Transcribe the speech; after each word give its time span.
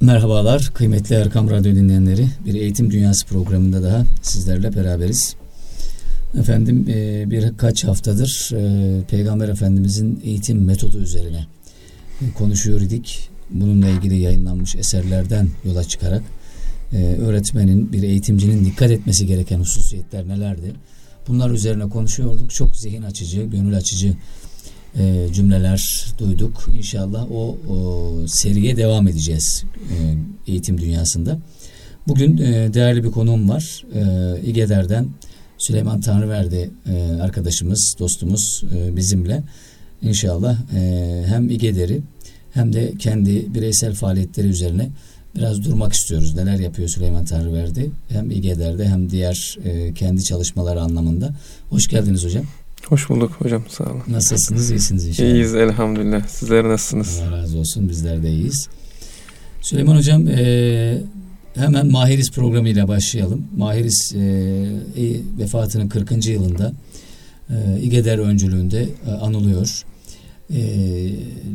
Merhabalar 0.00 0.70
kıymetli 0.74 1.14
Erkam 1.14 1.50
Radyo 1.50 1.74
dinleyenleri. 1.74 2.26
Bir 2.46 2.54
Eğitim 2.54 2.90
Dünyası 2.90 3.26
programında 3.26 3.82
daha 3.82 4.04
sizlerle 4.22 4.76
beraberiz. 4.76 5.36
Efendim 6.38 6.86
e, 6.88 7.30
birkaç 7.30 7.84
haftadır 7.84 8.50
e, 8.54 9.04
Peygamber 9.04 9.48
Efendimizin 9.48 10.20
eğitim 10.24 10.64
metodu 10.64 10.98
üzerine 10.98 11.46
konuşuyor 12.34 12.80
idik. 12.80 13.28
Bununla 13.50 13.88
ilgili 13.88 14.18
yayınlanmış 14.18 14.76
eserlerden 14.76 15.48
yola 15.64 15.84
çıkarak 15.84 16.22
e, 16.92 16.96
öğretmenin, 16.96 17.92
bir 17.92 18.02
eğitimcinin 18.02 18.64
dikkat 18.64 18.90
etmesi 18.90 19.26
gereken 19.26 19.60
hususiyetler 19.60 20.28
nelerdi? 20.28 20.72
Bunlar 21.28 21.50
üzerine 21.50 21.88
konuşuyorduk. 21.88 22.50
Çok 22.50 22.76
zihin 22.76 23.02
açıcı, 23.02 23.42
gönül 23.42 23.76
açıcı 23.76 24.14
cümleler 25.32 26.06
duyduk. 26.18 26.68
İnşallah 26.76 27.32
o, 27.32 27.58
o 27.68 28.12
seriye 28.26 28.76
devam 28.76 29.08
edeceğiz 29.08 29.64
eğitim 30.46 30.80
dünyasında. 30.80 31.38
Bugün 32.08 32.38
değerli 32.74 33.04
bir 33.04 33.10
konuğum 33.10 33.48
var. 33.48 33.84
İGEDER'den 34.44 35.06
Süleyman 35.58 36.00
Tanrıverdi 36.00 36.70
e, 36.86 37.22
arkadaşımız, 37.22 37.96
dostumuz 37.98 38.64
e, 38.74 38.96
bizimle 38.96 39.42
inşallah 40.02 40.58
e, 40.76 41.22
hem 41.26 41.50
İGEDER'i 41.50 42.00
hem 42.50 42.72
de 42.72 42.92
kendi 42.98 43.54
bireysel 43.54 43.94
faaliyetleri 43.94 44.46
üzerine 44.46 44.90
biraz 45.36 45.64
durmak 45.64 45.92
istiyoruz. 45.92 46.34
Neler 46.34 46.58
yapıyor 46.58 46.88
Süleyman 46.88 47.24
Tanrıverdi 47.24 47.90
hem 48.08 48.30
İGEDER'de 48.30 48.88
hem 48.88 49.10
diğer 49.10 49.58
e, 49.64 49.94
kendi 49.94 50.24
çalışmaları 50.24 50.80
anlamında. 50.80 51.34
Hoş 51.70 51.88
geldiniz 51.88 52.24
hocam. 52.24 52.44
Hoş 52.86 53.08
bulduk 53.08 53.32
hocam 53.38 53.62
sağ 53.68 53.84
olun. 53.84 54.02
Nasılsınız? 54.08 54.70
İyisiniz 54.70 55.08
inşallah. 55.08 55.28
İyiyiz 55.28 55.54
elhamdülillah. 55.54 56.28
Sizler 56.28 56.64
nasılsınız? 56.64 57.18
Allah 57.18 57.36
razı 57.36 57.58
olsun 57.58 57.88
bizler 57.88 58.22
de 58.22 58.30
iyiyiz. 58.30 58.68
Süleyman 59.60 59.96
hocam 59.96 60.28
e, 60.28 61.02
Hemen 61.58 61.86
Mahiris 61.90 62.30
programıyla 62.30 62.88
başlayalım. 62.88 63.46
Mahiris 63.56 64.14
e, 64.14 64.18
e, 64.18 65.20
vefatının 65.38 65.88
40. 65.88 66.26
yılında 66.26 66.72
e, 67.50 67.80
İGEDER 67.82 68.18
öncülüğünde 68.18 68.88
e, 69.06 69.10
anılıyor. 69.10 69.84
E, 70.50 70.60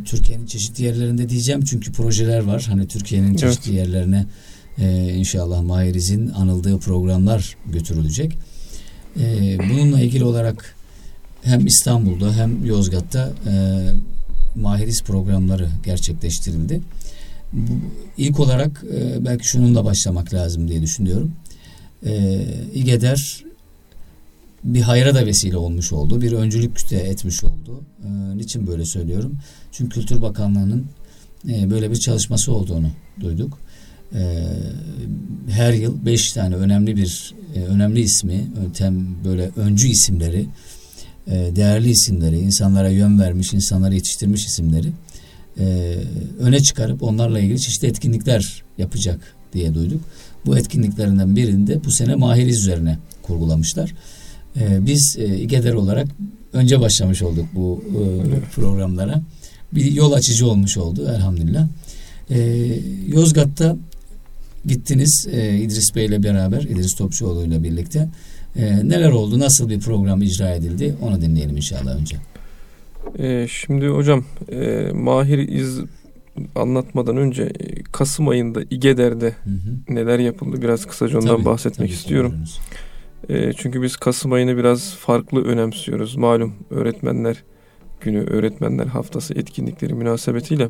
Türkiye'nin 0.06 0.46
çeşitli 0.46 0.84
yerlerinde 0.84 1.30
diyeceğim 1.30 1.64
çünkü 1.64 1.92
projeler 1.92 2.40
var. 2.40 2.66
Hani 2.70 2.88
Türkiye'nin 2.88 3.36
çeşitli 3.36 3.72
evet. 3.72 3.80
yerlerine 3.80 4.26
e, 4.78 5.14
inşallah 5.14 5.62
Mahiris'in 5.62 6.30
anıldığı 6.30 6.80
programlar 6.80 7.58
götürülecek. 7.66 8.38
E, 9.20 9.58
bununla 9.70 10.02
ilgili 10.02 10.24
olarak 10.24 10.76
hem 11.44 11.68
İstanbul'da 11.68 12.34
hem 12.34 12.66
Yozgat'ta 12.66 13.34
e, 13.48 13.54
Mahiris 14.56 15.04
programları 15.04 15.70
gerçekleştirildi. 15.86 16.82
Bu, 17.54 17.72
ilk 18.18 18.40
olarak 18.40 18.84
e, 18.96 19.26
belki 19.26 19.48
şununla 19.48 19.86
başlamak 19.86 20.34
lazım 20.34 20.68
diye 20.68 20.82
düşünüyorum. 20.82 21.32
E, 22.06 22.46
İGEDER 22.74 23.44
bir 24.64 24.82
hayra 24.82 25.16
da 25.16 25.26
vesile 25.26 25.58
olmuş 25.58 25.94
oldu. 25.94 26.22
Bir 26.22 26.32
öncülük 26.32 26.92
de 26.92 26.98
etmiş 26.98 27.44
oldu. 27.44 27.84
E, 28.06 28.38
niçin 28.38 28.68
böyle 28.68 28.86
söylüyorum? 28.86 29.38
Çünkü 29.72 30.00
Kültür 30.00 30.22
Bakanlığı'nın 30.22 30.86
e, 31.50 31.70
böyle 31.70 31.92
bir 31.92 31.96
çalışması 31.96 32.54
olduğunu 32.54 32.90
duyduk. 33.20 33.60
E, 34.16 34.48
her 35.50 35.74
yıl 35.74 36.06
beş 36.06 36.34
tane 36.34 36.56
önemli 36.56 36.98
bir 36.98 37.34
e, 37.56 37.60
önemli 37.60 38.02
ismi, 38.02 38.48
öntem 38.66 39.06
böyle 39.26 39.52
öncü 39.56 39.88
isimleri, 39.88 40.46
e, 41.28 41.56
değerli 41.56 41.90
isimleri, 41.90 42.40
insanlara 42.40 42.90
yön 42.90 43.20
vermiş, 43.20 43.54
insanları 43.54 43.96
yetiştirmiş 43.96 44.46
isimleri 44.46 44.92
e, 45.60 45.96
öne 46.40 46.60
çıkarıp 46.60 47.04
onlarla 47.04 47.40
ilgili 47.40 47.62
çeşitli 47.62 47.88
etkinlikler 47.88 48.64
yapacak 48.78 49.20
diye 49.54 49.74
duyduk. 49.74 50.02
Bu 50.46 50.58
etkinliklerinden 50.58 51.36
birinde 51.36 51.84
bu 51.84 51.92
sene 51.92 52.16
mahiriz 52.16 52.60
üzerine 52.60 52.98
kurgulamışlar. 53.24 53.94
E, 54.60 54.86
biz 54.86 55.18
e, 55.20 55.38
İGEDER 55.38 55.74
olarak 55.74 56.08
önce 56.54 56.80
başlamış 56.80 57.22
olduk 57.22 57.46
bu 57.56 57.84
e, 57.88 58.40
programlara. 58.56 59.22
Bir 59.74 59.92
yol 59.92 60.12
açıcı 60.12 60.48
olmuş 60.48 60.78
oldu 60.78 61.12
elhamdülillah. 61.16 61.68
E, 62.30 62.40
Yozgat'ta 63.08 63.78
gittiniz 64.66 65.28
e, 65.32 65.58
İdris 65.58 65.96
Bey 65.96 66.06
ile 66.06 66.24
beraber, 66.24 66.62
İdris 66.62 66.96
Topçuoğlu 66.96 67.46
ile 67.46 67.64
birlikte. 67.64 68.10
E, 68.56 68.90
neler 68.90 69.12
oldu, 69.12 69.40
nasıl 69.40 69.70
bir 69.70 69.80
program 69.80 70.22
icra 70.22 70.50
edildi 70.50 70.96
onu 71.02 71.22
dinleyelim 71.22 71.58
inşallah 71.58 72.00
önce. 72.00 72.18
Ee, 73.20 73.48
şimdi 73.50 73.88
hocam 73.88 74.26
e, 74.52 74.90
Mahir 74.94 75.38
İz 75.38 75.80
anlatmadan 76.56 77.18
önce 77.18 77.44
e, 77.44 77.84
Kasım 77.84 78.28
ayında 78.28 78.62
İGEDER'de 78.70 79.26
hı 79.44 79.50
hı. 79.50 79.96
neler 79.96 80.20
yapıldı 80.20 80.62
biraz 80.62 80.86
kısaca 80.86 81.20
ondan 81.20 81.36
tabii, 81.36 81.46
bahsetmek 81.46 81.90
tabii, 81.90 81.98
istiyorum. 81.98 82.36
E, 83.30 83.54
çünkü 83.54 83.82
biz 83.82 83.98
Kasım 83.98 84.32
ayını 84.34 84.58
biraz 84.58 84.96
farklı 84.96 85.46
önemsiyoruz. 85.46 86.16
Malum 86.16 86.54
öğretmenler 86.70 87.44
günü, 88.02 88.26
öğretmenler 88.26 88.86
haftası 88.86 89.34
etkinlikleri 89.34 89.94
münasebetiyle. 89.94 90.70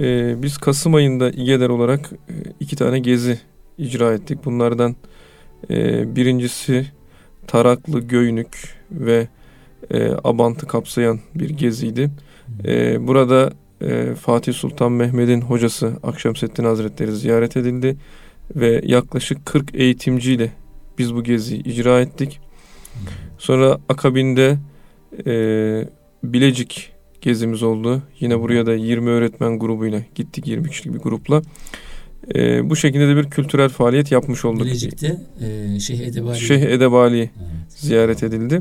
E, 0.00 0.42
biz 0.42 0.58
Kasım 0.58 0.94
ayında 0.94 1.30
İGEDER 1.30 1.68
olarak 1.68 2.10
e, 2.28 2.34
iki 2.60 2.76
tane 2.76 2.98
gezi 2.98 3.38
icra 3.78 4.14
ettik. 4.14 4.44
Bunlardan 4.44 4.96
e, 5.70 6.16
birincisi 6.16 6.86
Taraklı, 7.46 8.00
Göynük 8.00 8.74
ve 8.90 9.28
e, 9.90 10.10
Abant'ı 10.24 10.66
kapsayan 10.66 11.20
bir 11.34 11.50
geziydi. 11.50 12.10
E, 12.64 13.06
burada 13.06 13.52
e, 13.80 14.14
Fatih 14.14 14.52
Sultan 14.52 14.92
Mehmet'in 14.92 15.40
hocası 15.40 15.92
Akşemseddin 16.02 16.64
Hazretleri 16.64 17.12
ziyaret 17.12 17.56
edildi 17.56 17.96
ve 18.56 18.80
yaklaşık 18.84 19.46
40 19.46 19.74
eğitimciyle 19.74 20.52
biz 20.98 21.14
bu 21.14 21.22
geziyi 21.24 21.62
icra 21.62 22.00
ettik. 22.00 22.40
Sonra 23.38 23.78
akabinde 23.88 24.58
e, 25.26 25.34
Bilecik 26.24 26.92
gezimiz 27.20 27.62
oldu. 27.62 28.02
Yine 28.20 28.40
buraya 28.40 28.66
da 28.66 28.74
20 28.74 29.10
öğretmen 29.10 29.58
grubuyla 29.58 30.00
gittik 30.14 30.46
20 30.46 30.70
kişilik 30.70 30.94
bir 30.94 31.00
grupla. 31.00 31.42
E, 32.34 32.70
bu 32.70 32.76
şekilde 32.76 33.08
de 33.08 33.16
bir 33.16 33.30
kültürel 33.30 33.68
faaliyet 33.68 34.12
yapmış 34.12 34.44
olduk. 34.44 34.66
Bilecik'te 34.66 35.16
e, 35.40 35.80
Şeyh 35.80 36.00
Edebali, 36.00 36.40
Şeyh 36.40 36.62
Edebali 36.62 37.18
evet. 37.18 37.30
ziyaret 37.68 38.22
edildi. 38.22 38.60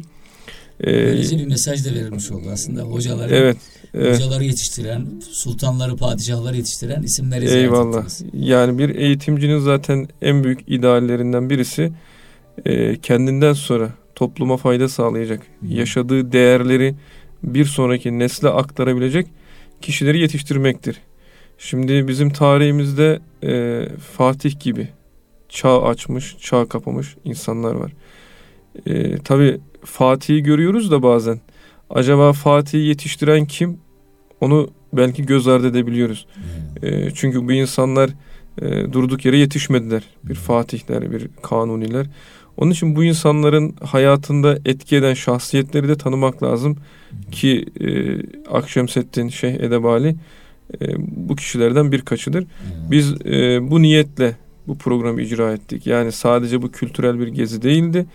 Böylece 0.85 1.37
bir 1.37 1.47
mesaj 1.47 1.85
da 1.85 1.91
verilmiş 1.95 2.31
oldu 2.31 2.47
aslında 2.51 2.81
hocaları. 2.81 3.35
Evet. 3.35 3.57
evet. 3.93 4.15
Hocaları 4.15 4.43
yetiştiren, 4.43 5.07
sultanları, 5.31 5.95
padişahları 5.95 6.57
yetiştiren 6.57 7.03
isimleri 7.03 7.49
Eyvallah. 7.49 8.05
Ettiniz. 8.05 8.23
Yani 8.33 8.77
bir 8.77 8.95
eğitimcinin 8.95 9.59
zaten 9.59 10.07
en 10.21 10.43
büyük 10.43 10.59
ideallerinden 10.67 11.49
birisi 11.49 11.91
e, 12.65 12.99
kendinden 12.99 13.53
sonra 13.53 13.93
topluma 14.15 14.57
fayda 14.57 14.89
sağlayacak, 14.89 15.39
Hı. 15.39 15.67
yaşadığı 15.67 16.31
değerleri 16.31 16.95
bir 17.43 17.65
sonraki 17.65 18.19
nesle 18.19 18.49
aktarabilecek 18.49 19.27
kişileri 19.81 20.19
yetiştirmektir. 20.19 20.97
Şimdi 21.57 22.07
bizim 22.07 22.29
tarihimizde 22.29 23.19
e, 23.43 23.85
Fatih 24.17 24.59
gibi 24.59 24.87
çağ 25.49 25.83
açmış, 25.83 26.37
çağ 26.39 26.65
kapamış 26.65 27.15
insanlar 27.23 27.73
var. 27.73 27.91
E, 28.85 29.17
tabii 29.17 29.59
Fatih'i 29.83 30.43
görüyoruz 30.43 30.91
da 30.91 31.03
bazen. 31.03 31.39
Acaba 31.89 32.33
Fatih'i 32.33 32.81
yetiştiren 32.81 33.45
kim? 33.45 33.77
Onu 34.41 34.69
belki 34.93 35.25
göz 35.25 35.47
ardı 35.47 35.67
edebiliyoruz. 35.67 36.27
Hmm. 36.33 36.89
E, 36.89 37.11
çünkü 37.15 37.47
bu 37.47 37.51
insanlar 37.51 38.09
e, 38.61 38.93
durduk 38.93 39.25
yere 39.25 39.37
yetişmediler. 39.37 40.03
Bir 40.23 40.35
hmm. 40.35 40.41
Fatihler, 40.41 41.11
bir 41.11 41.27
Kanuniler. 41.41 42.07
Onun 42.57 42.71
için 42.71 42.95
bu 42.95 43.03
insanların 43.03 43.75
hayatında 43.83 44.59
etki 44.65 44.95
eden 44.95 45.13
şahsiyetleri 45.13 45.87
de 45.87 45.95
tanımak 45.95 46.43
lazım. 46.43 46.77
Hmm. 47.09 47.31
Ki 47.31 47.65
e, 47.79 47.87
Akşemseddin, 48.51 49.29
Şeyh 49.29 49.53
Edebali 49.53 50.15
e, 50.81 50.85
bu 50.97 51.35
kişilerden 51.35 51.91
birkaçıdır. 51.91 52.45
Biz 52.91 53.13
e, 53.25 53.71
bu 53.71 53.81
niyetle 53.81 54.35
bu 54.67 54.77
programı 54.77 55.21
icra 55.21 55.53
ettik. 55.53 55.87
Yani 55.87 56.11
sadece 56.11 56.61
bu 56.61 56.71
kültürel 56.71 57.19
bir 57.19 57.27
gezi 57.27 57.61
değildi 57.61 58.05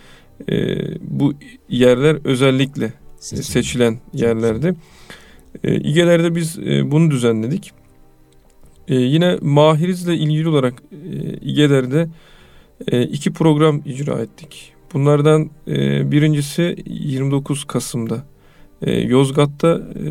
e, 0.48 0.76
bu 1.00 1.34
yerler 1.68 2.18
özellikle 2.24 2.92
Seçim. 3.18 3.44
seçilen 3.44 3.98
yerlerdi. 4.12 4.74
E, 5.64 5.74
İGE'lerde 5.76 6.34
biz 6.34 6.58
e, 6.58 6.90
bunu 6.90 7.10
düzenledik. 7.10 7.72
E, 8.88 8.94
yine 8.94 9.38
Mahiriz'le 9.40 10.08
ilgili 10.08 10.48
olarak 10.48 10.82
e, 10.92 11.36
İGE'lerde 11.36 12.08
e, 12.92 13.02
iki 13.02 13.32
program 13.32 13.82
icra 13.84 14.20
ettik. 14.20 14.72
Bunlardan 14.94 15.50
e, 15.68 16.10
birincisi 16.10 16.76
29 16.86 17.64
Kasım'da 17.64 18.24
e, 18.82 19.00
Yozgat'ta, 19.00 19.68
e, 19.68 20.02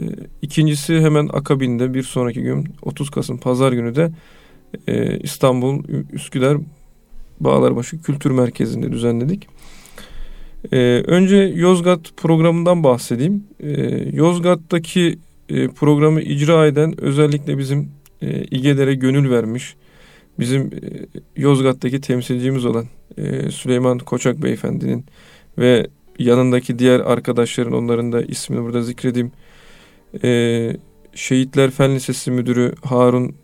ikincisi 0.41 0.99
hemen 0.99 1.29
akabinde 1.33 1.93
bir 1.93 2.03
sonraki 2.03 2.41
gün 2.41 2.65
30 2.81 3.09
Kasım 3.09 3.37
Pazar 3.37 3.71
günü 3.71 3.95
de 3.95 4.11
e, 4.87 5.19
İstanbul 5.19 5.83
Üsküdar 6.13 6.57
Bağlarbaşı 7.39 8.01
Kültür 8.01 8.31
Merkezi'nde 8.31 8.91
düzenledik. 8.91 9.47
Ee, 10.73 11.03
önce 11.07 11.37
Yozgat 11.37 12.17
programından 12.17 12.83
bahsedeyim. 12.83 13.43
Ee, 13.59 13.71
Yozgat'taki 14.13 15.19
e, 15.49 15.67
programı 15.67 16.21
icra 16.21 16.67
eden 16.67 17.01
özellikle 17.01 17.57
bizim 17.57 17.91
e, 18.21 18.43
İGEDER'e 18.43 18.93
gönül 18.93 19.29
vermiş. 19.29 19.75
Bizim 20.39 20.61
e, 20.61 20.69
Yozgat'taki 21.35 22.01
temsilcimiz 22.01 22.65
olan 22.65 22.85
e, 23.17 23.51
Süleyman 23.51 23.99
Koçak 23.99 24.43
Beyefendinin 24.43 25.05
ve 25.57 25.87
yanındaki 26.19 26.79
diğer 26.79 26.99
arkadaşların 26.99 27.73
onların 27.73 28.11
da 28.11 28.21
ismini 28.21 28.63
burada 28.63 28.81
zikredeyim. 28.81 29.31
E, 30.23 30.77
Şehitler 31.13 31.71
Fen 31.71 31.95
Lisesi 31.95 32.31
Müdürü 32.31 32.73
Harun 32.83 33.35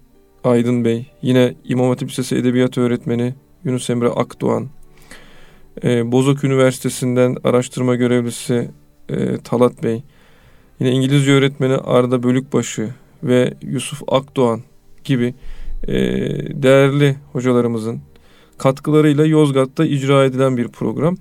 Aydın 0.44 0.86
Bey, 0.86 1.06
yine 1.22 1.56
İmam 1.66 1.90
Hatip 1.90 2.10
Lisesi 2.10 2.36
Edebiyat 2.36 2.78
Öğretmeni 2.78 3.34
Yunus 3.64 3.90
Emre 3.90 4.08
Akdoğan, 4.08 4.70
e, 5.84 6.12
Bozok 6.12 6.44
Üniversitesi'nden 6.44 7.38
araştırma 7.44 7.96
görevlisi 7.96 8.70
e, 9.10 9.38
Talat 9.38 9.84
Bey, 9.84 10.04
yine 10.80 10.92
İngilizce 10.92 11.32
öğretmeni 11.32 11.74
Arda 11.74 12.24
Bölükbaşı 12.24 12.90
ve 13.24 13.54
Yusuf 13.62 14.02
Akdoğan 14.08 14.62
gibi 15.04 15.34
e, 15.88 15.94
değerli 16.64 17.16
hocalarımızın 17.32 18.02
katkılarıyla 18.58 19.26
Yozgat'ta 19.26 19.86
icra 19.86 20.26
edilen 20.26 20.58
bir 20.58 20.68
program. 20.68 21.18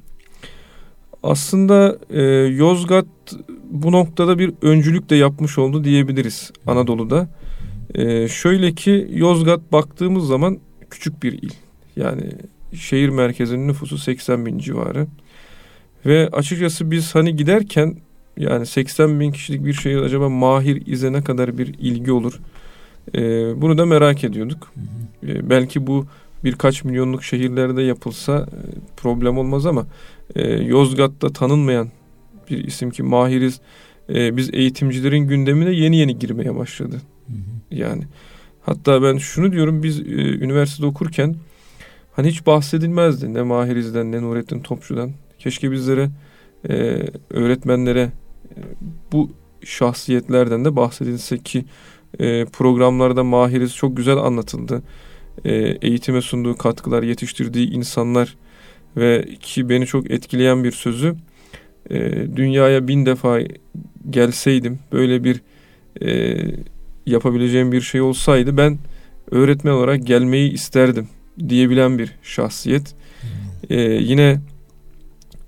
Aslında 1.22 1.98
e, 2.10 2.22
Yozgat 2.56 3.06
bu 3.70 3.92
noktada 3.92 4.38
bir 4.38 4.52
öncülük 4.62 5.10
de 5.10 5.16
yapmış 5.16 5.58
oldu 5.58 5.84
diyebiliriz 5.84 6.52
Anadolu'da. 6.66 7.28
E, 7.94 8.28
şöyle 8.28 8.72
ki 8.74 9.08
Yozgat 9.12 9.72
baktığımız 9.72 10.26
zaman 10.26 10.58
küçük 10.90 11.22
bir 11.22 11.32
il. 11.32 11.50
Yani 11.96 12.22
şehir 12.74 13.08
merkezinin 13.08 13.68
nüfusu 13.68 13.98
80 13.98 14.46
bin 14.46 14.58
civarı. 14.58 15.06
Ve 16.06 16.28
açıkçası 16.32 16.90
biz 16.90 17.14
hani 17.14 17.36
giderken 17.36 17.96
yani 18.36 18.66
80 18.66 19.20
bin 19.20 19.32
kişilik 19.32 19.64
bir 19.64 19.72
şehir 19.72 19.96
acaba 19.96 20.28
Mahir 20.28 20.82
İz'e 20.86 21.12
ne 21.12 21.24
kadar 21.24 21.58
bir 21.58 21.66
ilgi 21.66 22.12
olur? 22.12 22.40
Ee, 23.14 23.20
bunu 23.62 23.78
da 23.78 23.86
merak 23.86 24.24
ediyorduk. 24.24 24.72
Ee, 25.26 25.50
belki 25.50 25.86
bu 25.86 26.06
birkaç 26.44 26.84
milyonluk 26.84 27.24
şehirlerde 27.24 27.82
yapılsa 27.82 28.38
e, 28.38 28.58
problem 28.96 29.38
olmaz 29.38 29.66
ama 29.66 29.86
e, 30.34 30.48
Yozgat'ta 30.48 31.32
tanınmayan 31.32 31.88
bir 32.50 32.64
isim 32.64 32.90
ki 32.90 33.02
Mahiriz 33.02 33.60
e, 34.08 34.36
biz 34.36 34.54
eğitimcilerin 34.54 35.28
gündemine 35.28 35.70
yeni 35.70 35.96
yeni 35.96 36.18
girmeye 36.18 36.56
başladı. 36.56 37.00
Hı 37.26 37.32
hı. 37.32 37.74
Yani 37.74 38.02
hatta 38.62 39.02
ben 39.02 39.18
şunu 39.18 39.52
diyorum 39.52 39.82
biz 39.82 40.00
e, 40.00 40.04
üniversitede 40.38 40.86
okurken 40.86 41.36
hani 42.12 42.28
hiç 42.28 42.46
bahsedilmezdi 42.46 43.34
ne 43.34 43.42
Mahiriz'den 43.42 44.12
ne 44.12 44.22
Nurettin 44.22 44.60
Topçu'dan. 44.60 45.10
Keşke 45.38 45.72
bizlere 45.72 46.10
e, 46.68 47.02
öğretmenlere 47.30 48.00
e, 48.00 48.58
bu 49.12 49.30
şahsiyetlerden 49.64 50.64
de 50.64 50.76
bahsedilse 50.76 51.38
ki 51.38 51.64
e, 52.18 52.44
programlarda 52.44 53.24
Mahiriz 53.24 53.74
çok 53.74 53.96
güzel 53.96 54.16
anlatıldı. 54.16 54.82
E, 55.44 55.52
eğitime 55.82 56.22
sunduğu 56.22 56.56
katkılar, 56.56 57.02
yetiştirdiği 57.02 57.70
insanlar 57.70 58.36
ve 58.96 59.28
ki 59.40 59.68
beni 59.68 59.86
çok 59.86 60.10
etkileyen 60.10 60.64
bir 60.64 60.72
sözü 60.72 61.14
e, 61.90 62.00
dünyaya 62.36 62.88
bin 62.88 63.06
defa 63.06 63.40
gelseydim 64.10 64.78
böyle 64.92 65.24
bir 65.24 65.40
e, 66.02 66.38
yapabileceğim 67.06 67.72
bir 67.72 67.80
şey 67.80 68.00
olsaydı 68.00 68.56
ben 68.56 68.78
öğretmen 69.30 69.72
olarak 69.72 70.06
gelmeyi 70.06 70.52
isterdim 70.52 71.08
diyebilen 71.48 71.98
bir 71.98 72.14
şahsiyet. 72.22 72.94
E, 73.70 73.80
yine 73.80 74.40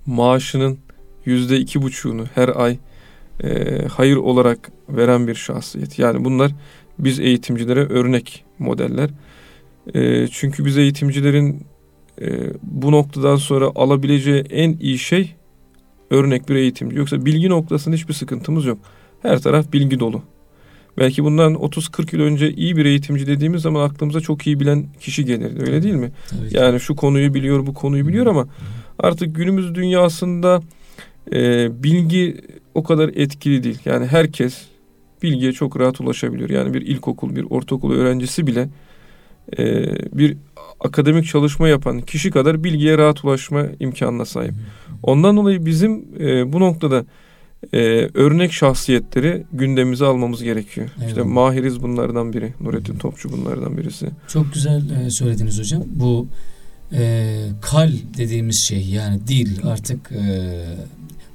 maaşının 0.05 0.77
yüzde 1.25 1.59
iki 1.59 1.81
buçuğunu 1.81 2.25
her 2.35 2.49
ay 2.55 2.77
e, 3.43 3.79
hayır 3.87 4.15
olarak 4.15 4.71
veren 4.89 5.27
bir 5.27 5.35
şahsiyet. 5.35 5.99
Yani 5.99 6.25
bunlar 6.25 6.51
biz 6.99 7.19
eğitimcilere 7.19 7.85
örnek 7.85 8.45
modeller. 8.59 9.09
E, 9.93 10.27
çünkü 10.27 10.65
biz 10.65 10.77
eğitimcilerin 10.77 11.65
e, 12.21 12.53
bu 12.63 12.91
noktadan 12.91 13.35
sonra 13.35 13.71
alabileceği 13.75 14.41
en 14.41 14.77
iyi 14.79 14.97
şey 14.97 15.35
örnek 16.11 16.49
bir 16.49 16.55
eğitimci. 16.55 16.97
Yoksa 16.97 17.25
bilgi 17.25 17.49
noktasında 17.49 17.95
hiçbir 17.95 18.13
sıkıntımız 18.13 18.65
yok. 18.65 18.77
Her 19.21 19.41
taraf 19.41 19.73
bilgi 19.73 19.99
dolu. 19.99 20.21
Belki 20.97 21.23
bundan 21.23 21.53
30-40 21.53 22.15
yıl 22.15 22.23
önce 22.23 22.51
iyi 22.51 22.77
bir 22.77 22.85
eğitimci 22.85 23.27
dediğimiz 23.27 23.61
zaman 23.61 23.89
aklımıza 23.89 24.19
çok 24.19 24.47
iyi 24.47 24.59
bilen 24.59 24.85
kişi 24.99 25.25
gelirdi. 25.25 25.61
Öyle 25.61 25.83
değil 25.83 25.95
mi? 25.95 26.11
Yani 26.51 26.79
şu 26.79 26.95
konuyu 26.95 27.33
biliyor, 27.33 27.67
bu 27.67 27.73
konuyu 27.73 28.07
biliyor 28.07 28.25
ama 28.25 28.47
artık 28.99 29.35
günümüz 29.35 29.75
dünyasında 29.75 30.61
e, 31.33 31.69
bilgi 31.83 32.41
o 32.73 32.83
kadar 32.83 33.09
etkili 33.09 33.63
değil. 33.63 33.79
Yani 33.85 34.05
herkes 34.05 34.65
bilgiye 35.23 35.51
çok 35.51 35.79
rahat 35.79 36.01
ulaşabiliyor. 36.01 36.49
Yani 36.49 36.73
bir 36.73 36.81
ilkokul, 36.81 37.35
bir 37.35 37.45
ortaokul 37.49 37.93
öğrencisi 37.93 38.47
bile 38.47 38.69
e, 39.57 39.85
bir 40.17 40.37
akademik 40.79 41.25
çalışma 41.25 41.67
yapan 41.67 42.01
kişi 42.01 42.31
kadar 42.31 42.63
bilgiye 42.63 42.97
rahat 42.97 43.25
ulaşma 43.25 43.65
imkanına 43.79 44.25
sahip. 44.25 44.53
Ondan 45.03 45.37
dolayı 45.37 45.65
bizim 45.65 46.05
e, 46.19 46.53
bu 46.53 46.59
noktada 46.59 47.05
e, 47.73 47.79
örnek 48.13 48.53
şahsiyetleri 48.53 49.43
gündemimize 49.53 50.05
almamız 50.05 50.43
gerekiyor. 50.43 50.87
Eyvallah. 50.95 51.07
İşte 51.07 51.21
Mahiriz 51.21 51.81
bunlardan 51.81 52.33
biri. 52.33 52.53
Nurettin 52.61 52.97
Topçu 52.97 53.31
bunlardan 53.31 53.77
birisi. 53.77 54.09
Çok 54.27 54.53
güzel 54.53 55.05
e, 55.05 55.09
söylediniz 55.09 55.59
hocam. 55.59 55.83
Bu 55.87 56.27
e, 56.93 57.35
kal 57.61 57.91
dediğimiz 58.17 58.65
şey 58.67 58.85
yani 58.85 59.27
dil 59.27 59.57
artık 59.63 60.11
e, 60.11 60.63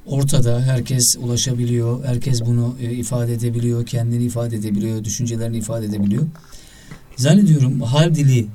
ortada 0.06 0.60
herkes 0.60 1.16
ulaşabiliyor. 1.20 2.04
Herkes 2.04 2.46
bunu 2.46 2.74
e, 2.82 2.92
ifade 2.92 3.32
edebiliyor. 3.32 3.86
Kendini 3.86 4.24
ifade 4.24 4.56
edebiliyor. 4.56 5.04
Düşüncelerini 5.04 5.56
ifade 5.56 5.86
edebiliyor. 5.86 6.22
Zannediyorum 7.20 7.81
hal 7.81 8.14
dili 8.14 8.46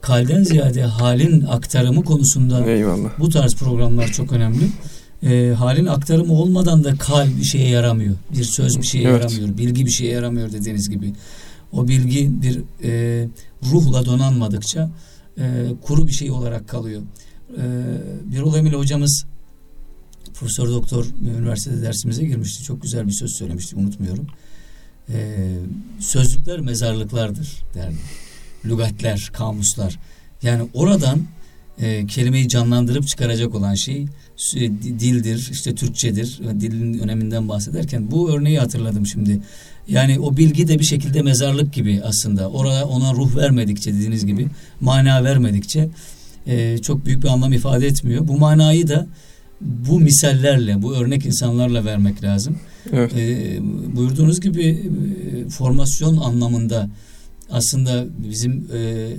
kalden 0.00 0.42
ziyade 0.42 0.82
halin 0.82 1.40
aktarımı 1.40 2.04
konusunda 2.04 2.66
Eyvallah. 2.66 3.10
bu 3.18 3.28
tarz 3.28 3.54
programlar 3.54 4.08
çok 4.08 4.32
önemli. 4.32 4.64
E, 5.22 5.54
halin 5.54 5.86
aktarımı 5.86 6.32
olmadan 6.32 6.84
da 6.84 6.96
kal 6.96 7.28
bir 7.38 7.44
şeye 7.44 7.68
yaramıyor. 7.68 8.16
Bir 8.32 8.44
söz 8.44 8.78
bir 8.78 8.82
şeye 8.86 9.08
evet. 9.08 9.22
yaramıyor. 9.22 9.58
Bilgi 9.58 9.86
bir 9.86 9.90
şeye 9.90 10.12
yaramıyor 10.12 10.52
dediğiniz 10.52 10.90
gibi. 10.90 11.12
O 11.72 11.88
bilgi 11.88 12.42
bir 12.42 12.60
e, 12.84 13.28
ruhla 13.72 14.06
donanmadıkça 14.06 14.90
e, 15.38 15.44
kuru 15.82 16.06
bir 16.06 16.12
şey 16.12 16.30
olarak 16.30 16.68
kalıyor. 16.68 17.02
E, 17.56 17.62
Birol 18.24 18.56
Emil 18.56 18.72
hocamız 18.72 19.24
Profesör 20.34 20.68
Doktor 20.68 21.06
üniversitede 21.38 21.82
dersimize 21.82 22.24
girmişti. 22.24 22.64
Çok 22.64 22.82
güzel 22.82 23.06
bir 23.06 23.12
söz 23.12 23.32
söylemişti 23.32 23.76
unutmuyorum. 23.76 24.26
E, 25.14 25.48
sözlükler 26.00 26.60
mezarlıklardır 26.60 27.62
derdi 27.74 27.96
lügatler, 28.64 29.30
kamuslar. 29.32 29.98
Yani 30.42 30.68
oradan 30.74 31.20
e, 31.80 32.06
kelimeyi 32.06 32.48
canlandırıp 32.48 33.06
çıkaracak 33.06 33.54
olan 33.54 33.74
şey 33.74 34.06
dildir, 34.82 35.48
işte 35.52 35.74
Türkçedir. 35.74 36.40
Dilin 36.60 36.98
öneminden 36.98 37.48
bahsederken 37.48 38.10
bu 38.10 38.30
örneği 38.30 38.58
hatırladım 38.58 39.06
şimdi. 39.06 39.40
Yani 39.88 40.20
o 40.20 40.36
bilgi 40.36 40.68
de 40.68 40.78
bir 40.78 40.84
şekilde 40.84 41.22
mezarlık 41.22 41.72
gibi 41.72 42.00
aslında. 42.04 42.50
Oraya 42.50 42.84
ona 42.84 43.14
ruh 43.14 43.36
vermedikçe 43.36 43.94
dediğiniz 43.94 44.26
gibi, 44.26 44.46
mana 44.80 45.24
vermedikçe 45.24 45.88
e, 46.46 46.78
çok 46.78 47.06
büyük 47.06 47.22
bir 47.22 47.28
anlam 47.28 47.52
ifade 47.52 47.86
etmiyor. 47.86 48.28
Bu 48.28 48.38
manayı 48.38 48.88
da 48.88 49.06
bu 49.60 50.00
misallerle, 50.00 50.82
bu 50.82 50.96
örnek 50.96 51.26
insanlarla 51.26 51.84
vermek 51.84 52.24
lazım. 52.24 52.58
Evet. 52.92 53.12
E, 53.16 53.58
buyurduğunuz 53.96 54.40
gibi 54.40 54.64
e, 54.66 55.48
formasyon 55.48 56.16
anlamında 56.16 56.90
aslında 57.50 58.06
bizim 58.18 58.68
e, 58.74 59.10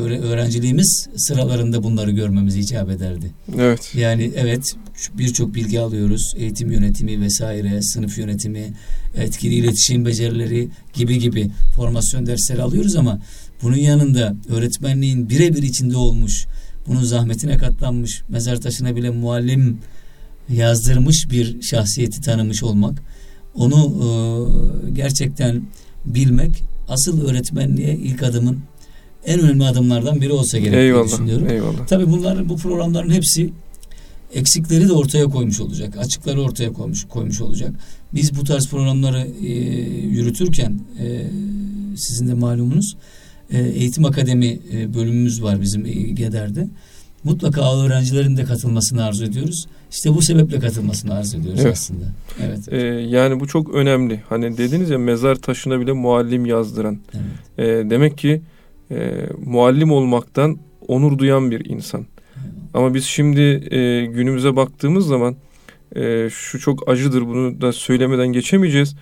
öğrenciliğimiz 0.00 1.08
sıralarında 1.16 1.82
bunları 1.82 2.10
görmemiz 2.10 2.56
icap 2.56 2.90
ederdi. 2.90 3.30
Evet. 3.58 3.94
Yani 3.94 4.30
evet 4.36 4.74
birçok 5.14 5.54
bilgi 5.54 5.80
alıyoruz. 5.80 6.34
Eğitim 6.36 6.72
yönetimi 6.72 7.20
vesaire, 7.20 7.82
sınıf 7.82 8.18
yönetimi, 8.18 8.72
etkili 9.16 9.54
iletişim 9.54 10.06
becerileri 10.06 10.68
gibi 10.94 11.18
gibi 11.18 11.50
formasyon 11.76 12.26
dersleri 12.26 12.62
alıyoruz 12.62 12.96
ama 12.96 13.20
bunun 13.62 13.76
yanında 13.76 14.36
öğretmenliğin 14.48 15.30
birebir 15.30 15.62
içinde 15.62 15.96
olmuş, 15.96 16.46
bunun 16.86 17.02
zahmetine 17.02 17.56
katlanmış, 17.56 18.22
mezar 18.28 18.60
taşına 18.60 18.96
bile 18.96 19.10
muallim 19.10 19.78
yazdırmış 20.48 21.30
bir 21.30 21.62
şahsiyeti 21.62 22.20
tanımış 22.20 22.62
olmak, 22.62 23.02
onu 23.54 23.76
e, 23.76 24.90
gerçekten 24.90 25.62
bilmek 26.04 26.62
asıl 26.88 27.28
öğretmenliğe 27.28 27.94
ilk 27.94 28.22
adımın 28.22 28.58
en 29.26 29.40
önemli 29.40 29.64
adımlardan 29.64 30.20
biri 30.20 30.32
olsa 30.32 30.58
gerek 30.58 30.74
eyvallah, 30.74 31.06
diye 31.06 31.12
düşünüyorum. 31.12 31.48
Eyvallah. 31.50 31.86
Tabii 31.86 32.10
bunlar 32.10 32.48
bu 32.48 32.56
programların 32.56 33.10
hepsi 33.10 33.50
eksikleri 34.34 34.88
de 34.88 34.92
ortaya 34.92 35.24
koymuş 35.24 35.60
olacak. 35.60 35.96
Açıkları 35.96 36.42
ortaya 36.42 36.72
koymuş 36.72 37.04
koymuş 37.04 37.40
olacak. 37.40 37.74
Biz 38.14 38.36
bu 38.36 38.44
tarz 38.44 38.68
programları 38.68 39.28
e, 39.46 39.52
yürütürken 40.06 40.80
e, 41.00 41.26
sizin 41.96 42.28
de 42.28 42.34
malumunuz 42.34 42.96
e, 43.50 43.60
eğitim 43.60 44.04
akademi 44.04 44.60
e, 44.72 44.94
bölümümüz 44.94 45.42
var 45.42 45.60
bizim 45.60 45.84
GEDER'de. 46.14 46.68
mutlaka 47.24 47.80
öğrencilerin 47.80 48.36
de 48.36 48.44
katılmasını 48.44 49.04
arzu 49.04 49.24
ediyoruz. 49.24 49.66
İşte 49.90 50.14
bu 50.14 50.22
sebeple 50.22 50.58
katılmasını 50.58 51.14
arzu 51.14 51.38
ediyoruz 51.38 51.60
Evet. 51.62 51.72
aslında. 51.72 52.04
Evet. 52.46 52.58
Ee, 52.72 52.76
yani 52.86 53.40
bu 53.40 53.46
çok 53.46 53.74
önemli. 53.74 54.22
Hani 54.28 54.58
dediniz 54.58 54.90
ya 54.90 54.98
mezar 54.98 55.34
taşına 55.36 55.80
bile 55.80 55.92
muallim 55.92 56.46
yazdıran. 56.46 56.98
evet. 57.14 57.84
Ee, 57.86 57.90
demek 57.90 58.18
ki 58.18 58.42
e, 58.90 59.26
muallim 59.44 59.92
olmaktan 59.92 60.58
onur 60.88 61.18
duyan 61.18 61.50
bir 61.50 61.64
insan. 61.64 62.06
Ama 62.74 62.94
biz 62.94 63.04
şimdi 63.04 63.40
e, 63.70 64.06
günümüze 64.06 64.56
baktığımız 64.56 65.06
zaman 65.06 65.36
e, 65.96 66.28
şu 66.30 66.58
çok 66.58 66.88
acıdır 66.88 67.22
bunu 67.26 67.60
da 67.60 67.72
söylemeden 67.72 68.28
geçemeyeceğiz. 68.28 68.96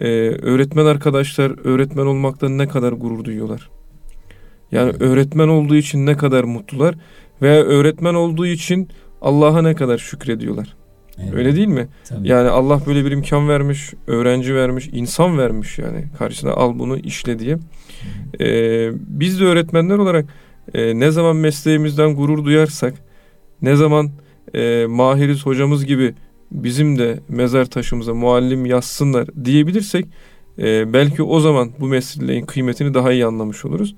E, 0.00 0.06
öğretmen 0.42 0.86
arkadaşlar 0.86 1.66
öğretmen 1.66 2.06
olmaktan 2.06 2.58
ne 2.58 2.68
kadar 2.68 2.92
gurur 2.92 3.24
duyuyorlar. 3.24 3.70
Yani 4.72 4.92
öğretmen 5.00 5.48
olduğu 5.48 5.76
için 5.76 6.06
ne 6.06 6.16
kadar 6.16 6.44
mutlular 6.44 6.94
veya 7.42 7.62
öğretmen 7.62 8.14
olduğu 8.14 8.46
için 8.46 8.88
Allah'a 9.24 9.62
ne 9.62 9.74
kadar 9.74 9.98
şükrediyorlar. 9.98 10.76
Evet. 11.18 11.34
Öyle 11.34 11.56
değil 11.56 11.68
mi? 11.68 11.88
Tabii. 12.08 12.28
Yani 12.28 12.48
Allah 12.48 12.80
böyle 12.86 13.04
bir 13.04 13.10
imkan 13.10 13.48
vermiş, 13.48 13.94
öğrenci 14.06 14.54
vermiş, 14.54 14.88
insan 14.92 15.38
vermiş 15.38 15.78
yani 15.78 16.04
karşısına 16.18 16.52
al 16.52 16.78
bunu 16.78 16.98
işle 16.98 17.38
diye. 17.38 17.58
Ee, 18.40 18.90
biz 18.94 19.40
de 19.40 19.44
öğretmenler 19.44 19.98
olarak 19.98 20.24
e, 20.74 21.00
ne 21.00 21.10
zaman 21.10 21.36
mesleğimizden 21.36 22.14
gurur 22.14 22.44
duyarsak, 22.44 22.94
ne 23.62 23.76
zaman 23.76 24.10
e, 24.54 24.86
mahiriz 24.86 25.46
hocamız 25.46 25.86
gibi 25.86 26.14
bizim 26.52 26.98
de 26.98 27.20
mezar 27.28 27.64
taşımıza 27.64 28.14
muallim 28.14 28.66
yazsınlar 28.66 29.28
diyebilirsek 29.44 30.06
e, 30.58 30.92
belki 30.92 31.22
o 31.22 31.40
zaman 31.40 31.70
bu 31.80 31.86
mesleğin 31.86 32.46
kıymetini 32.46 32.94
daha 32.94 33.12
iyi 33.12 33.26
anlamış 33.26 33.64
oluruz. 33.64 33.94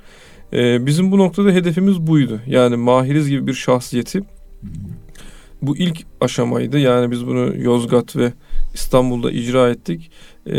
E, 0.53 0.87
bizim 0.87 1.13
bu 1.13 1.19
noktada 1.19 1.51
hedefimiz 1.51 2.07
buydu. 2.07 2.41
Yani 2.47 2.77
mahiriz 2.77 3.29
gibi 3.29 3.47
bir 3.47 3.55
şahsiyeti. 3.55 4.23
Bu 5.63 5.77
ilk 5.77 6.05
aşamaydı. 6.21 6.79
Yani 6.79 7.11
biz 7.11 7.27
bunu 7.27 7.57
Yozgat 7.57 8.17
ve 8.17 8.33
İstanbul'da 8.75 9.31
icra 9.31 9.71
ettik. 9.71 10.11
Ee, 10.47 10.53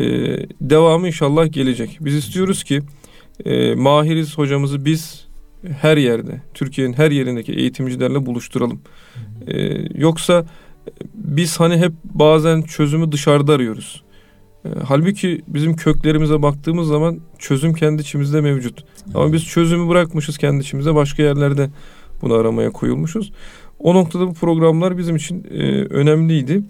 devamı 0.62 1.08
inşallah 1.08 1.52
gelecek. 1.52 1.98
Biz 2.02 2.16
istiyoruz 2.16 2.64
ki 2.64 2.82
e, 3.46 3.76
Mahiriz 3.76 4.38
hocamızı 4.38 4.86
biz 4.86 5.28
her 5.82 5.98
yerde, 5.98 6.42
Türkiye'nin 6.54 6.94
her 6.94 7.12
yerindeki 7.12 7.54
eğitimcilerle 7.54 8.26
buluşturalım. 8.26 8.82
Ee, 9.48 9.88
yoksa 9.96 10.46
biz 11.14 11.60
hani 11.60 11.78
hep 11.78 11.92
bazen 12.04 12.62
çözümü 12.62 13.12
dışarıda 13.12 13.54
arıyoruz. 13.54 14.04
Ee, 14.66 14.70
halbuki 14.88 15.42
bizim 15.48 15.76
köklerimize 15.76 16.42
baktığımız 16.42 16.88
zaman 16.88 17.20
çözüm 17.40 17.74
kendi 17.74 18.02
içimizde 18.02 18.42
mevcut. 18.42 18.84
Ama 19.16 19.34
biz 19.34 19.46
çözümü 19.46 19.90
bırakmışız 19.90 20.38
kendi 20.38 20.62
içimize 20.62 20.96
başka 20.96 21.24
yerlerde 21.24 21.70
bunu 22.22 22.34
aramaya 22.34 22.72
koyulmuşuz. 22.72 23.32
O 23.80 23.96
noktada 23.96 24.28
bu 24.28 24.34
programlar 24.34 24.98
bizim 24.98 25.16
için 25.16 25.44
e, 25.52 25.62
önemliydi. 25.84 26.62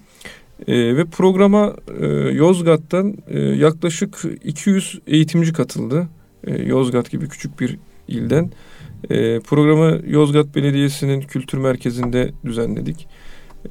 E, 0.67 0.97
ve 0.97 1.05
programa 1.05 1.75
e, 2.01 2.05
Yozgat'tan 2.15 3.17
e, 3.27 3.39
yaklaşık 3.39 4.21
200 4.43 4.99
eğitimci 5.07 5.53
katıldı. 5.53 6.07
E, 6.47 6.63
Yozgat 6.63 7.11
gibi 7.11 7.29
küçük 7.29 7.59
bir 7.59 7.77
ilden. 8.07 8.51
E, 9.09 9.39
programı 9.39 10.01
Yozgat 10.07 10.55
Belediyesi'nin 10.55 11.21
kültür 11.21 11.57
merkezinde 11.57 12.31
düzenledik. 12.45 13.07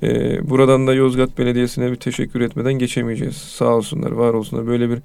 E, 0.02 0.38
buradan 0.50 0.86
da 0.86 0.94
Yozgat 0.94 1.38
Belediyesi'ne 1.38 1.90
bir 1.90 1.96
teşekkür 1.96 2.40
etmeden 2.40 2.74
geçemeyeceğiz. 2.74 3.36
Sağ 3.36 3.76
olsunlar, 3.76 4.10
var 4.10 4.34
olsunlar 4.34 4.66
böyle 4.66 4.90
bir 4.90 4.98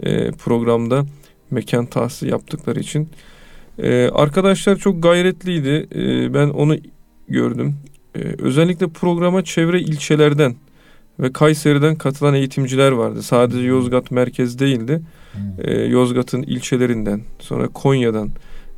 e, 0.00 0.30
programda 0.30 1.06
mekan 1.50 1.86
tahsisi 1.86 2.28
yaptıkları 2.28 2.80
için. 2.80 3.08
Ee, 3.82 4.08
arkadaşlar 4.12 4.76
çok 4.76 5.02
gayretliydi. 5.02 5.88
Ee, 5.94 6.34
ben 6.34 6.48
onu 6.48 6.76
gördüm. 7.28 7.74
Ee, 8.16 8.20
özellikle 8.38 8.88
programa 8.88 9.44
çevre 9.44 9.80
ilçelerden 9.80 10.56
ve 11.20 11.32
Kayseri'den 11.32 11.96
katılan 11.96 12.34
eğitimciler 12.34 12.92
vardı. 12.92 13.22
Sadece 13.22 13.66
Yozgat 13.66 14.10
merkez 14.10 14.58
değildi. 14.58 15.02
Ee, 15.58 15.74
Yozgat'ın 15.74 16.42
ilçelerinden, 16.42 17.20
sonra 17.38 17.68
Konya'dan, 17.68 18.30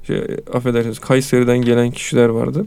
şey, 0.06 0.22
affedersiniz 0.52 0.98
Kayseri'den 0.98 1.58
gelen 1.58 1.90
kişiler 1.90 2.28
vardı. 2.28 2.66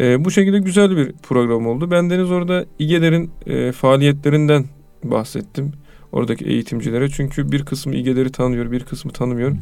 Ee, 0.00 0.24
bu 0.24 0.30
şekilde 0.30 0.58
güzel 0.58 0.96
bir 0.96 1.12
program 1.12 1.66
oldu. 1.66 1.90
Ben 1.90 2.10
Deniz 2.10 2.30
orada 2.30 2.64
İGEDER'in 2.78 3.30
e, 3.46 3.72
faaliyetlerinden 3.72 4.64
bahsettim. 5.04 5.72
Oradaki 6.12 6.44
eğitimcilere. 6.44 7.08
Çünkü 7.08 7.52
bir 7.52 7.64
kısmı 7.64 7.94
İGEDER'i 7.94 8.32
tanıyor, 8.32 8.70
bir 8.70 8.84
kısmı 8.84 9.12
tanımıyor. 9.12 9.52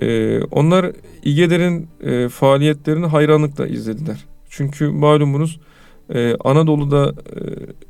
Ee, 0.00 0.40
onlar 0.42 0.92
İGEDER'in 1.24 1.88
e, 2.04 2.28
faaliyetlerini 2.28 3.06
hayranlıkla 3.06 3.66
izlediler. 3.66 4.24
Çünkü 4.50 4.88
malumunuz 4.88 5.60
e, 6.14 6.36
Anadolu'da 6.44 7.08
e, 7.08 7.40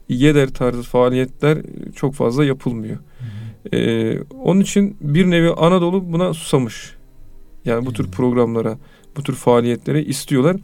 İGEDER 0.08 0.48
tarzı 0.48 0.82
faaliyetler 0.82 1.58
çok 1.96 2.14
fazla 2.14 2.44
yapılmıyor. 2.44 2.98
E, 3.72 4.18
onun 4.22 4.60
için 4.60 4.96
bir 5.00 5.30
nevi 5.30 5.50
Anadolu 5.50 6.12
buna 6.12 6.34
susamış. 6.34 6.94
Yani 7.64 7.86
bu 7.86 7.92
tür 7.92 8.10
programlara, 8.10 8.78
bu 9.16 9.22
tür 9.22 9.34
faaliyetlere 9.34 10.04
istiyorlar. 10.04 10.56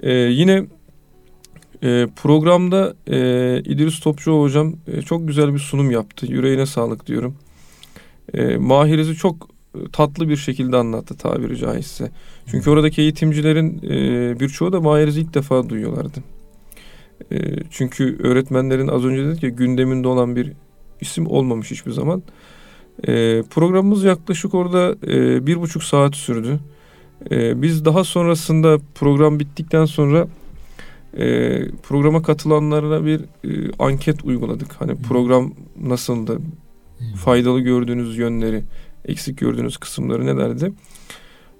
E, 0.00 0.12
yine 0.12 0.66
e, 1.82 2.06
programda 2.16 2.94
e, 3.06 3.18
İdris 3.64 4.00
Topçuoğlu 4.00 4.42
hocam 4.42 4.74
e, 4.86 5.02
çok 5.02 5.28
güzel 5.28 5.54
bir 5.54 5.58
sunum 5.58 5.90
yaptı. 5.90 6.26
Yüreğine 6.26 6.66
sağlık 6.66 7.06
diyorum. 7.06 7.36
E, 8.34 8.56
Mahiriz'i 8.56 9.14
çok 9.14 9.48
tatlı 9.92 10.28
bir 10.28 10.36
şekilde 10.36 10.76
anlattı 10.76 11.16
tabiri 11.16 11.56
caizse. 11.56 12.10
Çünkü 12.46 12.70
oradaki 12.70 13.02
eğitimcilerin 13.02 13.80
e, 13.82 14.40
birçoğu 14.40 14.72
da 14.72 14.80
Mahiriz'i 14.80 15.20
ilk 15.20 15.34
defa 15.34 15.68
duyuyorlardı. 15.68 16.18
E, 17.32 17.36
çünkü 17.70 18.18
öğretmenlerin 18.22 18.88
az 18.88 19.04
önce 19.04 19.24
dedik 19.24 19.42
ya 19.42 19.48
gündeminde 19.48 20.08
olan 20.08 20.36
bir 20.36 20.52
isim 21.00 21.26
olmamış 21.26 21.70
hiçbir 21.70 21.90
zaman. 21.90 22.22
E, 23.08 23.42
programımız 23.42 24.04
yaklaşık 24.04 24.54
orada 24.54 24.94
e, 25.06 25.46
bir 25.46 25.60
buçuk 25.60 25.82
saat 25.82 26.16
sürdü. 26.16 26.60
E, 27.30 27.62
biz 27.62 27.84
daha 27.84 28.04
sonrasında 28.04 28.78
program 28.94 29.40
bittikten 29.40 29.84
sonra 29.84 30.28
e, 31.18 31.58
programa 31.82 32.22
katılanlara 32.22 33.04
bir 33.04 33.20
e, 33.20 33.70
anket 33.78 34.24
uyguladık. 34.24 34.72
Hani 34.72 34.96
program 34.96 35.52
nasıldı, 35.80 36.38
faydalı 37.16 37.60
gördüğünüz 37.60 38.18
yönleri, 38.18 38.62
eksik 39.04 39.38
gördüğünüz 39.38 39.76
kısımları 39.76 40.26
nelerdi? 40.26 40.72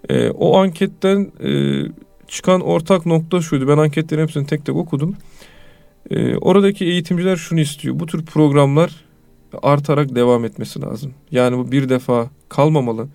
E, 0.09 0.31
o 0.31 0.59
anketten 0.59 1.33
e, 1.45 1.83
çıkan 2.29 2.61
ortak 2.61 3.07
nokta 3.07 3.41
şuydu. 3.41 3.69
Ben 3.69 3.79
anketlerin 3.79 4.23
hepsini 4.23 4.47
tek 4.47 4.67
tek 4.67 4.77
okudum. 4.77 5.17
E, 6.11 6.37
oradaki 6.37 6.85
eğitimciler 6.85 7.37
şunu 7.37 7.61
istiyor. 7.61 8.01
Bu 8.01 8.07
tür 8.07 8.25
programlar 8.25 9.05
artarak 9.63 10.15
devam 10.15 10.45
etmesi 10.45 10.81
lazım. 10.81 11.13
Yani 11.31 11.59
bu 11.59 11.73
bir 11.73 11.89
defa 11.89 12.31
kalmamalı. 12.49 13.09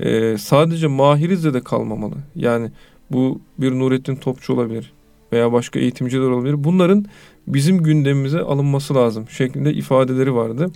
E, 0.00 0.38
sadece 0.38 0.86
Mahiriz'de 0.86 1.54
de 1.54 1.60
kalmamalı. 1.60 2.14
Yani 2.36 2.70
bu 3.10 3.40
bir 3.58 3.72
Nurettin 3.72 4.16
Topçu 4.16 4.54
olabilir 4.54 4.92
veya 5.32 5.52
başka 5.52 5.78
eğitimciler 5.78 6.28
olabilir. 6.28 6.64
Bunların 6.64 7.04
bizim 7.46 7.82
gündemimize 7.82 8.40
alınması 8.40 8.94
lazım 8.94 9.28
şeklinde 9.28 9.72
ifadeleri 9.72 10.34
vardı. 10.34 10.70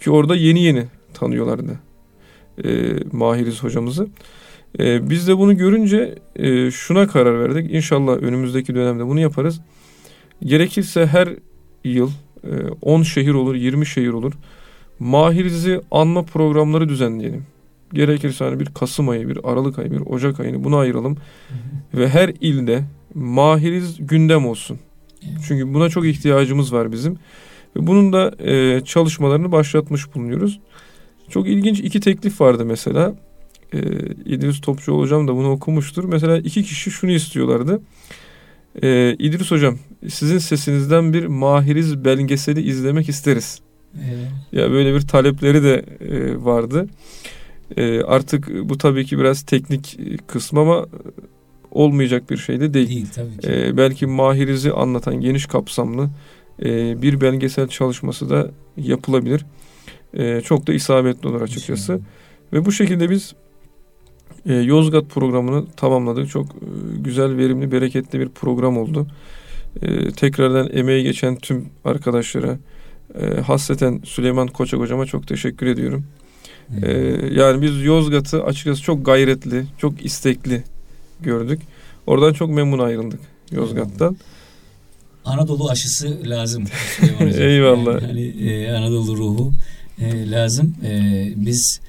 Ki 0.00 0.10
orada 0.10 0.36
yeni 0.36 0.62
yeni 0.62 0.84
tanıyorlardı 1.14 1.78
e, 2.64 2.94
Mahiriz 3.12 3.62
hocamızı. 3.62 4.08
E, 4.78 5.10
biz 5.10 5.28
de 5.28 5.38
bunu 5.38 5.56
görünce 5.56 6.14
e, 6.36 6.70
şuna 6.70 7.06
karar 7.06 7.40
verdik. 7.40 7.74
İnşallah 7.74 8.12
önümüzdeki 8.12 8.74
dönemde 8.74 9.06
bunu 9.06 9.20
yaparız. 9.20 9.60
Gerekirse 10.42 11.06
her 11.06 11.28
yıl 11.84 12.10
e, 12.44 12.48
10 12.82 13.02
şehir 13.02 13.34
olur, 13.34 13.54
20 13.54 13.86
şehir 13.86 14.08
olur. 14.08 14.32
Mahiriz'i 14.98 15.80
anma 15.90 16.22
programları 16.22 16.88
düzenleyelim. 16.88 17.46
Gerekirse 17.92 18.44
hani 18.44 18.60
bir 18.60 18.66
Kasım 18.66 19.08
ayı, 19.08 19.28
bir 19.28 19.38
Aralık 19.44 19.78
ayı, 19.78 19.90
bir 19.90 20.00
Ocak 20.00 20.40
ayını 20.40 20.64
buna 20.64 20.78
ayıralım. 20.78 21.16
Ve 21.94 22.08
her 22.08 22.28
ilde 22.40 22.84
Mahiriz 23.14 24.06
gündem 24.06 24.46
olsun. 24.46 24.78
Çünkü 25.48 25.74
buna 25.74 25.88
çok 25.88 26.06
ihtiyacımız 26.06 26.72
var 26.72 26.92
bizim. 26.92 27.12
Ve 27.76 27.86
bunun 27.86 28.12
da 28.12 28.34
e, 28.38 28.80
çalışmalarını 28.84 29.52
başlatmış 29.52 30.14
bulunuyoruz. 30.14 30.60
Çok 31.34 31.48
ilginç 31.48 31.80
iki 31.80 32.00
teklif 32.00 32.40
vardı 32.40 32.64
mesela. 32.64 33.14
E, 33.72 33.78
İdris 34.24 34.60
Topçuoğlu 34.60 35.02
hocam 35.02 35.28
da 35.28 35.36
bunu 35.36 35.50
okumuştur. 35.50 36.04
Mesela 36.04 36.38
iki 36.38 36.62
kişi 36.62 36.90
şunu 36.90 37.10
istiyorlardı. 37.10 37.80
E, 38.82 39.16
İdris 39.18 39.50
hocam 39.50 39.78
sizin 40.08 40.38
sesinizden 40.38 41.12
bir 41.12 41.26
Mahiriz 41.26 42.04
belgeseli 42.04 42.62
izlemek 42.62 43.08
isteriz. 43.08 43.60
Evet. 43.94 44.28
Ya 44.52 44.70
böyle 44.70 44.94
bir 44.94 45.00
talepleri 45.00 45.62
de 45.62 45.84
e, 46.00 46.44
vardı. 46.44 46.86
E, 47.76 48.00
artık 48.00 48.68
bu 48.68 48.78
tabii 48.78 49.04
ki 49.04 49.18
biraz 49.18 49.42
teknik 49.42 50.00
e, 50.00 50.16
kısmı 50.16 50.60
ama 50.60 50.86
olmayacak 51.70 52.30
bir 52.30 52.36
şey 52.36 52.60
de 52.60 52.74
değil. 52.74 52.88
Değil 52.88 53.06
tabii 53.14 53.38
ki. 53.38 53.52
E, 53.52 53.76
belki 53.76 54.06
Mahiriz'i 54.06 54.72
anlatan 54.72 55.20
geniş 55.20 55.46
kapsamlı 55.46 56.10
e, 56.62 57.02
bir 57.02 57.20
belgesel 57.20 57.68
çalışması 57.68 58.30
da 58.30 58.50
yapılabilir. 58.76 59.44
E, 60.16 60.40
çok 60.40 60.66
da 60.66 60.72
isabetli 60.72 61.28
olur 61.28 61.42
açıkçası. 61.42 62.00
Ve 62.52 62.64
bu 62.64 62.72
şekilde 62.72 63.10
biz 63.10 63.34
e, 64.46 64.54
Yozgat 64.54 65.10
programını 65.10 65.66
tamamladık. 65.76 66.30
Çok 66.30 66.46
e, 66.46 66.66
güzel, 66.96 67.36
verimli, 67.36 67.72
bereketli 67.72 68.20
bir 68.20 68.28
program 68.28 68.78
oldu. 68.78 69.06
E, 69.82 70.10
tekrardan 70.10 70.70
emeği 70.72 71.02
geçen 71.02 71.36
tüm 71.36 71.68
arkadaşlara, 71.84 72.58
e, 73.20 73.40
hasreten 73.40 74.00
Süleyman 74.04 74.48
Koçak 74.48 74.80
hocama 74.80 75.06
çok 75.06 75.28
teşekkür 75.28 75.66
ediyorum. 75.66 76.04
E, 76.82 76.90
yani 77.32 77.62
biz 77.62 77.84
Yozgat'ı 77.84 78.44
açıkçası 78.44 78.82
çok 78.82 79.06
gayretli, 79.06 79.64
çok 79.78 80.04
istekli 80.04 80.62
gördük. 81.20 81.60
Oradan 82.06 82.32
çok 82.32 82.50
memnun 82.50 82.78
ayrıldık 82.78 83.20
Yozgat'tan. 83.50 84.16
Anadolu 85.24 85.70
aşısı 85.70 86.18
lazım. 86.24 86.64
Eyvallah. 87.20 88.02
Yani, 88.02 88.06
hani, 88.06 88.50
e, 88.50 88.70
Anadolu 88.70 89.16
ruhu 89.16 89.52
e, 89.98 90.30
lazım. 90.30 90.74
E, 90.84 91.28
biz 91.36 91.80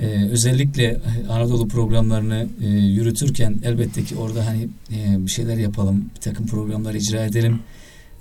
e, 0.00 0.28
özellikle 0.30 1.00
Anadolu 1.28 1.68
programlarını 1.68 2.46
e, 2.62 2.68
yürütürken 2.68 3.60
elbette 3.64 4.04
ki 4.04 4.16
orada 4.16 4.46
hani 4.46 4.68
e, 4.92 5.26
bir 5.26 5.30
şeyler 5.30 5.56
yapalım, 5.56 6.10
bir 6.16 6.20
takım 6.20 6.46
programlar 6.46 6.94
icra 6.94 7.24
edelim 7.24 7.60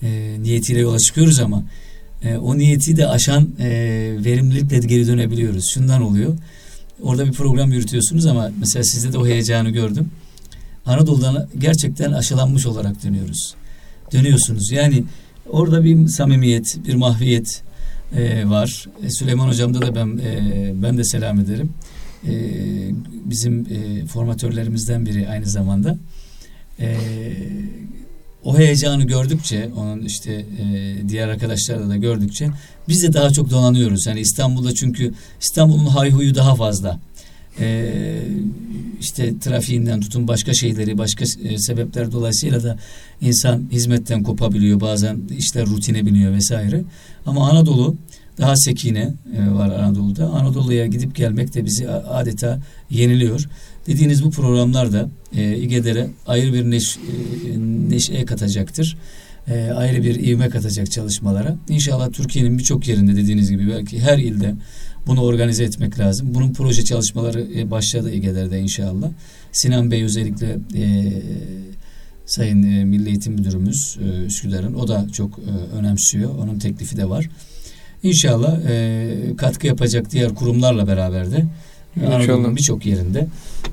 e, 0.03 0.37
niyetiyle 0.41 0.79
yola 0.79 0.99
çıkıyoruz 0.99 1.39
ama 1.39 1.63
e, 2.23 2.37
o 2.37 2.57
niyeti 2.57 2.97
de 2.97 3.07
aşan 3.07 3.49
e, 3.59 3.69
verimlilikle 4.25 4.79
geri 4.79 5.07
dönebiliyoruz. 5.07 5.65
Şundan 5.73 6.01
oluyor. 6.01 6.37
Orada 7.01 7.25
bir 7.25 7.31
program 7.31 7.71
yürütüyorsunuz 7.71 8.25
ama 8.25 8.51
mesela 8.59 8.83
sizde 8.83 9.13
de 9.13 9.17
o 9.17 9.27
heyecanı 9.27 9.69
gördüm. 9.69 10.11
Anadolu'dan 10.85 11.47
gerçekten 11.57 12.11
aşılanmış 12.11 12.65
olarak 12.65 13.03
dönüyoruz. 13.03 13.55
Dönüyorsunuz. 14.13 14.71
Yani 14.71 15.03
orada 15.49 15.83
bir 15.83 16.07
samimiyet, 16.07 16.77
bir 16.87 16.95
mahviyet 16.95 17.63
e, 18.17 18.49
var. 18.49 18.85
E, 19.03 19.09
Süleyman 19.09 19.47
Hocam'da 19.47 19.81
da 19.81 19.95
ben 19.95 20.17
e, 20.17 20.71
ben 20.75 20.97
de 20.97 21.03
selam 21.03 21.39
ederim. 21.39 21.73
E, 22.27 22.33
bizim 23.25 23.59
e, 23.59 24.05
formatörlerimizden 24.05 25.05
biri 25.05 25.29
aynı 25.29 25.45
zamanda. 25.45 25.97
E, 26.79 26.97
o 28.43 28.57
heyecanı 28.57 29.03
gördükçe, 29.03 29.69
onun 29.77 30.01
işte 30.01 30.33
e, 30.33 30.95
diğer 31.09 31.27
arkadaşlarla 31.27 31.89
da 31.89 31.97
gördükçe 31.97 32.49
biz 32.87 33.03
de 33.03 33.13
daha 33.13 33.29
çok 33.29 33.49
donanıyoruz. 33.49 34.05
Yani 34.05 34.19
İstanbul'da 34.19 34.75
çünkü 34.75 35.13
İstanbul'un 35.41 35.85
hayhuyu 35.85 36.35
daha 36.35 36.55
fazla. 36.55 36.99
E, 37.59 37.93
işte 38.99 39.39
trafiğinden 39.39 40.01
tutun 40.01 40.27
başka 40.27 40.53
şeyleri, 40.53 40.97
başka 40.97 41.25
e, 41.43 41.57
sebepler 41.57 42.11
dolayısıyla 42.11 42.63
da 42.63 42.77
insan 43.21 43.63
hizmetten 43.71 44.23
kopabiliyor. 44.23 44.81
Bazen 44.81 45.21
işler 45.37 45.65
rutine 45.65 46.05
biniyor 46.05 46.33
vesaire. 46.33 46.83
Ama 47.25 47.49
Anadolu 47.49 47.97
daha 48.37 48.55
sekine 48.55 49.13
e, 49.37 49.51
var 49.51 49.69
Anadolu'da. 49.69 50.29
Anadolu'ya 50.29 50.85
gidip 50.85 51.15
gelmek 51.15 51.53
de 51.53 51.65
bizi 51.65 51.89
adeta 51.89 52.59
yeniliyor. 52.89 53.47
Dediğiniz 53.87 54.23
bu 54.23 54.31
programlar 54.31 54.93
da 54.93 55.09
e, 55.35 55.57
İGEDER'e 55.57 56.09
ayrı 56.27 56.53
bir 56.53 56.71
neş, 56.71 56.97
e, 56.97 56.99
neşe 57.89 58.25
katacaktır. 58.25 58.97
E, 59.47 59.71
ayrı 59.71 60.03
bir 60.03 60.15
ivme 60.15 60.49
katacak 60.49 60.91
çalışmalara. 60.91 61.55
İnşallah 61.69 62.11
Türkiye'nin 62.11 62.57
birçok 62.57 62.87
yerinde 62.87 63.15
dediğiniz 63.15 63.51
gibi 63.51 63.67
belki 63.67 63.99
her 63.99 64.17
ilde 64.17 64.55
bunu 65.07 65.21
organize 65.21 65.63
etmek 65.63 65.99
lazım. 65.99 66.27
Bunun 66.33 66.53
proje 66.53 66.83
çalışmaları 66.83 67.47
e, 67.55 67.71
başladı 67.71 68.11
İGEDER'de 68.11 68.59
inşallah. 68.59 69.09
Sinan 69.51 69.91
Bey 69.91 70.03
özellikle 70.03 70.57
e, 70.75 71.13
Sayın 72.25 72.63
e, 72.63 72.85
Milli 72.85 73.09
Eğitim 73.09 73.33
Müdürümüz 73.33 73.97
e, 74.01 74.25
Üsküdar'ın 74.25 74.73
o 74.73 74.87
da 74.87 75.07
çok 75.13 75.39
e, 75.39 75.75
önemsiyor. 75.75 76.35
Onun 76.35 76.59
teklifi 76.59 76.97
de 76.97 77.09
var. 77.09 77.29
İnşallah 78.03 78.59
e, 78.69 79.13
katkı 79.37 79.67
yapacak 79.67 80.11
diğer 80.11 80.35
kurumlarla 80.35 80.87
beraber 80.87 81.31
de 81.31 81.45
Anadolu'nun 82.05 82.55
birçok 82.55 82.85
yerinde 82.85 83.27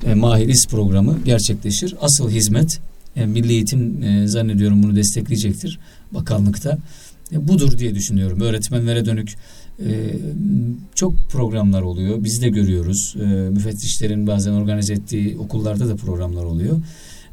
e, 0.05 0.13
Mahiris 0.13 0.67
programı 0.67 1.17
gerçekleşir. 1.25 1.95
Asıl 2.01 2.29
hizmet 2.29 2.79
e, 3.15 3.25
Milli 3.25 3.51
Eğitim 3.51 4.03
e, 4.03 4.27
zannediyorum 4.27 4.83
bunu 4.83 4.95
destekleyecektir 4.95 5.79
bakanlıkta. 6.11 6.77
E, 7.33 7.47
budur 7.47 7.77
diye 7.77 7.95
düşünüyorum. 7.95 8.41
Öğretmenlere 8.41 9.05
dönük 9.05 9.35
e, 9.87 10.17
çok 10.95 11.29
programlar 11.29 11.81
oluyor. 11.81 12.23
Biz 12.23 12.41
de 12.41 12.49
görüyoruz. 12.49 13.15
E, 13.21 13.25
müfettişlerin 13.25 14.27
bazen 14.27 14.51
organize 14.51 14.93
ettiği 14.93 15.37
okullarda 15.37 15.89
da 15.89 15.95
programlar 15.95 16.43
oluyor. 16.43 16.81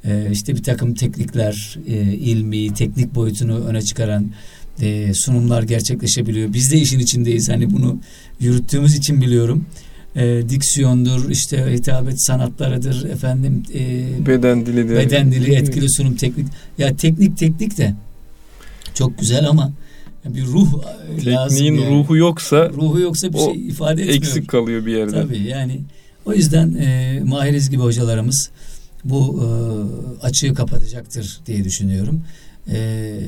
E, 0.04 0.28
işte 0.32 0.56
bir 0.56 0.62
takım 0.62 0.94
teknikler, 0.94 1.78
e, 1.86 1.94
ilmi, 2.02 2.74
teknik 2.74 3.14
boyutunu 3.14 3.64
öne 3.64 3.82
çıkaran 3.82 4.30
e, 4.80 5.14
sunumlar 5.14 5.62
gerçekleşebiliyor. 5.62 6.52
Biz 6.52 6.72
de 6.72 6.76
işin 6.76 6.98
içindeyiz. 6.98 7.48
Hani 7.48 7.72
bunu 7.72 7.98
yürüttüğümüz 8.40 8.94
için 8.96 9.20
biliyorum. 9.20 9.66
E, 10.16 10.42
diksiyondur, 10.48 11.30
işte 11.30 11.72
hitabet 11.72 12.22
sanatlarıdır, 12.22 13.04
efendim 13.04 13.62
e, 13.74 14.26
beden 14.26 14.66
dili 14.66 14.88
de. 14.88 14.96
Beden 14.96 15.32
dili, 15.32 15.54
etkili 15.54 15.90
sunum, 15.90 16.16
teknik. 16.16 16.46
Ya 16.78 16.96
teknik 16.96 17.38
teknik 17.38 17.78
de 17.78 17.94
çok 18.94 19.18
güzel 19.18 19.48
ama 19.48 19.72
bir 20.24 20.44
ruh 20.44 20.82
Tekniğin 21.16 21.36
lazım. 21.36 21.64
yani. 21.64 21.90
ruhu 21.90 22.16
yoksa 22.16 22.70
ruhu 22.70 23.00
yoksa 23.00 23.32
bir 23.32 23.38
şey 23.38 23.66
ifade 23.66 24.02
etmiyor. 24.02 24.22
Eksik 24.22 24.48
kalıyor 24.48 24.86
bir 24.86 24.96
yerde. 24.96 25.12
Tabii 25.12 25.42
yani 25.42 25.80
o 26.26 26.32
yüzden 26.32 26.74
e, 26.74 27.20
Mahiriz 27.24 27.70
gibi 27.70 27.82
hocalarımız 27.82 28.50
bu 29.04 29.42
e, 29.42 29.46
açığı 30.26 30.54
kapatacaktır 30.54 31.40
diye 31.46 31.64
düşünüyorum. 31.64 32.22
E, 32.70 33.20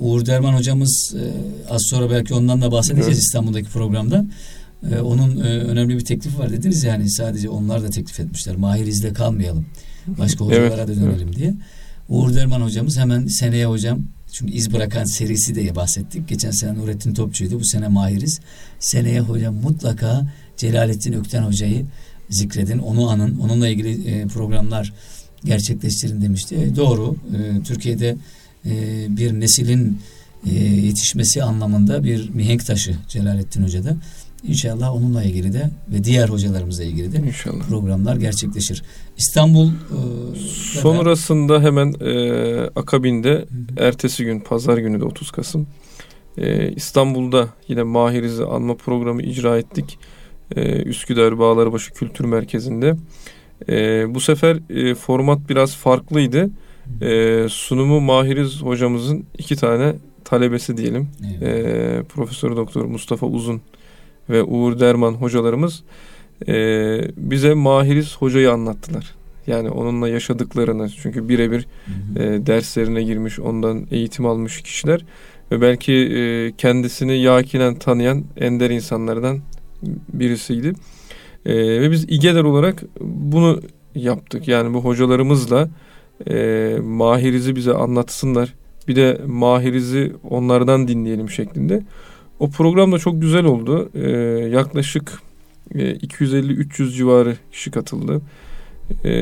Uğur 0.00 0.26
Derman 0.26 0.54
hocamız 0.54 1.14
e, 1.18 1.24
az 1.72 1.82
sonra 1.90 2.10
belki 2.10 2.34
ondan 2.34 2.62
da 2.62 2.72
bahsedeceğiz 2.72 3.08
evet. 3.08 3.22
İstanbul'daki 3.22 3.68
programda. 3.68 4.26
E, 4.90 5.00
onun 5.00 5.40
e, 5.40 5.48
önemli 5.48 5.98
bir 5.98 6.04
teklifi 6.04 6.38
var 6.38 6.52
dediniz 6.52 6.84
yani 6.84 7.10
sadece 7.10 7.48
onlar 7.48 7.82
da 7.82 7.90
teklif 7.90 8.20
etmişler. 8.20 8.56
Mahiriz'de 8.56 9.12
kalmayalım. 9.12 9.66
Başka 10.06 10.44
hocalara 10.44 10.66
evet. 10.66 10.88
da 10.88 10.96
dönelim 10.96 11.28
evet. 11.28 11.36
diye. 11.36 11.54
Uğur 12.08 12.34
Derman 12.34 12.60
hocamız 12.60 12.98
hemen 12.98 13.26
seneye 13.26 13.66
hocam 13.66 14.02
çünkü 14.32 14.52
iz 14.52 14.72
bırakan 14.72 15.04
serisi 15.04 15.54
diye 15.54 15.76
bahsettik. 15.76 16.28
Geçen 16.28 16.50
sene 16.50 16.74
Nurettin 16.74 17.14
Topçu'ydu. 17.14 17.60
Bu 17.60 17.64
sene 17.64 17.88
Mahiriz. 17.88 18.40
Seneye 18.80 19.20
hocam 19.20 19.54
mutlaka 19.54 20.26
Celalettin 20.56 21.12
Ökten 21.12 21.42
hocayı 21.42 21.84
zikredin. 22.30 22.78
Onu 22.78 23.10
anın. 23.10 23.38
Onunla 23.38 23.68
ilgili 23.68 24.10
e, 24.10 24.26
programlar 24.26 24.92
gerçekleştirin 25.44 26.22
demişti. 26.22 26.54
E, 26.54 26.76
doğru. 26.76 27.16
E, 27.36 27.62
Türkiye'de 27.62 28.16
bir 29.08 29.40
neslin 29.40 29.98
e, 30.46 30.54
yetişmesi 30.58 31.42
anlamında 31.42 32.04
bir 32.04 32.30
mihenk 32.30 32.66
taşı 32.66 32.96
Celalettin 33.08 33.62
Hoca'da. 33.62 33.96
İnşallah 34.44 34.94
onunla 34.94 35.24
ilgili 35.24 35.52
de 35.52 35.70
ve 35.92 36.04
diğer 36.04 36.28
hocalarımızla 36.28 36.84
ilgili 36.84 37.12
de 37.12 37.18
İnşallah. 37.18 37.68
programlar 37.68 38.16
gerçekleşir. 38.16 38.82
İstanbul 39.16 39.68
e, 39.68 39.72
sonrasında 40.80 41.62
hemen 41.62 41.94
e, 42.00 42.70
akabinde 42.76 43.30
hı 43.30 43.36
hı. 43.36 43.46
ertesi 43.76 44.24
gün 44.24 44.40
pazar 44.40 44.78
günü 44.78 45.00
de 45.00 45.04
30 45.04 45.30
Kasım 45.30 45.66
e, 46.38 46.72
İstanbul'da 46.72 47.48
yine 47.68 47.82
Mahiriz'i 47.82 48.44
anma 48.44 48.74
programı 48.74 49.22
icra 49.22 49.58
ettik. 49.58 49.98
E, 50.56 50.82
Üsküdar 50.82 51.38
Bağlarbaşı 51.38 51.92
Kültür 51.92 52.24
Merkezi'nde. 52.24 52.96
E, 53.68 54.04
bu 54.14 54.20
sefer 54.20 54.58
e, 54.70 54.94
format 54.94 55.48
biraz 55.48 55.76
farklıydı. 55.76 56.50
E, 57.00 57.46
sunumu 57.48 58.00
Mahiriz 58.00 58.62
hocamızın 58.62 59.24
iki 59.38 59.56
tane 59.56 59.94
talebesi 60.24 60.76
diyelim. 60.76 61.08
Evet. 61.26 61.42
E, 61.42 62.02
Profesör 62.02 62.56
Doktor 62.56 62.84
Mustafa 62.84 63.26
Uzun 63.26 63.60
ve 64.32 64.42
Uğur 64.42 64.80
Derman 64.80 65.12
hocalarımız 65.12 65.82
e, 66.48 66.54
bize 67.16 67.54
Mahiriz 67.54 68.16
hocayı 68.16 68.52
anlattılar. 68.52 69.14
Yani 69.46 69.70
onunla 69.70 70.08
yaşadıklarını 70.08 70.88
çünkü 70.90 71.28
birebir 71.28 71.66
e, 72.16 72.46
derslerine 72.46 73.02
girmiş, 73.02 73.40
ondan 73.40 73.86
eğitim 73.90 74.26
almış 74.26 74.62
kişiler 74.62 75.04
ve 75.50 75.60
belki 75.60 75.92
e, 75.92 76.52
kendisini 76.58 77.18
yakinen 77.18 77.74
tanıyan 77.74 78.24
ender 78.36 78.70
insanlardan 78.70 79.38
birisiydi. 80.12 80.72
E, 81.46 81.54
ve 81.54 81.90
biz 81.90 82.04
İGEDER 82.04 82.44
olarak 82.44 82.82
bunu 83.00 83.60
yaptık. 83.94 84.48
Yani 84.48 84.74
bu 84.74 84.84
hocalarımızla 84.84 85.68
e, 86.30 86.76
Mahiriz'i 86.82 87.56
bize 87.56 87.72
anlatsınlar. 87.72 88.54
Bir 88.88 88.96
de 88.96 89.20
Mahiriz'i 89.26 90.12
onlardan 90.30 90.88
dinleyelim 90.88 91.30
şeklinde. 91.30 91.82
O 92.42 92.50
program 92.50 92.92
da 92.92 92.98
çok 92.98 93.20
güzel 93.20 93.44
oldu. 93.44 93.90
E, 93.94 94.10
yaklaşık 94.48 95.22
e, 95.74 95.92
250-300 95.92 96.90
civarı 96.90 97.36
kişi 97.52 97.70
katıldı. 97.70 98.20
E, 99.04 99.14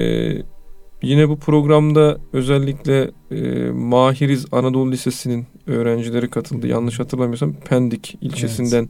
yine 1.02 1.28
bu 1.28 1.38
programda 1.38 2.18
özellikle 2.32 3.10
e, 3.30 3.70
Mahiriz 3.70 4.46
Anadolu 4.52 4.92
Lisesi'nin 4.92 5.46
öğrencileri 5.66 6.30
katıldı. 6.30 6.66
Yanlış 6.66 7.00
hatırlamıyorsam 7.00 7.52
Pendik 7.52 8.18
ilçesinden 8.20 8.88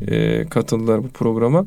evet. 0.00 0.12
e, 0.12 0.48
katıldılar 0.48 1.04
bu 1.04 1.08
programa. 1.08 1.66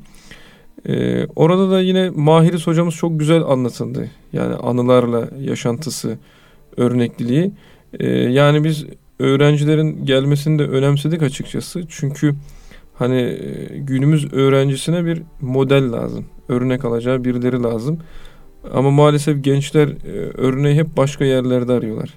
Ee, 0.89 1.27
orada 1.35 1.71
da 1.71 1.81
yine 1.81 2.09
Mahiris 2.09 2.67
hocamız 2.67 2.95
çok 2.95 3.19
güzel 3.19 3.43
anlatıldı. 3.43 4.09
Yani 4.33 4.55
anılarla 4.55 5.29
yaşantısı, 5.39 6.17
örnekliliği. 6.77 7.51
Ee, 7.99 8.07
yani 8.09 8.63
biz 8.63 8.85
öğrencilerin 9.19 10.05
gelmesini 10.05 10.59
de 10.59 10.63
önemsedik 10.63 11.23
açıkçası. 11.23 11.81
Çünkü 11.89 12.35
hani 12.93 13.21
e, 13.21 13.77
günümüz 13.77 14.33
öğrencisine 14.33 15.05
bir 15.05 15.21
model 15.41 15.91
lazım. 15.91 16.25
örnek 16.49 16.85
alacağı 16.85 17.23
birileri 17.23 17.63
lazım. 17.63 17.99
Ama 18.73 18.91
maalesef 18.91 19.43
gençler 19.43 19.87
e, 19.87 20.31
örneği 20.37 20.75
hep 20.75 20.97
başka 20.97 21.25
yerlerde 21.25 21.73
arıyorlar. 21.73 22.13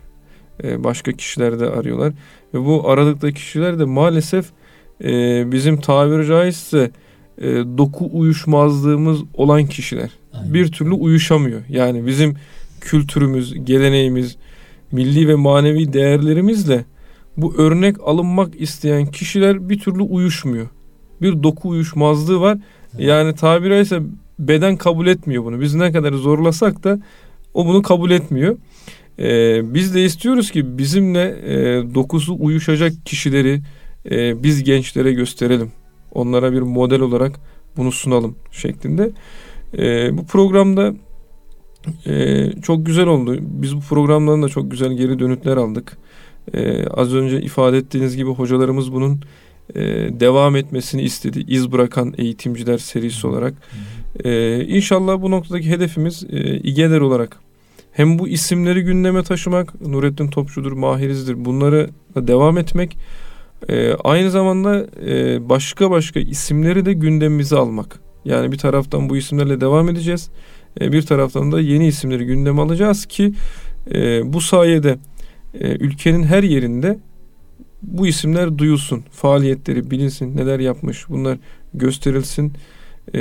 E, 0.64 0.84
başka 0.84 1.12
kişilerde 1.12 1.70
arıyorlar. 1.70 2.12
Ve 2.54 2.64
bu 2.64 2.90
aradıkları 2.90 3.32
kişiler 3.32 3.78
de 3.78 3.84
maalesef 3.84 4.46
bizim 5.52 5.80
tabiri 5.80 6.26
caizse 6.26 6.90
doku 7.78 8.10
uyuşmazlığımız 8.12 9.20
olan 9.34 9.66
kişiler. 9.66 10.10
Aynen. 10.32 10.54
Bir 10.54 10.72
türlü 10.72 10.92
uyuşamıyor. 10.92 11.60
Yani 11.68 12.06
bizim 12.06 12.34
kültürümüz, 12.80 13.64
geleneğimiz, 13.64 14.36
milli 14.92 15.28
ve 15.28 15.34
manevi 15.34 15.92
değerlerimizle 15.92 16.84
bu 17.36 17.54
örnek 17.56 17.96
alınmak 18.04 18.60
isteyen 18.60 19.06
kişiler 19.06 19.68
bir 19.68 19.78
türlü 19.78 20.02
uyuşmuyor. 20.02 20.66
Bir 21.22 21.42
doku 21.42 21.68
uyuşmazlığı 21.68 22.40
var. 22.40 22.58
Yani 22.98 23.34
tabiri 23.34 23.70
caizse 23.70 24.00
beden 24.38 24.76
kabul 24.76 25.06
etmiyor 25.06 25.44
bunu. 25.44 25.60
Biz 25.60 25.74
ne 25.74 25.92
kadar 25.92 26.12
zorlasak 26.12 26.84
da 26.84 27.00
o 27.54 27.66
bunu 27.66 27.82
kabul 27.82 28.10
etmiyor. 28.10 28.56
Ee, 29.18 29.74
biz 29.74 29.94
de 29.94 30.04
istiyoruz 30.04 30.50
ki 30.50 30.78
bizimle 30.78 31.22
e, 31.46 31.54
dokusu 31.94 32.36
uyuşacak 32.38 32.92
kişileri 33.04 33.60
e, 34.10 34.42
biz 34.42 34.64
gençlere 34.64 35.12
gösterelim. 35.12 35.72
Onlara 36.12 36.52
bir 36.52 36.60
model 36.60 37.00
olarak 37.00 37.40
bunu 37.76 37.92
sunalım 37.92 38.36
şeklinde. 38.52 39.10
E, 39.78 40.18
bu 40.18 40.26
programda 40.26 40.94
e, 42.06 42.50
çok 42.62 42.86
güzel 42.86 43.06
oldu. 43.06 43.38
Biz 43.40 43.76
bu 43.76 43.80
programdan 43.80 44.42
da 44.42 44.48
çok 44.48 44.70
güzel 44.70 44.92
geri 44.92 45.18
dönütler 45.18 45.56
aldık. 45.56 45.96
E, 46.54 46.86
az 46.86 47.14
önce 47.14 47.40
ifade 47.42 47.76
ettiğiniz 47.78 48.16
gibi 48.16 48.30
hocalarımız 48.30 48.92
bunun 48.92 49.20
e, 49.74 49.80
devam 50.20 50.56
etmesini 50.56 51.02
istedi. 51.02 51.44
İz 51.48 51.72
bırakan 51.72 52.14
eğitimciler 52.18 52.78
serisi 52.78 53.26
olarak. 53.26 53.54
E, 54.24 54.64
inşallah 54.64 55.22
bu 55.22 55.30
noktadaki 55.30 55.70
hedefimiz 55.70 56.26
e, 56.30 56.56
İGEDER 56.56 57.00
olarak 57.00 57.40
hem 57.92 58.18
bu 58.18 58.28
isimleri 58.28 58.82
gündeme 58.82 59.22
taşımak, 59.22 59.80
Nurettin 59.80 60.28
Topçudur, 60.28 60.72
Mahiriz'dir 60.72 61.44
bunları 61.44 61.90
da 62.14 62.28
devam 62.28 62.58
etmek. 62.58 62.98
E, 63.68 63.92
aynı 63.94 64.30
zamanda 64.30 64.86
e, 65.06 65.48
başka 65.48 65.90
başka 65.90 66.20
isimleri 66.20 66.84
de 66.84 66.92
gündemimize 66.92 67.56
almak. 67.56 68.00
Yani 68.24 68.52
bir 68.52 68.58
taraftan 68.58 69.08
bu 69.08 69.16
isimlerle 69.16 69.60
devam 69.60 69.88
edeceğiz. 69.88 70.30
E, 70.80 70.92
bir 70.92 71.02
taraftan 71.02 71.52
da 71.52 71.60
yeni 71.60 71.86
isimleri 71.86 72.26
gündeme 72.26 72.62
alacağız 72.62 73.06
ki 73.06 73.34
e, 73.94 74.32
bu 74.32 74.40
sayede 74.40 74.98
e, 75.60 75.68
ülkenin 75.68 76.22
her 76.22 76.42
yerinde 76.42 76.98
bu 77.82 78.06
isimler 78.06 78.58
duyulsun. 78.58 79.04
Faaliyetleri 79.12 79.90
bilinsin. 79.90 80.36
Neler 80.36 80.58
yapmış 80.58 81.08
bunlar 81.08 81.38
gösterilsin. 81.74 82.52
E, 83.14 83.20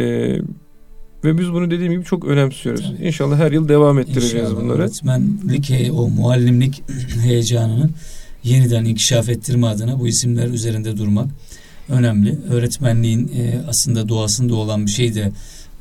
ve 1.24 1.38
biz 1.38 1.54
bunu 1.54 1.72
dediğim 1.72 1.94
gibi 1.94 2.04
çok 2.04 2.26
önemsiyoruz. 2.26 2.86
Evet. 2.92 3.06
İnşallah 3.06 3.38
her 3.38 3.52
yıl 3.52 3.70
devam 3.70 4.00
ettireceğiz 4.00 4.50
İnşallah 4.50 4.64
bunları. 4.64 4.82
Öğretmenlik, 4.82 5.92
o 5.94 6.10
muallimlik 6.10 6.84
heyecanını 7.24 7.90
yeniden 8.44 8.86
inkişaf 8.86 9.30
ettirme 9.30 9.68
adına 9.68 10.00
bu 10.00 10.08
isimler 10.08 10.48
üzerinde 10.48 10.98
durmak 10.98 11.28
önemli. 11.90 12.38
Öğretmenliğin 12.50 13.28
e, 13.28 13.62
aslında 13.68 14.10
doğasında 14.10 14.56
olan 14.56 14.86
bir 14.86 14.92
şey 14.92 15.16
de 15.16 15.32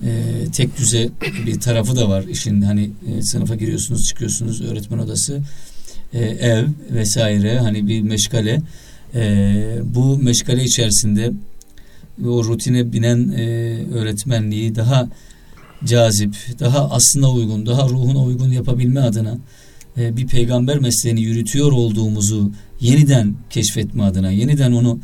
e, 0.04 0.44
tek 0.52 0.78
düze 0.78 1.08
bir 1.46 1.60
tarafı 1.60 1.96
da 1.96 2.08
var. 2.08 2.24
İşin 2.24 2.62
hani 2.62 2.90
e, 3.08 3.22
sınıfa 3.22 3.54
giriyorsunuz, 3.54 4.04
çıkıyorsunuz, 4.04 4.60
öğretmen 4.60 4.98
odası, 4.98 5.40
e, 6.12 6.18
ev 6.24 6.66
vesaire 6.90 7.58
hani 7.58 7.88
bir 7.88 8.02
meşgale. 8.02 8.62
E, 9.14 9.78
bu 9.84 10.18
meşgale 10.18 10.64
içerisinde 10.64 11.32
o 12.26 12.44
rutine 12.44 12.92
binen 12.92 13.28
e, 13.28 13.44
öğretmenliği 13.94 14.74
daha 14.74 15.08
cazip, 15.84 16.34
daha 16.60 16.90
aslına 16.90 17.32
uygun, 17.32 17.66
daha 17.66 17.88
ruhuna 17.88 18.22
uygun 18.22 18.48
yapabilme 18.48 19.00
adına 19.00 19.38
e, 19.98 20.16
bir 20.16 20.26
peygamber 20.26 20.78
mesleğini 20.78 21.20
yürütüyor 21.20 21.72
olduğumuzu 21.72 22.52
yeniden 22.80 23.34
keşfetme 23.50 24.02
adına, 24.02 24.30
yeniden 24.30 24.72
onu 24.72 24.98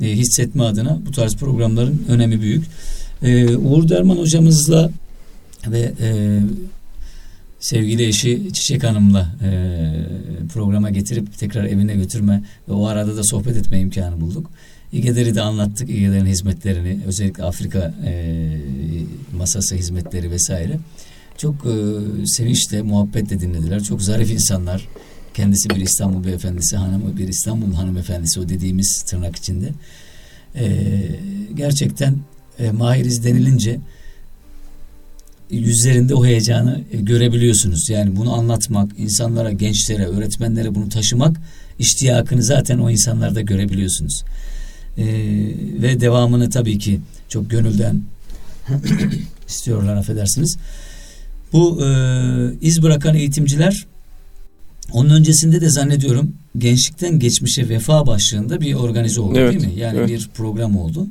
e, 0.00 0.06
hissetme 0.06 0.62
adına 0.62 0.98
bu 1.06 1.10
tarz 1.10 1.36
programların 1.36 2.04
önemi 2.08 2.40
büyük. 2.40 2.64
E, 3.22 3.56
Uğur 3.56 3.88
Derman 3.88 4.16
hocamızla 4.16 4.90
ve 5.66 5.92
e, 6.00 6.40
sevgili 7.60 8.06
eşi 8.06 8.52
Çiçek 8.52 8.84
Hanım'la 8.84 9.34
e, 9.44 9.50
programa 10.54 10.90
getirip 10.90 11.38
tekrar 11.38 11.64
evine 11.64 11.94
götürme 11.94 12.42
ve 12.68 12.72
o 12.72 12.86
arada 12.86 13.16
da 13.16 13.24
sohbet 13.24 13.56
etme 13.56 13.80
imkanı 13.80 14.20
bulduk. 14.20 14.50
İGEDER'i 14.92 15.34
de 15.34 15.42
anlattık. 15.42 15.90
İGEDER'in 15.90 16.26
hizmetlerini 16.26 17.00
özellikle 17.06 17.44
Afrika 17.44 17.94
e, 18.04 18.52
masası 19.36 19.74
hizmetleri 19.74 20.30
vesaire. 20.30 20.78
Çok 21.38 21.54
e, 21.54 22.26
sevinçle, 22.26 22.82
muhabbetle 22.82 23.40
dinlediler. 23.40 23.82
Çok 23.82 24.02
zarif 24.02 24.30
insanlar. 24.30 24.88
Kendisi 25.34 25.70
bir 25.70 25.80
İstanbul 25.80 26.24
beyefendisi 26.24 26.76
hanımı, 26.76 27.16
bir 27.16 27.28
İstanbul 27.28 27.74
hanımefendisi 27.74 28.40
o 28.40 28.48
dediğimiz 28.48 29.04
tırnak 29.06 29.36
içinde. 29.36 29.68
E, 30.54 30.92
gerçekten 31.54 32.16
e, 32.58 32.70
mahiriz 32.70 33.24
denilince 33.24 33.78
yüzlerinde 35.50 36.14
o 36.14 36.26
heyecanı 36.26 36.80
e, 36.92 36.96
görebiliyorsunuz. 36.96 37.90
Yani 37.90 38.16
bunu 38.16 38.34
anlatmak, 38.34 38.90
insanlara, 38.98 39.52
gençlere, 39.52 40.06
öğretmenlere 40.06 40.74
bunu 40.74 40.88
taşımak 40.88 41.36
iştiyakını 41.78 42.42
zaten 42.42 42.78
o 42.78 42.90
insanlarda 42.90 43.40
görebiliyorsunuz. 43.40 44.24
Ee, 44.98 45.04
ve 45.82 46.00
devamını 46.00 46.50
tabii 46.50 46.78
ki 46.78 47.00
çok 47.28 47.50
gönülden 47.50 48.02
istiyorlar 49.48 49.96
affedersiniz. 49.96 50.56
Bu 51.52 51.84
e, 51.84 51.88
iz 52.60 52.82
bırakan 52.82 53.14
eğitimciler 53.14 53.86
onun 54.92 55.10
öncesinde 55.10 55.60
de 55.60 55.70
zannediyorum 55.70 56.34
gençlikten 56.58 57.18
geçmişe 57.18 57.68
vefa 57.68 58.06
başlığında 58.06 58.60
bir 58.60 58.74
organize 58.74 59.20
oldu 59.20 59.38
evet, 59.38 59.52
değil 59.52 59.74
mi? 59.74 59.80
Yani 59.80 59.98
evet. 59.98 60.08
bir 60.08 60.28
program 60.34 60.76
oldu. 60.76 61.06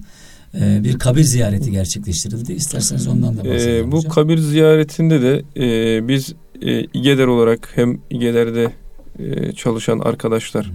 Ee, 0.62 0.84
bir 0.84 1.00
kabir 1.00 1.24
ziyareti 1.24 1.72
gerçekleştirildi. 1.72 2.54
İsterseniz 2.54 3.08
ondan 3.08 3.38
da 3.38 3.46
bahsedelim. 3.46 3.88
Ee, 3.88 3.92
bu 3.92 3.98
hocam. 3.98 4.12
kabir 4.12 4.38
ziyaretinde 4.38 5.22
de 5.22 5.44
e, 5.58 6.08
biz 6.08 6.34
e, 6.62 6.84
İGEDER 6.94 7.28
olarak 7.28 7.70
hem 7.76 8.00
İGEDER'de 8.10 8.72
e, 9.20 9.52
çalışan 9.52 10.00
arkadaşlar 10.00 10.72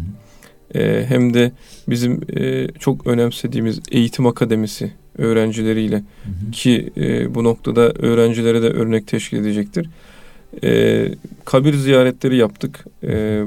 e, 0.74 1.04
hem 1.08 1.34
de 1.34 1.52
bizim 1.88 2.20
e, 2.36 2.68
çok 2.78 3.06
önemsediğimiz 3.06 3.80
eğitim 3.90 4.26
akademisi 4.26 4.92
öğrencileriyle 5.18 5.96
hı 5.96 6.02
hı. 6.46 6.50
ki 6.50 6.90
e, 6.96 7.34
bu 7.34 7.44
noktada 7.44 7.92
öğrencilere 7.92 8.62
de 8.62 8.68
örnek 8.68 9.06
teşkil 9.06 9.36
edecektir. 9.36 9.88
E, 10.64 11.08
kabir 11.44 11.74
ziyaretleri 11.74 12.36
yaptık. 12.36 12.84
E, 13.04 13.42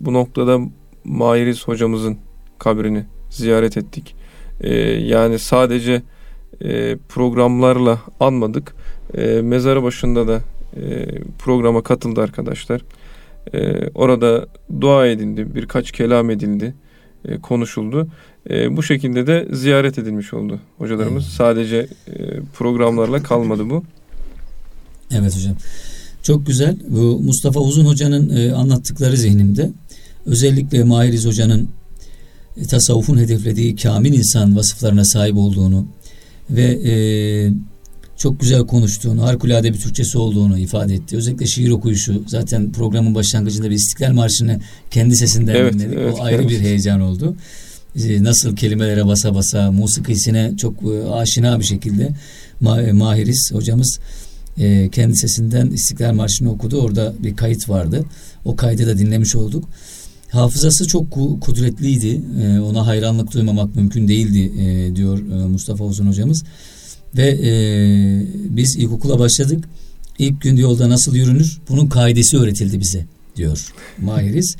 bu 0.00 0.12
noktada 0.12 0.58
Mahiriz 1.04 1.68
hocamızın 1.68 2.18
kabrini 2.58 3.04
ziyaret 3.30 3.76
ettik. 3.76 4.14
E, 4.60 4.74
yani 4.90 5.38
sadece 5.38 6.02
e, 6.64 6.96
programlarla 7.08 8.00
anmadık. 8.20 8.74
E, 9.14 9.24
mezarı 9.42 9.82
başında 9.82 10.28
da 10.28 10.40
e, 10.76 11.06
programa 11.38 11.82
katıldı 11.82 12.20
arkadaşlar. 12.20 12.80
E, 13.54 13.88
orada 13.88 14.46
dua 14.80 15.06
edildi, 15.06 15.54
birkaç 15.54 15.92
kelam 15.92 16.30
edildi, 16.30 16.74
e, 17.24 17.38
konuşuldu. 17.38 18.08
E, 18.50 18.76
bu 18.76 18.82
şekilde 18.82 19.26
de 19.26 19.48
ziyaret 19.52 19.98
edilmiş 19.98 20.34
oldu 20.34 20.60
hocalarımız. 20.78 21.24
Evet. 21.24 21.32
Sadece 21.32 21.76
e, 21.76 22.40
programlarla 22.54 23.22
kalmadı 23.22 23.70
bu. 23.70 23.84
Evet 25.10 25.36
hocam. 25.36 25.56
Çok 26.22 26.46
güzel. 26.46 26.76
Bu 26.88 27.20
Mustafa 27.20 27.60
Uzun 27.60 27.84
Hoca'nın 27.84 28.36
e, 28.36 28.52
anlattıkları 28.52 29.16
zihnimde. 29.16 29.70
Özellikle 30.26 30.84
Mahiriz 30.84 31.26
Hoca'nın 31.26 31.68
tasavvufun 32.68 33.18
hedeflediği 33.18 33.76
kamil 33.76 34.12
insan 34.12 34.56
vasıflarına 34.56 35.04
sahip 35.04 35.36
olduğunu 35.36 35.86
ve 36.50 36.62
e, 36.64 36.94
çok 38.16 38.40
güzel 38.40 38.66
konuştuğunu, 38.66 39.22
harikulade 39.22 39.72
bir 39.72 39.78
Türkçesi 39.78 40.18
olduğunu 40.18 40.58
ifade 40.58 40.94
etti. 40.94 41.16
Özellikle 41.16 41.46
şiir 41.46 41.70
okuyuşu 41.70 42.22
zaten 42.26 42.72
programın 42.72 43.14
başlangıcında 43.14 43.70
bir 43.70 43.74
İstiklal 43.74 44.12
Marşı'nı 44.12 44.60
kendi 44.90 45.16
sesinden 45.16 45.54
evet, 45.54 45.72
dinledik. 45.72 45.98
Evet, 45.98 46.14
o 46.18 46.22
ayrı 46.22 46.42
evet. 46.42 46.50
bir 46.50 46.60
heyecan 46.60 47.00
oldu. 47.00 47.36
E, 47.96 48.22
nasıl 48.22 48.56
kelimelere 48.56 49.06
basa 49.06 49.34
basa 49.34 49.72
musikisine 49.72 50.52
çok 50.56 50.74
e, 50.82 51.10
aşina 51.10 51.60
bir 51.60 51.64
şekilde 51.64 52.10
e, 52.62 52.92
Mahiriz 52.92 53.50
hocamız 53.52 53.98
kendi 54.92 55.16
sesinden 55.16 55.70
İstiklal 55.70 56.12
Marşı'nı 56.12 56.52
okudu. 56.52 56.80
Orada 56.80 57.14
bir 57.18 57.36
kayıt 57.36 57.68
vardı. 57.68 58.04
O 58.44 58.56
kaydı 58.56 58.86
da 58.86 58.98
dinlemiş 58.98 59.36
olduk. 59.36 59.64
Hafızası 60.30 60.86
çok 60.86 61.10
kudretliydi. 61.40 62.20
Ona 62.60 62.86
hayranlık 62.86 63.32
duymamak 63.34 63.76
mümkün 63.76 64.08
değildi 64.08 64.52
diyor 64.96 65.18
Mustafa 65.48 65.84
Uzun 65.84 66.06
hocamız. 66.06 66.44
Ve 67.16 67.28
e, 67.28 67.52
biz 68.56 68.76
ilkokula 68.76 69.18
başladık. 69.18 69.64
İlk 70.18 70.40
gün 70.40 70.56
yolda 70.56 70.88
nasıl 70.88 71.14
yürünür? 71.14 71.58
Bunun 71.68 71.86
kaidesi 71.86 72.38
öğretildi 72.38 72.80
bize 72.80 73.06
diyor 73.36 73.72
Mahiriz. 73.98 74.56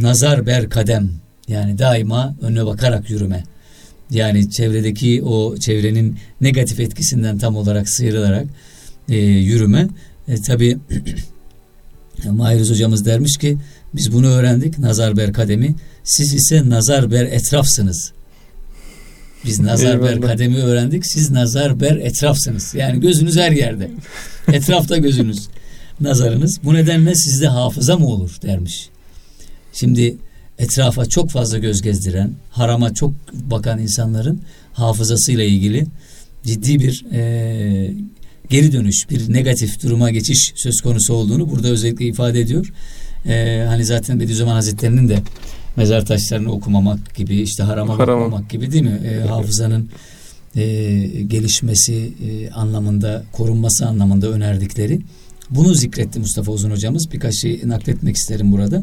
Nazar 0.00 0.46
ber 0.46 0.70
kadem 0.70 1.10
yani 1.48 1.78
daima 1.78 2.36
önüne 2.42 2.66
bakarak 2.66 3.10
yürüme. 3.10 3.44
Yani 4.10 4.50
çevredeki 4.50 5.22
o 5.22 5.56
çevrenin 5.56 6.16
negatif 6.40 6.80
etkisinden 6.80 7.38
tam 7.38 7.56
olarak 7.56 7.88
sıyrılarak 7.88 8.46
e, 9.08 9.16
yürüme. 9.16 9.88
E, 10.28 10.42
Tabi 10.42 10.78
Mahiriz 12.30 12.70
hocamız 12.70 13.06
dermiş 13.06 13.36
ki 13.36 13.58
biz 13.96 14.12
bunu 14.12 14.26
öğrendik 14.26 14.78
nazar 14.78 15.32
kademi. 15.32 15.74
Siz 16.04 16.34
ise 16.34 16.68
nazar 16.68 17.10
ber 17.10 17.24
etrafsınız. 17.24 18.12
Biz 19.44 19.60
nazar 19.60 20.02
ber 20.02 20.20
kademi 20.20 20.58
öğrendik. 20.58 21.06
Siz 21.06 21.30
nazar 21.30 21.80
ber 21.80 21.96
etrafsınız. 21.96 22.74
Yani 22.74 23.00
gözünüz 23.00 23.36
her 23.36 23.52
yerde. 23.52 23.90
Etrafta 24.52 24.96
gözünüz. 24.96 25.48
Nazarınız. 26.00 26.58
Bu 26.64 26.74
nedenle 26.74 27.14
sizde 27.14 27.48
hafıza 27.48 27.96
mı 27.96 28.06
olur 28.06 28.36
dermiş. 28.42 28.88
Şimdi 29.72 30.16
etrafa 30.58 31.06
çok 31.06 31.30
fazla 31.30 31.58
göz 31.58 31.82
gezdiren, 31.82 32.32
harama 32.50 32.94
çok 32.94 33.12
bakan 33.32 33.78
insanların 33.78 34.40
hafızasıyla 34.72 35.44
ilgili 35.44 35.86
ciddi 36.44 36.80
bir 36.80 37.04
e, 37.12 37.94
geri 38.50 38.72
dönüş, 38.72 39.10
bir 39.10 39.32
negatif 39.32 39.82
duruma 39.82 40.10
geçiş 40.10 40.52
söz 40.56 40.80
konusu 40.80 41.14
olduğunu 41.14 41.50
burada 41.50 41.68
özellikle 41.68 42.06
ifade 42.06 42.40
ediyor. 42.40 42.72
E, 43.28 43.64
hani 43.68 43.84
zaten 43.84 44.20
Bediüzzaman 44.20 44.54
Hazretleri'nin 44.54 45.08
de 45.08 45.18
mezar 45.76 46.06
taşlarını 46.06 46.52
okumamak 46.52 47.14
gibi, 47.14 47.36
işte 47.36 47.62
harama, 47.62 47.98
harama. 47.98 48.24
bakmamak 48.24 48.50
gibi 48.50 48.72
değil 48.72 48.84
mi? 48.84 49.00
E, 49.06 49.26
hafızanın 49.28 49.88
e, 50.56 50.62
gelişmesi 51.26 52.12
e, 52.28 52.50
anlamında, 52.50 53.24
korunması 53.32 53.86
anlamında 53.86 54.28
önerdikleri. 54.28 55.00
Bunu 55.50 55.74
zikretti 55.74 56.18
Mustafa 56.18 56.52
Uzun 56.52 56.70
hocamız. 56.70 57.12
Birkaç 57.12 57.34
şey 57.34 57.60
nakletmek 57.64 58.16
isterim 58.16 58.52
burada 58.52 58.82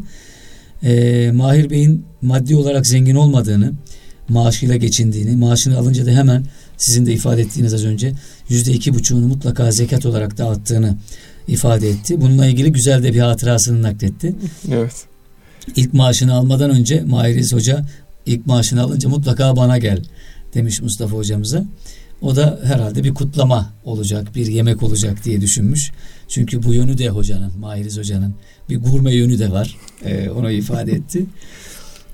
e, 0.83 1.31
Mahir 1.31 1.69
Bey'in 1.69 2.05
maddi 2.21 2.55
olarak 2.55 2.87
zengin 2.87 3.15
olmadığını, 3.15 3.73
maaşıyla 4.29 4.75
geçindiğini, 4.75 5.35
maaşını 5.35 5.77
alınca 5.77 6.05
da 6.05 6.11
hemen 6.11 6.43
sizin 6.77 7.05
de 7.05 7.13
ifade 7.13 7.41
ettiğiniz 7.41 7.73
az 7.73 7.85
önce 7.85 8.13
yüzde 8.49 8.71
iki 8.71 8.93
buçuğunu 8.93 9.27
mutlaka 9.27 9.71
zekat 9.71 10.05
olarak 10.05 10.37
dağıttığını 10.37 10.97
ifade 11.47 11.89
etti. 11.89 12.21
Bununla 12.21 12.45
ilgili 12.45 12.71
güzel 12.71 13.03
de 13.03 13.13
bir 13.13 13.19
hatırasını 13.19 13.81
nakletti. 13.81 14.35
Evet. 14.71 15.05
İlk 15.75 15.93
maaşını 15.93 16.33
almadan 16.33 16.69
önce 16.69 17.01
Mahiriz 17.01 17.53
Hoca 17.53 17.85
ilk 18.25 18.47
maaşını 18.47 18.81
alınca 18.81 19.09
mutlaka 19.09 19.55
bana 19.55 19.77
gel 19.77 20.03
demiş 20.53 20.81
Mustafa 20.81 21.15
hocamıza. 21.15 21.65
O 22.21 22.35
da 22.35 22.59
herhalde 22.63 23.03
bir 23.03 23.13
kutlama 23.13 23.73
olacak, 23.83 24.35
bir 24.35 24.47
yemek 24.47 24.83
olacak 24.83 25.25
diye 25.25 25.41
düşünmüş. 25.41 25.91
Çünkü 26.27 26.63
bu 26.63 26.73
yönü 26.73 26.97
de 26.97 27.09
hocanın, 27.09 27.59
Mahiriz 27.59 27.97
hocanın 27.97 28.35
bir 28.69 28.77
gurme 28.77 29.15
yönü 29.15 29.39
de 29.39 29.51
var. 29.51 29.77
Ee, 30.05 30.29
onu 30.29 30.51
ifade 30.51 30.91
etti. 30.91 31.25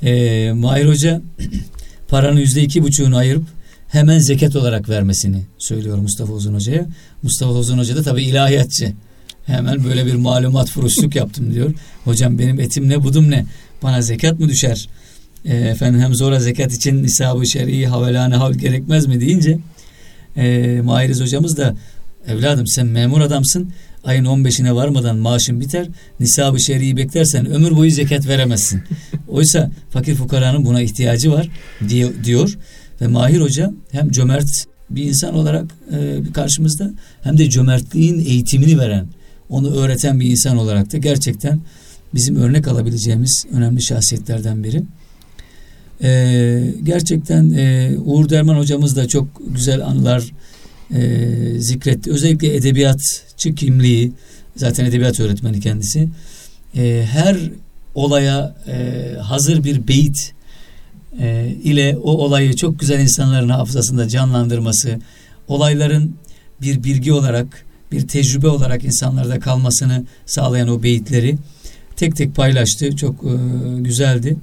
Ee, 0.04 0.52
Mahir 0.56 0.86
Hoca 0.86 1.22
paranın 2.08 2.40
yüzde 2.40 2.62
iki 2.62 2.84
buçuğunu 2.84 3.18
ayırıp 3.18 3.44
hemen 3.88 4.20
zekat 4.20 4.56
olarak 4.56 4.90
vermesini 4.90 5.46
söylüyor 5.58 5.98
Mustafa 5.98 6.34
Uzun 6.34 6.54
Hoca'ya. 6.54 6.86
Mustafa 7.24 7.52
Uzun 7.52 7.78
Hoca 7.78 7.96
da 7.96 8.04
tabii 8.04 8.24
ilahiyatçı. 8.24 8.94
Hemen 9.50 9.84
böyle 9.84 10.06
bir 10.06 10.16
malumat 10.16 10.70
furuşluk 10.70 11.16
yaptım 11.16 11.54
diyor. 11.54 11.74
Hocam 12.04 12.40
benim 12.40 12.60
etim 12.60 12.90
ne 12.90 13.04
budum 13.04 13.32
ne? 13.32 13.46
Bana 13.84 14.02
zekat 14.02 14.40
mı 14.40 14.50
düşer? 14.50 14.90
E, 15.46 15.56
efendim 15.58 16.02
hem 16.02 16.16
zora 16.16 16.40
zekat 16.40 16.74
için 16.74 17.04
nisabı 17.04 17.48
şer'i 17.48 17.88
havelane 17.88 18.36
hav 18.36 18.54
gerekmez 18.54 19.08
mi 19.08 19.22
deyince 19.22 19.58
e, 20.38 20.82
Mahiriz 20.84 21.22
hocamız 21.22 21.58
da 21.58 21.76
evladım 22.28 22.68
sen 22.68 22.88
memur 22.88 23.22
adamsın 23.22 23.72
ayın 24.04 24.26
15'ine 24.26 24.76
varmadan 24.76 25.18
maaşın 25.18 25.60
biter. 25.62 25.88
Nisabı 26.20 26.60
şer'i 26.60 26.98
beklersen 26.98 27.46
ömür 27.46 27.76
boyu 27.76 27.92
zekat 27.92 28.28
veremezsin. 28.28 28.82
Oysa 29.28 29.72
fakir 29.90 30.16
fukaranın 30.16 30.66
buna 30.66 30.82
ihtiyacı 30.82 31.32
var 31.32 31.50
diye, 31.90 32.24
diyor. 32.24 32.58
Ve 33.02 33.08
Mahir 33.08 33.42
Hoca 33.42 33.74
hem 33.92 34.12
cömert 34.12 34.66
bir 34.90 35.04
insan 35.04 35.36
olarak 35.36 35.66
e, 35.92 36.18
karşımızda 36.34 36.92
hem 37.22 37.38
de 37.38 37.50
cömertliğin 37.50 38.20
eğitimini 38.20 38.80
veren, 38.80 39.08
onu 39.50 39.76
öğreten 39.76 40.20
bir 40.20 40.32
insan 40.32 40.58
olarak 40.58 40.94
da 40.94 40.98
gerçekten 40.98 41.60
bizim 42.14 42.36
örnek 42.36 42.68
alabileceğimiz 42.68 43.46
önemli 43.52 43.82
şahsiyetlerden 43.82 44.64
biri. 44.64 44.84
E, 46.04 46.74
gerçekten 46.84 47.54
e, 47.54 47.98
Uğur 48.06 48.30
Derman 48.30 48.56
hocamız 48.56 48.96
da 48.96 49.08
çok 49.08 49.28
güzel 49.48 49.86
anılar 49.86 50.32
e, 50.94 51.60
zikretti. 51.60 52.12
Özellikle 52.12 52.56
edebiyatçı 52.56 53.56
kimliği, 53.56 54.12
zaten 54.56 54.86
edebiyat 54.86 55.20
öğretmeni 55.20 55.60
kendisi. 55.60 56.10
E, 56.76 57.06
her 57.12 57.38
olaya 57.96 58.56
e, 58.68 59.16
hazır 59.22 59.64
bir 59.64 59.88
beyit 59.88 60.34
e, 61.20 61.56
ile 61.64 61.98
o 61.98 62.12
olayı 62.12 62.56
çok 62.56 62.80
güzel 62.80 63.00
insanların 63.00 63.50
hafızasında 63.50 64.08
canlandırması, 64.08 65.00
olayların 65.48 66.16
bir 66.62 66.84
bilgi 66.84 67.14
olarak, 67.14 67.66
bir 67.92 68.08
tecrübe 68.08 68.48
olarak 68.48 68.84
insanlarda 68.84 69.40
kalmasını 69.40 70.06
sağlayan 70.26 70.68
o 70.68 70.84
beyitleri 70.84 71.38
tek 71.96 72.16
tek 72.16 72.36
paylaştı. 72.36 72.96
Çok 72.96 73.24
e, 73.24 73.34
güzeldi. 73.82 74.38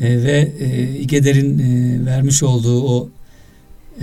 E, 0.00 0.22
ve 0.22 0.52
e, 0.60 0.98
İgeder'in 0.98 1.58
e, 1.58 2.06
vermiş 2.06 2.42
olduğu 2.42 2.82
o 2.82 3.10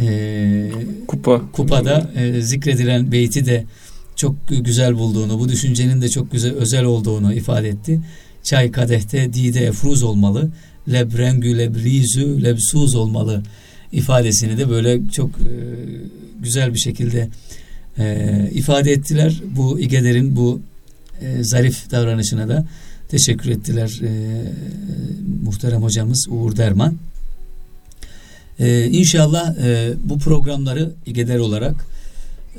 e, 0.01 0.71
kupa 1.07 1.41
kupada 1.51 2.11
e, 2.15 2.41
zikredilen 2.41 3.11
beyti 3.11 3.45
de 3.45 3.65
çok 4.15 4.35
güzel 4.47 4.97
bulduğunu, 4.97 5.39
bu 5.39 5.49
düşüncenin 5.49 6.01
de 6.01 6.09
çok 6.09 6.31
güzel 6.31 6.53
özel 6.53 6.83
olduğunu 6.83 7.33
ifade 7.33 7.69
etti. 7.69 7.99
Çay 8.43 8.71
kadehte 8.71 9.33
dide 9.33 9.65
efruz 9.65 10.03
olmalı, 10.03 10.49
lebrengü 10.91 11.57
lebrizü 11.57 12.43
lebsuz 12.43 12.95
olmalı 12.95 13.43
ifadesini 13.91 14.57
de 14.57 14.69
böyle 14.69 15.09
çok 15.09 15.29
e, 15.29 15.53
güzel 16.39 16.73
bir 16.73 16.79
şekilde 16.79 17.29
e, 17.99 18.49
ifade 18.53 18.91
ettiler. 18.91 19.41
Bu 19.55 19.79
İgeder'in 19.79 20.35
bu 20.35 20.61
e, 21.21 21.43
zarif 21.43 21.91
davranışına 21.91 22.47
da 22.49 22.65
teşekkür 23.09 23.49
ettiler 23.49 24.01
e, 24.03 24.11
muhterem 25.43 25.83
hocamız 25.83 26.27
Uğur 26.29 26.57
Derman. 26.57 26.97
Ee, 28.59 28.89
inşallah 28.91 29.57
e, 29.57 29.93
bu 30.03 30.19
programları 30.19 30.91
İGEDER 31.05 31.39
olarak 31.39 31.85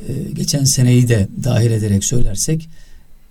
e, 0.09 0.13
geçen 0.33 0.65
seneyi 0.65 1.09
de 1.09 1.29
dahil 1.45 1.71
ederek 1.71 2.05
söylersek 2.05 2.69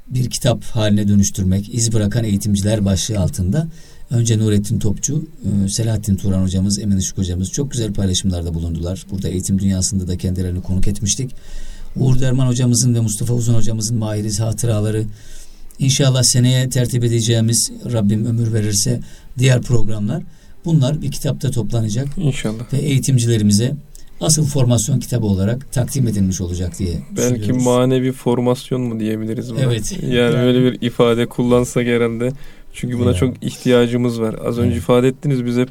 bir 0.10 0.30
kitap 0.30 0.64
haline 0.64 1.08
dönüştürmek, 1.08 1.74
iz 1.74 1.94
bırakan 1.94 2.24
eğitimciler 2.24 2.86
başlığı 2.86 3.20
altında 3.20 3.68
önce 4.10 4.38
Nurettin 4.40 4.80
Topçu, 4.80 5.28
e, 5.66 5.70
Selahattin 5.70 6.16
Turan 6.16 6.44
hocamız, 6.44 6.80
Emin 6.80 6.98
Işık 6.98 7.18
hocamız 7.18 7.52
çok 7.52 7.72
güzel 7.72 7.94
paylaşımlarda 7.94 8.54
bulundular. 8.54 9.06
Burada 9.12 9.30
eğitim 9.30 9.60
dünyasında 9.60 10.08
da 10.08 10.18
kendilerini 10.18 10.62
konuk 10.62 10.88
etmiştik. 10.88 11.32
Uğur 12.00 12.20
Derman 12.20 12.48
hocamızın 12.48 12.96
ve 12.96 13.00
Mustafa 13.00 13.34
Uzun 13.34 13.54
hocamızın 13.54 13.98
mahiriz 13.98 14.40
hatıraları 14.40 15.04
İnşallah 15.80 16.24
seneye 16.24 16.70
tertip 16.70 17.04
edeceğimiz 17.04 17.72
Rabbim 17.94 18.26
ömür 18.26 18.54
verirse 18.54 19.00
diğer 19.38 19.62
programlar 19.62 20.24
Bunlar 20.66 21.02
bir 21.02 21.12
kitapta 21.12 21.52
toplanacak. 21.52 22.08
İnşallah. 22.18 22.74
Ve 22.74 22.78
eğitimcilerimize 22.78 23.76
asıl 24.22 24.46
formasyon 24.46 25.00
kitabı 25.00 25.26
olarak 25.26 25.72
takdim 25.72 26.08
edilmiş 26.08 26.42
olacak 26.42 26.80
diye 26.80 26.94
Belki 27.18 27.54
manevi 27.54 28.12
formasyon 28.12 28.82
mu 28.82 29.00
diyebiliriz 29.00 29.52
buna? 29.52 29.62
Evet. 29.62 30.00
Yani, 30.02 30.16
yani 30.16 30.36
öyle 30.36 30.64
bir 30.64 30.82
ifade 30.82 31.26
kullansak 31.26 31.88
herhalde. 31.88 32.32
Çünkü 32.74 33.00
buna 33.00 33.10
evet. 33.10 33.20
çok 33.20 33.44
ihtiyacımız 33.44 34.22
var. 34.22 34.36
Az 34.46 34.58
önce 34.58 34.72
evet. 34.72 34.84
ifade 34.84 35.08
ettiniz 35.08 35.46
biz 35.46 35.58
hep 35.58 35.70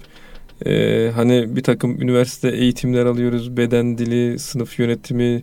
e, 0.67 1.11
hani 1.14 1.57
bir 1.57 1.62
takım 1.62 2.03
üniversite 2.03 2.49
eğitimler 2.49 3.07
alıyoruz. 3.07 3.57
Beden 3.57 3.99
dili, 3.99 4.38
sınıf 4.38 4.79
yönetimi 4.79 5.43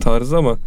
tarzı 0.00 0.36
ama 0.36 0.58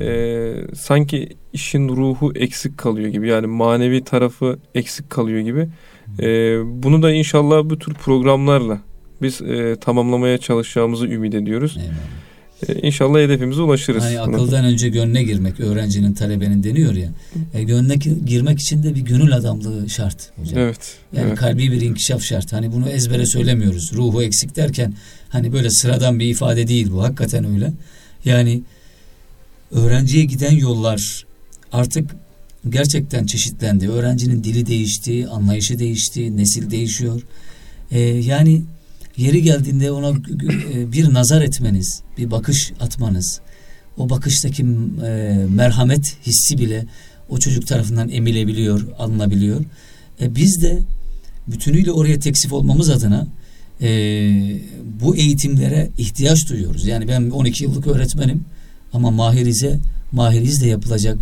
e, 0.00 0.54
sanki 0.74 1.28
işin 1.52 1.88
ruhu 1.88 2.32
eksik 2.34 2.78
kalıyor 2.78 3.08
gibi. 3.08 3.28
Yani 3.28 3.46
manevi 3.46 4.04
tarafı 4.04 4.58
eksik 4.74 5.10
kalıyor 5.10 5.40
gibi. 5.40 5.68
E, 6.20 6.26
bunu 6.82 7.02
da 7.02 7.12
inşallah 7.12 7.70
bu 7.70 7.78
tür 7.78 7.94
programlarla 7.94 8.80
biz 9.22 9.42
e, 9.42 9.76
tamamlamaya 9.80 10.38
çalışacağımızı 10.38 11.06
ümit 11.06 11.34
ediyoruz. 11.34 11.78
E, 12.68 12.74
inşallah 12.74 13.18
hedefimize 13.18 13.62
ulaşırız. 13.62 14.04
Hani 14.04 14.20
akıldan 14.20 14.64
önce 14.64 14.88
gönle 14.88 15.22
girmek 15.22 15.60
öğrencinin 15.60 16.12
talebenin 16.12 16.62
deniyor 16.62 16.94
ya. 16.94 17.08
E, 17.54 17.62
gönle 17.62 17.94
girmek 18.26 18.60
için 18.60 18.82
de 18.82 18.94
bir 18.94 19.00
gönül 19.00 19.36
adamlığı 19.36 19.90
şart 19.90 20.30
hocam. 20.36 20.58
Evet. 20.58 20.96
Yani 21.12 21.26
evet. 21.28 21.38
kalbi 21.38 21.72
bir 21.72 21.80
inkişaf 21.80 22.22
şart. 22.22 22.52
Hani 22.52 22.72
bunu 22.72 22.88
ezbere 22.88 23.26
söylemiyoruz. 23.26 23.92
Ruhu 23.92 24.22
eksik 24.22 24.56
derken 24.56 24.94
hani 25.28 25.52
böyle 25.52 25.70
sıradan 25.70 26.18
bir 26.18 26.26
ifade 26.26 26.68
değil 26.68 26.92
bu. 26.92 27.02
Hakikaten 27.02 27.44
öyle. 27.44 27.72
Yani 28.24 28.62
öğrenciye 29.72 30.24
giden 30.24 30.56
yollar 30.56 31.26
artık 31.72 32.10
gerçekten 32.68 33.26
çeşitlendi. 33.26 33.90
Öğrencinin 33.90 34.44
dili 34.44 34.66
değişti, 34.66 35.28
anlayışı 35.28 35.78
değişti, 35.78 36.36
nesil 36.36 36.70
değişiyor. 36.70 37.22
Ee, 37.90 38.00
yani 38.00 38.62
yeri 39.16 39.42
geldiğinde 39.42 39.90
ona 39.92 40.10
e, 40.74 40.92
bir 40.92 41.14
nazar 41.14 41.42
etmeniz, 41.42 42.02
bir 42.18 42.30
bakış 42.30 42.72
atmanız, 42.80 43.40
o 43.96 44.10
bakıştaki 44.10 44.62
e, 44.62 44.66
merhamet 45.48 46.16
hissi 46.26 46.58
bile 46.58 46.86
o 47.28 47.38
çocuk 47.38 47.66
tarafından 47.66 48.08
emilebiliyor, 48.08 48.86
alınabiliyor. 48.98 49.64
E, 50.20 50.34
biz 50.34 50.62
de 50.62 50.78
bütünüyle 51.48 51.92
oraya 51.92 52.18
teksif 52.18 52.52
olmamız 52.52 52.90
adına 52.90 53.26
e, 53.80 53.88
bu 55.00 55.16
eğitimlere 55.16 55.90
ihtiyaç 55.98 56.48
duyuyoruz. 56.48 56.86
Yani 56.86 57.08
ben 57.08 57.30
12 57.30 57.64
yıllık 57.64 57.86
öğretmenim 57.86 58.44
ama 58.92 59.10
mahirize 59.10 59.78
mahirizle 60.12 60.68
yapılacak 60.68 61.18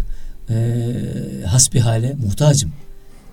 e, 0.50 0.54
hasbihale 1.46 2.16
muhtacım. 2.24 2.72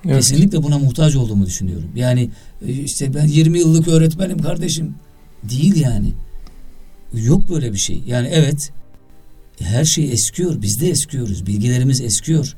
Evet. 0.06 0.16
Kesinlikle 0.16 0.64
buna 0.64 0.80
muhtaç 0.80 1.16
olduğumu 1.16 1.46
düşünüyorum. 1.46 1.90
Yani 1.96 2.30
e, 2.68 2.72
işte 2.72 3.14
ben 3.14 3.26
20 3.26 3.60
yıllık 3.60 3.88
öğretmenim 3.88 4.42
kardeşim. 4.42 4.96
Değil 5.44 5.76
yani. 5.76 6.14
Yok 7.14 7.50
böyle 7.50 7.74
bir 7.74 7.78
şey. 7.78 8.04
Yani 8.08 8.28
evet 8.32 8.72
her 9.60 9.86
şey 9.86 10.12
eskiyor. 10.12 10.62
Biz 10.62 10.82
de 10.82 10.90
eskiyoruz. 10.90 11.46
Bilgilerimiz 11.46 12.02
eskiyor. 12.02 12.56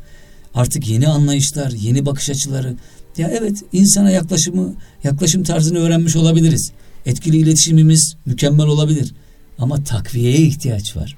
Artık 0.54 0.88
yeni 0.88 1.08
anlayışlar, 1.08 1.72
yeni 1.72 2.06
bakış 2.06 2.30
açıları. 2.30 2.76
Ya 3.18 3.32
evet 3.40 3.64
insana 3.74 4.12
yaklaşımı, 4.12 4.74
yaklaşım 5.04 5.44
tarzını 5.44 5.80
öğrenmiş 5.80 6.16
olabiliriz. 6.16 6.72
Etkili 7.06 7.38
iletişimimiz 7.38 8.16
mükemmel 8.26 8.68
olabilir. 8.68 9.14
Ama 9.60 9.84
takviyeye 9.84 10.38
ihtiyaç 10.38 10.98
var. 10.98 11.18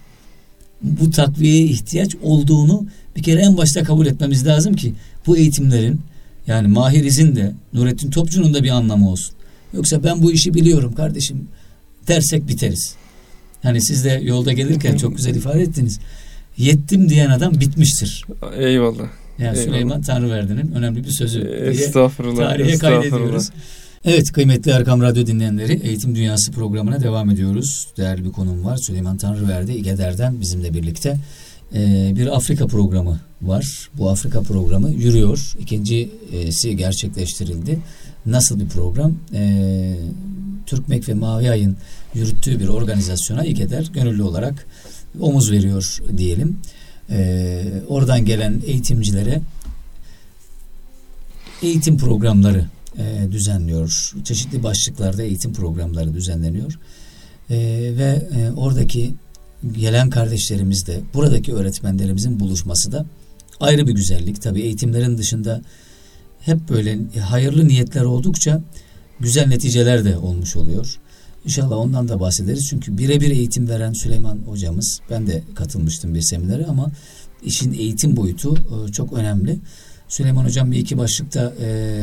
Bu 0.83 1.11
takviyeye 1.11 1.63
ihtiyaç 1.63 2.15
olduğunu 2.23 2.85
bir 3.15 3.23
kere 3.23 3.41
en 3.41 3.57
başta 3.57 3.83
kabul 3.83 4.05
etmemiz 4.05 4.47
lazım 4.47 4.73
ki 4.73 4.93
bu 5.27 5.37
eğitimlerin 5.37 6.01
yani 6.47 6.67
Mahiriz'in 6.67 7.35
de 7.35 7.53
Nurettin 7.73 8.11
Topçu'nun 8.11 8.53
da 8.53 8.63
bir 8.63 8.69
anlamı 8.69 9.09
olsun. 9.09 9.35
Yoksa 9.73 10.03
ben 10.03 10.21
bu 10.21 10.31
işi 10.31 10.53
biliyorum 10.53 10.93
kardeşim 10.95 11.47
dersek 12.07 12.47
biteriz. 12.47 12.95
Hani 13.63 13.81
siz 13.81 14.05
de 14.05 14.21
yolda 14.23 14.53
gelirken 14.53 14.97
çok 14.97 15.17
güzel 15.17 15.35
ifade 15.35 15.61
ettiniz. 15.61 15.99
Yettim 16.57 17.09
diyen 17.09 17.29
adam 17.29 17.59
bitmiştir. 17.59 18.25
Eyvallah. 18.57 19.07
Yani 19.39 19.57
Eyvallah. 19.57 19.63
Süleyman 19.63 20.01
Tanrıverdi'nin 20.01 20.71
önemli 20.71 21.03
bir 21.03 21.11
sözü 21.11 21.41
estağfurullah, 21.41 22.37
diye 22.37 22.47
tarihe 22.47 22.71
estağfurullah. 22.71 23.01
kaydediyoruz. 23.01 23.49
Evet 24.05 24.31
kıymetli 24.31 24.71
Erkam 24.71 25.01
Radyo 25.01 25.25
dinleyenleri 25.25 25.73
Eğitim 25.73 26.15
Dünyası 26.15 26.51
programına 26.51 27.03
devam 27.03 27.29
ediyoruz. 27.29 27.87
Değerli 27.97 28.25
bir 28.25 28.31
konum 28.31 28.65
var. 28.65 28.77
Süleyman 28.77 29.17
Tanrıverdi 29.17 29.71
İgeder'den 29.71 30.41
bizimle 30.41 30.73
birlikte 30.73 31.17
ee, 31.73 32.13
bir 32.15 32.35
Afrika 32.35 32.67
programı 32.67 33.19
var. 33.41 33.89
Bu 33.93 34.09
Afrika 34.09 34.41
programı 34.41 34.89
yürüyor. 34.89 35.53
İkincisi 35.59 36.77
gerçekleştirildi. 36.77 37.79
Nasıl 38.25 38.59
bir 38.59 38.67
program? 38.67 39.13
Ee, 39.33 39.95
Türkmek 40.65 41.09
ve 41.09 41.13
Mavi 41.13 41.51
Ay'ın 41.51 41.77
yürüttüğü 42.13 42.59
bir 42.59 42.67
organizasyona 42.67 43.45
İGEDER 43.45 43.89
gönüllü 43.93 44.23
olarak 44.23 44.67
omuz 45.19 45.51
veriyor 45.51 45.99
diyelim. 46.17 46.57
Ee, 47.09 47.63
oradan 47.87 48.25
gelen 48.25 48.61
eğitimcilere 48.65 49.41
eğitim 51.61 51.97
programları 51.97 52.65
e, 52.97 53.31
düzenliyor. 53.31 54.13
Çeşitli 54.23 54.63
başlıklarda 54.63 55.23
eğitim 55.23 55.53
programları 55.53 56.13
düzenleniyor. 56.13 56.79
E, 57.49 57.57
ve 57.97 58.27
e, 58.35 58.51
oradaki 58.51 59.13
gelen 59.79 60.09
kardeşlerimizle 60.09 60.99
buradaki 61.13 61.53
öğretmenlerimizin 61.53 62.39
buluşması 62.39 62.91
da 62.91 63.05
ayrı 63.59 63.87
bir 63.87 63.93
güzellik. 63.93 64.41
Tabii 64.41 64.61
eğitimlerin 64.61 65.17
dışında 65.17 65.61
hep 66.39 66.69
böyle 66.69 66.99
hayırlı 67.19 67.67
niyetler 67.67 68.03
oldukça 68.03 68.61
güzel 69.19 69.47
neticeler 69.47 70.05
de 70.05 70.17
olmuş 70.17 70.55
oluyor. 70.55 70.99
İnşallah 71.45 71.77
ondan 71.77 72.07
da 72.07 72.19
bahsederiz. 72.19 72.67
Çünkü 72.69 72.97
birebir 72.97 73.31
eğitim 73.31 73.69
veren 73.69 73.93
Süleyman 73.93 74.39
hocamız, 74.45 74.99
ben 75.09 75.27
de 75.27 75.43
katılmıştım 75.55 76.15
bir 76.15 76.21
seminere 76.21 76.65
ama 76.65 76.91
işin 77.43 77.73
eğitim 77.73 78.17
boyutu 78.17 78.55
e, 78.55 78.91
çok 78.91 79.13
önemli. 79.13 79.59
Süleyman 80.11 80.45
hocam 80.45 80.71
bir 80.71 80.77
iki 80.77 80.97
başlıkta 80.97 81.53
e, 81.61 82.01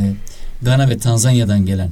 Gana 0.62 0.88
ve 0.88 0.98
Tanzanya'dan 0.98 1.66
gelen 1.66 1.90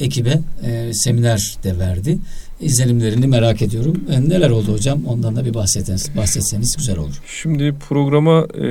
ekibe 0.00 0.40
e, 0.64 0.94
seminer 0.94 1.56
de 1.64 1.78
verdi. 1.78 2.18
İzlenimlerini 2.60 3.26
merak 3.26 3.62
ediyorum. 3.62 4.04
E, 4.10 4.28
neler 4.28 4.50
oldu 4.50 4.72
hocam? 4.72 5.06
Ondan 5.06 5.36
da 5.36 5.44
bir 5.44 5.54
bahsetseniz, 5.54 6.16
bahsetseniz 6.16 6.76
güzel 6.76 6.98
olur. 6.98 7.20
Şimdi 7.26 7.74
programa 7.88 8.46
e, 8.54 8.66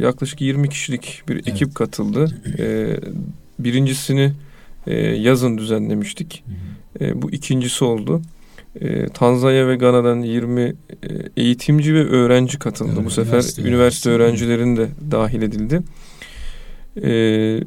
yaklaşık 0.00 0.40
20 0.40 0.68
kişilik 0.68 1.22
bir 1.28 1.34
evet. 1.34 1.48
ekip 1.48 1.74
katıldı. 1.74 2.40
E, 2.58 2.96
birincisini 3.58 4.32
e, 4.86 4.94
yazın 4.96 5.58
düzenlemiştik. 5.58 6.44
E, 7.00 7.22
bu 7.22 7.30
ikincisi 7.30 7.84
oldu. 7.84 8.22
E, 8.80 9.08
Tanzanya 9.08 9.68
ve 9.68 9.76
Gana'dan 9.76 10.20
20 10.20 10.60
e, 10.62 10.74
eğitimci 11.36 11.94
ve 11.94 12.08
öğrenci 12.08 12.58
katıldı. 12.58 12.92
Evet, 12.94 13.04
bu 13.04 13.10
sefer 13.10 13.30
üniversite, 13.30 13.62
üniversite 13.62 14.10
öğrencilerin 14.10 14.76
de 14.76 14.88
dahil 15.10 15.42
edildi. 15.42 15.82
E, 16.96 17.10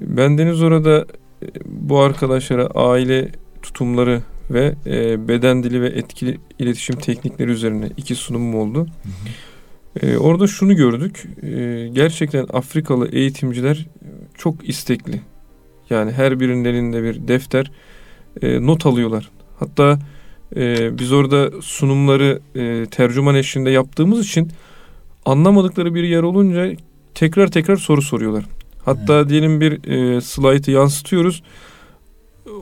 ben 0.01 0.37
Deniz 0.37 0.61
orada 0.61 1.05
e, 1.43 1.47
bu 1.65 1.99
arkadaşlara 1.99 2.65
aile 2.65 3.31
tutumları 3.61 4.21
ve 4.49 4.75
e, 4.85 5.27
beden 5.27 5.63
dili 5.63 5.81
ve 5.81 5.87
etkili 5.87 6.37
iletişim 6.59 6.95
teknikleri 6.95 7.51
üzerine 7.51 7.89
iki 7.97 8.15
sunumum 8.15 8.55
oldu. 8.55 8.79
Hı 8.79 9.09
hı. 9.09 10.05
E, 10.07 10.17
orada 10.17 10.47
şunu 10.47 10.75
gördük. 10.75 11.23
E, 11.43 11.87
gerçekten 11.93 12.45
Afrikalı 12.53 13.07
eğitimciler 13.07 13.87
çok 14.37 14.69
istekli. 14.69 15.21
Yani 15.89 16.11
her 16.11 16.39
birinin 16.39 16.65
elinde 16.65 17.03
bir 17.03 17.27
defter 17.27 17.71
e, 18.41 18.65
not 18.65 18.85
alıyorlar. 18.85 19.29
Hatta 19.59 19.99
e, 20.55 20.97
biz 20.99 21.11
orada 21.11 21.61
sunumları 21.61 22.39
e, 22.55 22.85
tercüman 22.91 23.35
eşliğinde 23.35 23.69
yaptığımız 23.69 24.27
için 24.27 24.51
anlamadıkları 25.25 25.95
bir 25.95 26.03
yer 26.03 26.23
olunca 26.23 26.71
tekrar 27.13 27.51
tekrar 27.51 27.77
soru 27.77 28.01
soruyorlar. 28.01 28.43
Hatta 28.85 29.19
evet. 29.19 29.29
diyelim 29.29 29.61
bir 29.61 29.91
e, 29.91 30.21
slaytı 30.21 30.71
yansıtıyoruz. 30.71 31.43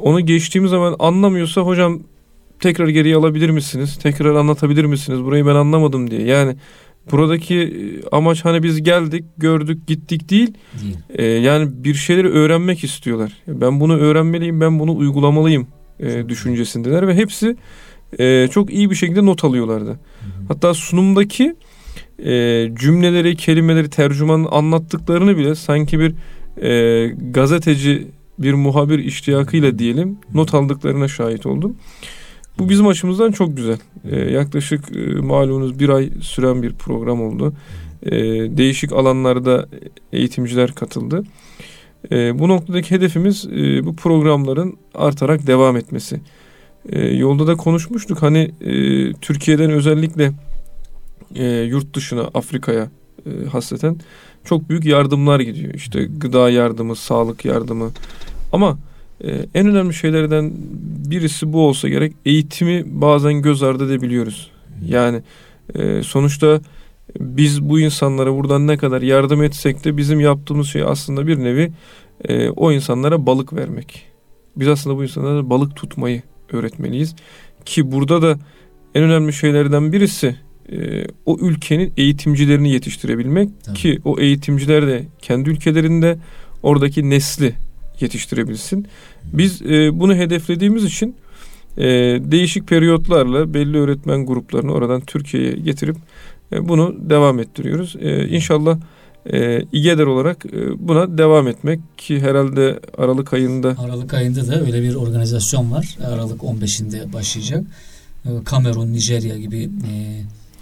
Onu 0.02 0.22
geçtiğimiz 0.22 0.72
zaman 0.72 0.96
anlamıyorsa 1.00 1.62
hocam 1.62 2.00
tekrar 2.60 2.88
geriye 2.88 3.16
alabilir 3.16 3.50
misiniz? 3.50 4.00
Tekrar 4.04 4.36
anlatabilir 4.36 4.86
misiniz? 4.86 5.24
Burayı 5.24 5.46
ben 5.46 5.56
anlamadım 5.56 6.12
diye. 6.12 6.22
Yani 6.22 6.56
buradaki 7.12 7.56
e, 7.56 8.08
amaç 8.16 8.46
hani 8.46 8.64
biz 8.64 8.84
geldik, 8.84 9.26
gördük, 9.38 9.88
gittik 9.88 10.30
değil. 10.30 10.54
değil. 10.82 10.98
E, 11.10 11.26
yani 11.26 11.84
bir 11.84 11.94
şeyleri 11.94 12.30
öğrenmek 12.30 12.84
istiyorlar. 12.84 13.34
Ben 13.48 13.80
bunu 13.80 13.98
öğrenmeliyim, 13.98 14.62
ben 14.62 14.80
bunu 14.80 14.96
uygulamalıyım 14.98 15.68
e, 16.00 16.30
düşüncesindeler 16.30 17.08
ve 17.08 17.16
hepsi 17.16 17.58
e, 18.20 18.48
çok 18.52 18.74
iyi 18.74 18.90
bir 18.90 18.96
şekilde 18.96 19.26
not 19.26 19.44
alıyorlardı. 19.44 19.90
Hı 19.90 19.94
hı. 19.94 20.00
Hatta 20.48 20.74
sunumdaki 20.74 21.56
e, 22.20 22.70
cümleleri, 22.76 23.36
kelimeleri, 23.36 23.90
tercümanın 23.90 24.48
anlattıklarını 24.52 25.38
bile 25.38 25.56
sanki 25.56 26.00
bir 26.00 26.14
e, 26.62 27.08
gazeteci, 27.32 28.08
bir 28.40 28.54
muhabir 28.54 29.00
iştiyakıyla 29.00 29.80
diyelim 29.80 30.18
not 30.34 30.54
aldıklarına 30.54 31.08
şahit 31.08 31.46
oldum. 31.46 31.76
Bu 32.60 32.70
bizim 32.70 32.88
açımızdan 32.88 33.32
çok 33.32 33.58
güzel. 33.58 33.78
E, 34.12 34.20
yaklaşık 34.20 34.96
e, 34.96 35.00
malumunuz 35.22 35.80
bir 35.80 35.90
ay 35.90 36.10
süren 36.22 36.64
bir 36.64 36.74
program 36.74 37.22
oldu. 37.22 37.54
E, 38.04 38.12
değişik 38.58 38.94
alanlarda 38.94 39.68
eğitimciler 40.14 40.72
katıldı. 40.72 41.24
E, 42.12 42.40
bu 42.40 42.48
noktadaki 42.48 42.92
hedefimiz 42.92 43.46
e, 43.46 43.86
bu 43.86 43.96
programların 43.96 44.78
artarak 44.94 45.48
devam 45.48 45.78
etmesi. 45.78 46.22
E, 46.90 47.08
yolda 47.08 47.48
da 47.48 47.56
konuşmuştuk. 47.56 48.22
Hani 48.22 48.52
e, 48.62 48.74
Türkiye'den 49.14 49.72
özellikle 49.72 50.32
e, 51.36 51.46
yurt 51.46 51.96
dışına 51.96 52.22
Afrika'ya 52.22 52.90
e, 53.26 53.46
hasreten 53.46 53.98
çok 54.44 54.70
büyük 54.70 54.86
yardımlar 54.86 55.40
gidiyor. 55.40 55.74
İşte 55.74 56.06
gıda 56.18 56.50
yardımı, 56.50 56.96
sağlık 56.96 57.46
yardımı. 57.46 57.92
Ama 58.52 58.78
e, 59.24 59.46
en 59.54 59.68
önemli 59.68 59.94
şeylerden 59.94 60.52
birisi 61.10 61.54
bu 61.54 61.68
olsa 61.68 61.90
gerek. 61.90 62.14
Eğitimi 62.26 62.84
bazen 62.86 63.42
göz 63.42 63.64
ardı 63.64 63.86
edebiliyoruz. 63.86 64.52
Yani 64.86 65.22
e, 65.76 66.04
sonuçta 66.04 66.62
biz 67.20 67.62
bu 67.62 67.80
insanlara 67.80 68.36
buradan 68.36 68.68
ne 68.68 68.78
kadar 68.78 69.02
yardım 69.02 69.44
etsek 69.44 69.86
de 69.86 69.98
bizim 69.98 70.20
yaptığımız 70.20 70.68
şey 70.68 70.84
aslında 70.84 71.28
bir 71.28 71.40
nevi 71.40 71.72
e, 72.28 72.50
o 72.50 72.72
insanlara 72.72 73.26
balık 73.26 73.54
vermek. 73.54 74.06
Biz 74.56 74.68
aslında 74.68 74.98
bu 74.98 75.04
insanlara 75.04 75.50
balık 75.50 75.76
tutmayı 75.76 76.22
öğretmeliyiz. 76.52 77.16
Ki 77.66 77.92
burada 77.92 78.22
da 78.22 78.40
en 78.96 79.04
önemli 79.04 79.34
şeylerden 79.34 79.92
birisi 79.92 80.36
e, 80.72 81.06
o 81.26 81.38
ülkenin 81.42 81.94
eğitimcilerini 81.98 82.72
yetiştirebilmek 82.72 83.50
Tabii. 83.64 83.78
ki 83.78 84.00
o 84.06 84.20
eğitimciler 84.20 84.88
de 84.88 85.04
kendi 85.22 85.50
ülkelerinde 85.50 86.18
oradaki 86.64 87.10
nesli 87.10 87.54
yetiştirebilsin. 88.00 88.88
Biz 89.34 89.62
e, 89.62 90.00
bunu 90.00 90.16
hedeflediğimiz 90.16 90.84
için 90.84 91.16
e, 91.78 91.84
değişik 92.22 92.68
periyotlarla 92.68 93.54
belli 93.54 93.78
öğretmen 93.78 94.26
gruplarını 94.26 94.72
oradan 94.72 95.02
Türkiye'ye 95.02 95.52
getirip 95.52 95.98
e, 96.52 96.68
bunu 96.68 96.96
devam 97.10 97.40
ettiriyoruz. 97.40 97.96
E, 98.02 98.28
inşallah 98.28 98.78
e, 99.34 99.62
İGEDER 99.72 100.06
olarak 100.06 100.46
e, 100.46 100.88
buna 100.88 101.18
devam 101.18 101.48
etmek 101.48 101.80
ki 101.98 102.20
herhalde 102.20 102.80
Aralık 102.98 103.34
ayında 103.34 103.76
Aralık 103.80 104.14
ayında 104.14 104.48
da 104.48 104.62
öyle 104.62 104.84
bir 104.84 104.96
organizasyon 104.96 105.72
var. 105.72 105.98
Aralık 106.06 106.42
15'inde 106.42 107.14
başlayacak. 107.14 107.64
E, 108.26 108.30
Kamerun, 108.46 108.94
Nijerya 108.94 109.38
gibi 109.38 109.64
e, 109.64 109.92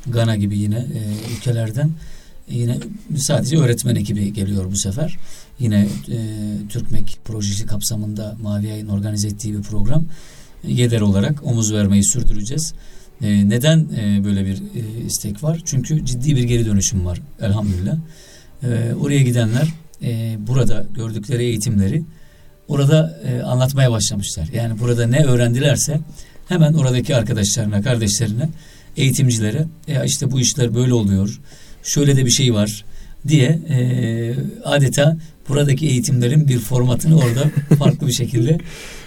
Gana 0.07 0.35
gibi 0.35 0.57
yine 0.57 0.77
e, 0.77 1.33
ülkelerden 1.35 1.91
yine 2.49 2.77
sadece 3.17 3.57
öğretmen 3.57 3.95
ekibi 3.95 4.33
geliyor 4.33 4.71
bu 4.71 4.75
sefer. 4.75 5.17
Yine 5.59 5.87
e, 6.09 6.17
Türkmek 6.69 7.17
projesi 7.25 7.65
kapsamında 7.65 8.35
Mavi 8.41 8.73
Ay'ın 8.73 8.87
organize 8.87 9.27
ettiği 9.27 9.57
bir 9.57 9.61
program. 9.61 10.05
Geder 10.67 11.01
olarak 11.01 11.43
omuz 11.43 11.73
vermeyi 11.73 12.03
sürdüreceğiz. 12.03 12.73
E, 13.21 13.49
neden 13.49 13.79
e, 13.79 14.23
böyle 14.23 14.45
bir 14.45 14.55
e, 14.55 15.05
istek 15.05 15.43
var? 15.43 15.61
Çünkü 15.65 16.05
ciddi 16.05 16.35
bir 16.35 16.43
geri 16.43 16.65
dönüşüm 16.65 17.05
var 17.05 17.21
elhamdülillah. 17.41 17.95
E, 18.63 18.93
oraya 19.01 19.21
gidenler 19.21 19.67
e, 20.03 20.37
burada 20.47 20.85
gördükleri 20.95 21.43
eğitimleri 21.43 22.03
orada 22.67 23.19
e, 23.25 23.41
anlatmaya 23.41 23.91
başlamışlar. 23.91 24.49
Yani 24.53 24.79
burada 24.79 25.07
ne 25.07 25.23
öğrendilerse 25.23 25.99
hemen 26.47 26.73
oradaki 26.73 27.15
arkadaşlarına, 27.15 27.81
kardeşlerine, 27.81 28.49
eğitimcilere 28.97 29.65
ya 29.87 30.03
işte 30.03 30.31
bu 30.31 30.39
işler 30.39 30.75
böyle 30.75 30.93
oluyor, 30.93 31.39
şöyle 31.83 32.17
de 32.17 32.25
bir 32.25 32.31
şey 32.31 32.53
var 32.53 32.85
diye 33.27 33.49
e, 33.69 34.35
adeta 34.63 35.17
buradaki 35.49 35.87
eğitimlerin 35.87 36.47
bir 36.47 36.59
formatını 36.59 37.17
orada 37.17 37.51
farklı 37.79 38.07
bir 38.07 38.13
şekilde 38.13 38.57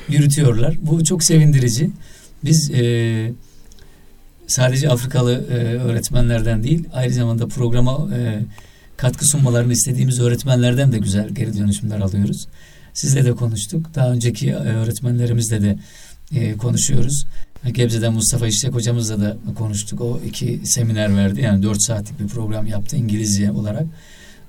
yürütüyorlar. 0.08 0.76
Bu 0.82 1.04
çok 1.04 1.24
sevindirici. 1.24 1.90
Biz 2.44 2.70
e, 2.70 3.32
sadece 4.46 4.88
Afrikalı 4.88 5.46
e, 5.50 5.54
öğretmenlerden 5.78 6.62
değil, 6.62 6.84
aynı 6.92 7.12
zamanda 7.12 7.48
programa 7.48 8.08
e, 8.16 8.40
katkı 8.96 9.26
sunmalarını 9.26 9.72
istediğimiz 9.72 10.20
öğretmenlerden 10.20 10.92
de 10.92 10.98
güzel 10.98 11.28
geri 11.28 11.58
dönüşümler 11.58 12.00
alıyoruz. 12.00 12.46
Sizle 12.94 13.24
de 13.24 13.32
konuştuk. 13.32 13.94
Daha 13.94 14.10
önceki 14.10 14.50
e, 14.50 14.54
öğretmenlerimizle 14.54 15.62
de 15.62 15.78
e, 16.32 16.56
konuşuyoruz. 16.56 17.26
Gebze'den 17.72 18.12
Mustafa 18.12 18.46
İşlek 18.46 18.74
hocamızla 18.74 19.20
da 19.20 19.36
konuştuk. 19.58 20.00
O 20.00 20.20
iki 20.26 20.60
seminer 20.64 21.16
verdi. 21.16 21.40
Yani 21.40 21.62
dört 21.62 21.82
saatlik 21.82 22.20
bir 22.20 22.26
program 22.26 22.66
yaptı 22.66 22.96
İngilizce 22.96 23.52
olarak. 23.52 23.86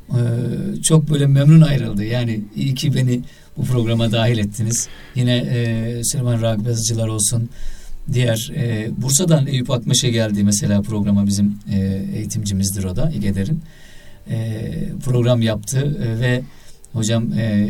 Ee, 0.09 0.81
çok 0.81 1.09
böyle 1.09 1.27
memnun 1.27 1.61
ayrıldı. 1.61 2.03
Yani 2.03 2.41
iyi 2.55 2.75
ki 2.75 2.95
beni 2.95 3.21
bu 3.57 3.63
programa 3.63 4.11
dahil 4.11 4.37
ettiniz. 4.37 4.87
Yine 5.15 5.37
e, 5.37 6.03
Süleyman 6.03 6.41
Ragıp 6.41 6.67
Yazıcılar 6.67 7.07
olsun. 7.07 7.49
Diğer 8.13 8.51
e, 8.55 8.89
Bursa'dan 8.97 9.47
Eyüp 9.47 9.71
Akmeş'e 9.71 10.09
geldi 10.09 10.43
mesela 10.43 10.81
programa 10.81 11.27
bizim 11.27 11.57
e, 11.71 12.05
eğitimcimizdir 12.15 12.83
o 12.83 12.95
da 12.95 13.11
İGEDER'in. 13.11 13.61
E, 14.29 14.71
program 15.05 15.41
yaptı 15.41 15.97
e, 16.03 16.19
ve 16.19 16.41
hocam 16.93 17.33
e, 17.33 17.69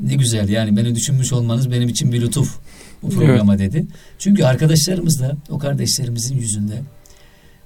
ne 0.00 0.14
güzel 0.14 0.48
yani 0.48 0.76
beni 0.76 0.94
düşünmüş 0.94 1.32
olmanız 1.32 1.70
benim 1.70 1.88
için 1.88 2.12
bir 2.12 2.20
lütuf 2.20 2.58
bu 3.04 3.08
programa 3.08 3.54
evet. 3.54 3.72
dedi. 3.72 3.86
Çünkü 4.18 4.44
arkadaşlarımız 4.44 5.20
da 5.20 5.36
o 5.50 5.58
kardeşlerimizin 5.58 6.36
yüzünde 6.36 6.82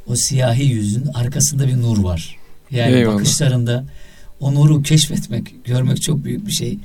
o 0.07 0.17
siyahi 0.17 0.65
yüzün 0.65 1.07
arkasında 1.15 1.69
bir 1.69 1.77
nur 1.77 1.99
var. 1.99 2.37
Yani 2.71 2.95
Eyvallah. 2.95 3.15
bakışlarında 3.15 3.85
o 4.41 4.55
nuru 4.55 4.83
keşfetmek, 4.83 5.65
görmek 5.65 6.03
çok 6.03 6.25
büyük 6.25 6.47
bir 6.47 6.53
şey. 6.53 6.79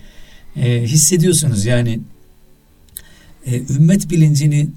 E, 0.56 0.84
hissediyorsunuz 0.84 1.66
yani 1.66 2.00
e, 3.46 3.62
ümmet 3.74 4.10
bilincini 4.10 4.70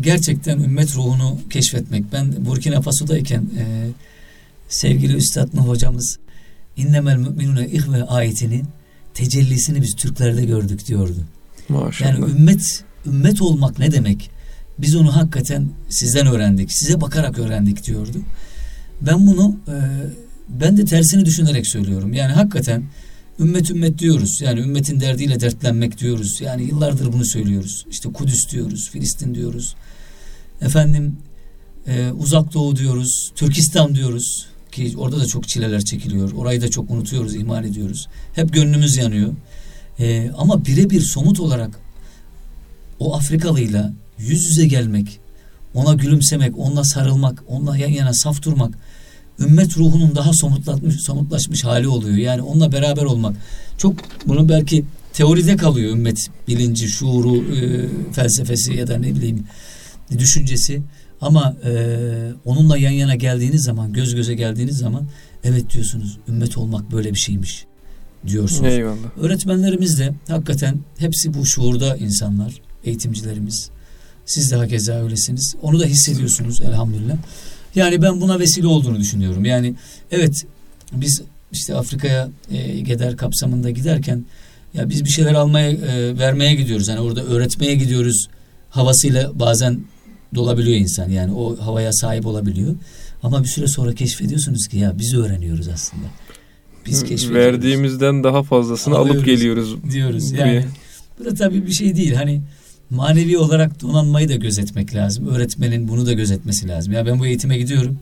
gerçekten 0.00 0.58
ümmet 0.58 0.96
ruhunu 0.96 1.38
keşfetmek. 1.50 2.12
Ben 2.12 2.46
Burkina 2.46 2.80
Faso'dayken 2.80 3.40
e, 3.58 3.88
sevgili 4.68 5.14
Üstad 5.14 5.54
Nuh 5.54 5.68
hocamız 5.68 6.18
innemel 6.76 7.16
müminune 7.16 7.68
ihve 7.68 8.04
ayetinin 8.04 8.64
tecellisini 9.14 9.82
biz 9.82 9.94
Türklerde 9.94 10.44
gördük 10.44 10.86
diyordu. 10.86 11.24
Maşallah. 11.68 12.10
Yani 12.10 12.30
ümmet 12.30 12.84
ümmet 13.06 13.42
olmak 13.42 13.78
ne 13.78 13.92
demek? 13.92 14.30
Biz 14.78 14.96
onu 14.96 15.16
hakikaten 15.16 15.68
sizden 15.88 16.26
öğrendik. 16.26 16.72
Size 16.72 17.00
bakarak 17.00 17.38
öğrendik 17.38 17.86
diyordu. 17.86 18.18
Ben 19.00 19.26
bunu 19.26 19.56
e, 19.68 19.76
ben 20.48 20.76
de 20.76 20.84
tersini 20.84 21.24
düşünerek 21.24 21.66
söylüyorum. 21.66 22.12
Yani 22.12 22.32
hakikaten 22.32 22.82
ümmet 23.40 23.70
ümmet 23.70 23.98
diyoruz. 23.98 24.40
Yani 24.40 24.60
ümmetin 24.60 25.00
derdiyle 25.00 25.40
dertlenmek 25.40 25.98
diyoruz. 25.98 26.40
Yani 26.40 26.64
yıllardır 26.64 27.12
bunu 27.12 27.24
söylüyoruz. 27.24 27.86
İşte 27.90 28.12
Kudüs 28.12 28.50
diyoruz, 28.52 28.90
Filistin 28.90 29.34
diyoruz. 29.34 29.74
Efendim 30.60 31.16
e, 31.86 32.10
Uzak 32.10 32.54
Doğu 32.54 32.76
diyoruz, 32.76 33.32
Türkistan 33.36 33.94
diyoruz 33.94 34.46
ki 34.72 34.94
orada 34.96 35.20
da 35.20 35.26
çok 35.26 35.48
çileler 35.48 35.80
çekiliyor. 35.80 36.32
Orayı 36.32 36.62
da 36.62 36.68
çok 36.68 36.90
unutuyoruz, 36.90 37.34
ihmal 37.34 37.64
ediyoruz. 37.64 38.08
Hep 38.34 38.52
gönlümüz 38.52 38.96
yanıyor. 38.96 39.32
E, 39.98 40.30
ama 40.36 40.66
birebir 40.66 41.00
somut 41.00 41.40
olarak 41.40 41.80
o 42.98 43.16
Afrikalıyla 43.16 43.92
yüz 44.18 44.44
yüze 44.44 44.66
gelmek, 44.66 45.20
ona 45.74 45.94
gülümsemek, 45.94 46.58
onunla 46.58 46.84
sarılmak, 46.84 47.44
onunla 47.48 47.76
yan 47.76 47.90
yana 47.90 48.14
saf 48.14 48.42
durmak 48.42 48.74
ümmet 49.40 49.76
ruhunun 49.76 50.14
daha 50.14 50.32
somutlaşmış, 50.32 51.02
somutlaşmış 51.02 51.64
hali 51.64 51.88
oluyor. 51.88 52.16
Yani 52.16 52.42
onunla 52.42 52.72
beraber 52.72 53.02
olmak. 53.02 53.36
Çok 53.78 53.94
bunu 54.26 54.48
belki 54.48 54.84
teoride 55.12 55.56
kalıyor 55.56 55.92
ümmet 55.92 56.30
bilinci, 56.48 56.88
şuuru, 56.88 57.36
e, 57.36 57.88
felsefesi 58.12 58.74
ya 58.74 58.86
da 58.86 58.98
ne 58.98 59.14
bileyim 59.14 59.44
düşüncesi. 60.18 60.82
Ama 61.20 61.56
e, 61.64 61.72
onunla 62.44 62.78
yan 62.78 62.90
yana 62.90 63.14
geldiğiniz 63.14 63.62
zaman, 63.62 63.92
göz 63.92 64.14
göze 64.14 64.34
geldiğiniz 64.34 64.78
zaman 64.78 65.04
evet 65.44 65.72
diyorsunuz. 65.72 66.18
Ümmet 66.28 66.58
olmak 66.58 66.92
böyle 66.92 67.14
bir 67.14 67.18
şeymiş 67.18 67.64
diyorsunuz. 68.26 68.72
Eyvallah. 68.72 69.18
Öğretmenlerimiz 69.20 69.98
de 69.98 70.14
hakikaten 70.28 70.78
hepsi 70.98 71.34
bu 71.34 71.46
şuurda 71.46 71.96
insanlar, 71.96 72.60
eğitimcilerimiz. 72.84 73.70
Siz 74.26 74.50
de 74.50 74.56
hakeza 74.56 75.04
öylesiniz. 75.04 75.54
Onu 75.62 75.80
da 75.80 75.84
hissediyorsunuz 75.84 76.60
elhamdülillah. 76.60 77.16
Yani 77.74 78.02
ben 78.02 78.20
buna 78.20 78.38
vesile 78.38 78.66
olduğunu 78.66 78.98
düşünüyorum. 78.98 79.44
Yani 79.44 79.74
evet 80.10 80.44
biz 80.92 81.22
işte 81.52 81.74
Afrika'ya 81.74 82.28
e, 82.50 82.80
Geder 82.80 83.16
kapsamında 83.16 83.70
giderken 83.70 84.24
ya 84.74 84.88
biz 84.88 85.04
bir 85.04 85.10
şeyler 85.10 85.34
almaya 85.34 85.70
e, 85.70 86.18
vermeye 86.18 86.54
gidiyoruz. 86.54 86.88
Hani 86.88 87.00
orada 87.00 87.24
öğretmeye 87.24 87.74
gidiyoruz 87.74 88.28
havasıyla 88.70 89.38
bazen 89.40 89.80
dolabiliyor 90.34 90.76
insan. 90.76 91.10
Yani 91.10 91.32
o 91.32 91.56
havaya 91.60 91.92
sahip 91.92 92.26
olabiliyor. 92.26 92.74
Ama 93.22 93.42
bir 93.42 93.48
süre 93.48 93.68
sonra 93.68 93.94
keşfediyorsunuz 93.94 94.68
ki 94.68 94.78
ya 94.78 94.98
biz 94.98 95.14
öğreniyoruz 95.14 95.68
aslında. 95.68 96.06
Biz 96.86 97.04
keşfediyoruz. 97.04 97.46
Verdiğimizden 97.46 98.24
daha 98.24 98.42
fazlasını 98.42 98.94
Alıyoruz, 98.94 99.16
alıp 99.16 99.26
geliyoruz. 99.26 99.76
Diyoruz. 99.92 100.32
Yani 100.32 100.64
bu 101.18 101.24
da 101.24 101.34
tabii 101.34 101.66
bir 101.66 101.72
şey 101.72 101.96
değil. 101.96 102.14
Hani 102.14 102.42
manevi 102.90 103.38
olarak 103.38 103.82
donanmayı 103.82 104.28
da 104.28 104.34
gözetmek 104.34 104.94
lazım. 104.94 105.28
Öğretmenin 105.28 105.88
bunu 105.88 106.06
da 106.06 106.12
gözetmesi 106.12 106.68
lazım. 106.68 106.92
Ya 106.92 107.06
ben 107.06 107.18
bu 107.18 107.26
eğitime 107.26 107.58
gidiyorum. 107.58 107.98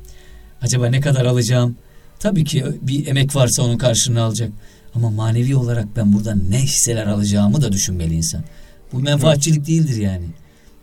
Acaba 0.63 0.87
ne 0.87 1.01
kadar 1.01 1.27
alacağım? 1.27 1.77
Tabii 2.19 2.45
ki 2.45 2.65
bir 2.83 3.07
emek 3.07 3.37
varsa 3.37 3.63
onun 3.63 3.79
karşılığını 3.79 4.23
alacak. 4.23 4.51
Ama 4.95 5.11
manevi 5.11 5.57
olarak 5.57 5.87
ben 5.97 6.13
buradan 6.13 6.41
ne 6.51 6.59
hisseler 6.59 7.07
alacağımı 7.07 7.63
da 7.63 7.73
düşünmeli 7.73 8.15
insan. 8.15 8.45
Bu 8.93 9.01
menfaatçilik 9.01 9.59
evet. 9.59 9.69
değildir 9.69 9.97
yani. 9.97 10.27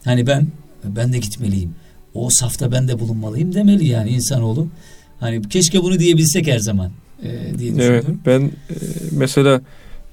Hani 0.03 0.27
ben 0.27 0.47
ben 0.83 1.13
de 1.13 1.17
gitmeliyim. 1.17 1.75
O 2.13 2.29
safta 2.31 2.71
ben 2.71 2.87
de 2.87 2.99
bulunmalıyım 2.99 3.53
demeli 3.53 3.87
yani 3.87 4.09
insanoğlu. 4.09 4.67
Hani 5.19 5.49
keşke 5.49 5.83
bunu 5.83 5.99
diyebilsek 5.99 6.47
her 6.47 6.59
zaman 6.59 6.91
e, 7.23 7.59
diye 7.59 7.75
düşünüyorum. 7.75 8.05
Evet, 8.07 8.25
ben 8.25 8.41
e, 8.41 8.75
mesela 9.11 9.61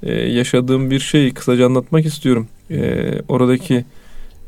e, 0.06 0.12
yaşadığım 0.12 0.90
bir 0.90 1.00
şeyi 1.00 1.34
kısaca 1.34 1.66
anlatmak 1.66 2.06
istiyorum. 2.06 2.48
E, 2.70 3.12
oradaki 3.28 3.84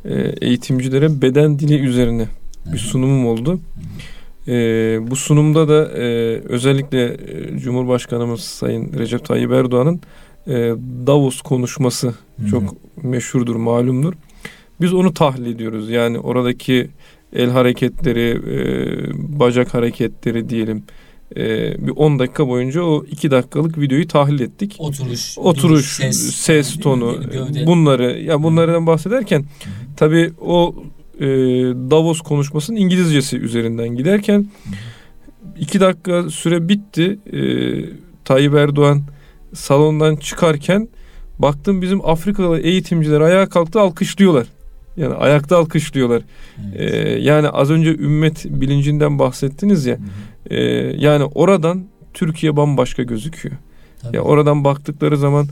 e, 0.05 0.35
eğitimcilere 0.41 1.23
beden 1.23 1.59
dili 1.59 1.79
üzerine 1.79 2.29
bir 2.73 2.79
sunumum 2.79 3.27
oldu. 3.27 3.61
E, 4.49 4.53
bu 5.11 5.17
sunumda 5.17 5.69
da 5.69 5.99
e, 5.99 6.05
özellikle 6.49 7.17
Cumhurbaşkanımız 7.59 8.41
Sayın 8.41 8.93
Recep 8.99 9.25
Tayyip 9.25 9.53
Erdoğan'ın 9.53 10.01
e, 10.47 10.53
Davos 11.07 11.41
konuşması 11.41 12.07
Hı-hı. 12.07 12.49
çok 12.51 12.63
meşhurdur, 13.05 13.57
malumdur. 13.57 14.15
Biz 14.81 14.95
onu 14.95 15.15
tahlil 15.15 15.55
ediyoruz. 15.55 15.91
Yani 15.91 16.19
oradaki 16.19 16.89
el 17.33 17.51
hareketleri, 17.51 18.31
e, 18.31 18.59
bacak 19.39 19.75
hareketleri 19.75 20.49
diyelim, 20.49 20.83
e, 21.37 21.87
bir 21.87 21.93
10 21.97 22.19
dakika 22.19 22.49
boyunca 22.49 22.83
o 22.83 23.05
2 23.05 23.31
dakikalık 23.31 23.79
videoyu 23.79 24.09
tahlil 24.09 24.41
ettik. 24.41 24.77
Oturuş, 24.79 25.39
oturuş, 25.39 25.87
ses, 25.87 26.35
ses 26.37 26.81
tonu 26.81 27.23
gövde. 27.33 27.67
bunları 27.67 28.21
ya 28.21 28.43
bunlardan 28.43 28.87
bahsederken 28.87 29.45
tabi 29.97 30.33
o 30.41 30.75
e, 31.21 31.27
Davos 31.91 32.21
konuşmasının 32.21 32.77
İngilizcesi 32.77 33.39
üzerinden 33.39 33.89
giderken 33.89 34.47
2 35.61 35.81
dakika 35.81 36.31
süre 36.31 36.69
bitti. 36.69 37.19
E, 37.33 37.41
Tayyip 38.25 38.55
Erdoğan 38.55 39.03
salondan 39.55 40.17
çıkarken 40.17 40.89
baktım 41.39 41.83
bizim 41.83 42.07
Afrikalı 42.07 42.59
eğitimciler 42.59 43.21
ayağa 43.21 43.49
kalktı 43.49 43.81
alkışlıyorlar. 43.81 44.47
Yani 44.97 45.15
ayakta 45.15 45.59
alkışlıyorlar. 45.59 46.23
Evet. 46.77 46.95
Ee, 46.95 47.19
yani 47.21 47.49
az 47.49 47.71
önce 47.71 47.91
ümmet 47.91 48.45
bilincinden 48.45 49.19
bahsettiniz 49.19 49.87
ya. 49.87 49.95
Hı 49.95 49.99
hı. 49.99 50.05
E, 50.49 50.61
yani 50.99 51.25
oradan 51.25 51.85
Türkiye 52.15 52.57
bambaşka 52.57 53.03
gözüküyor. 53.03 53.57
Tabii. 54.03 54.17
Ya 54.17 54.23
oradan 54.23 54.65
baktıkları 54.65 55.17
zaman 55.17 55.47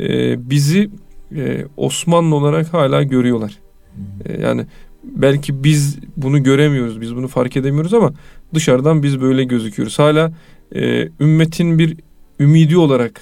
e, 0.00 0.50
bizi 0.50 0.90
e, 1.36 1.64
Osmanlı 1.76 2.34
olarak 2.34 2.74
hala 2.74 3.02
görüyorlar. 3.02 3.58
Hı 3.94 4.32
hı. 4.32 4.32
E, 4.32 4.42
yani 4.42 4.66
belki 5.04 5.64
biz 5.64 5.98
bunu 6.16 6.42
göremiyoruz, 6.42 7.00
biz 7.00 7.16
bunu 7.16 7.28
fark 7.28 7.56
edemiyoruz 7.56 7.94
ama 7.94 8.12
dışarıdan 8.54 9.02
biz 9.02 9.20
böyle 9.20 9.44
gözüküyoruz. 9.44 9.98
Hala 9.98 10.32
e, 10.74 11.08
ümmetin 11.20 11.78
bir 11.78 11.96
ümidi 12.40 12.76
olarak 12.76 13.20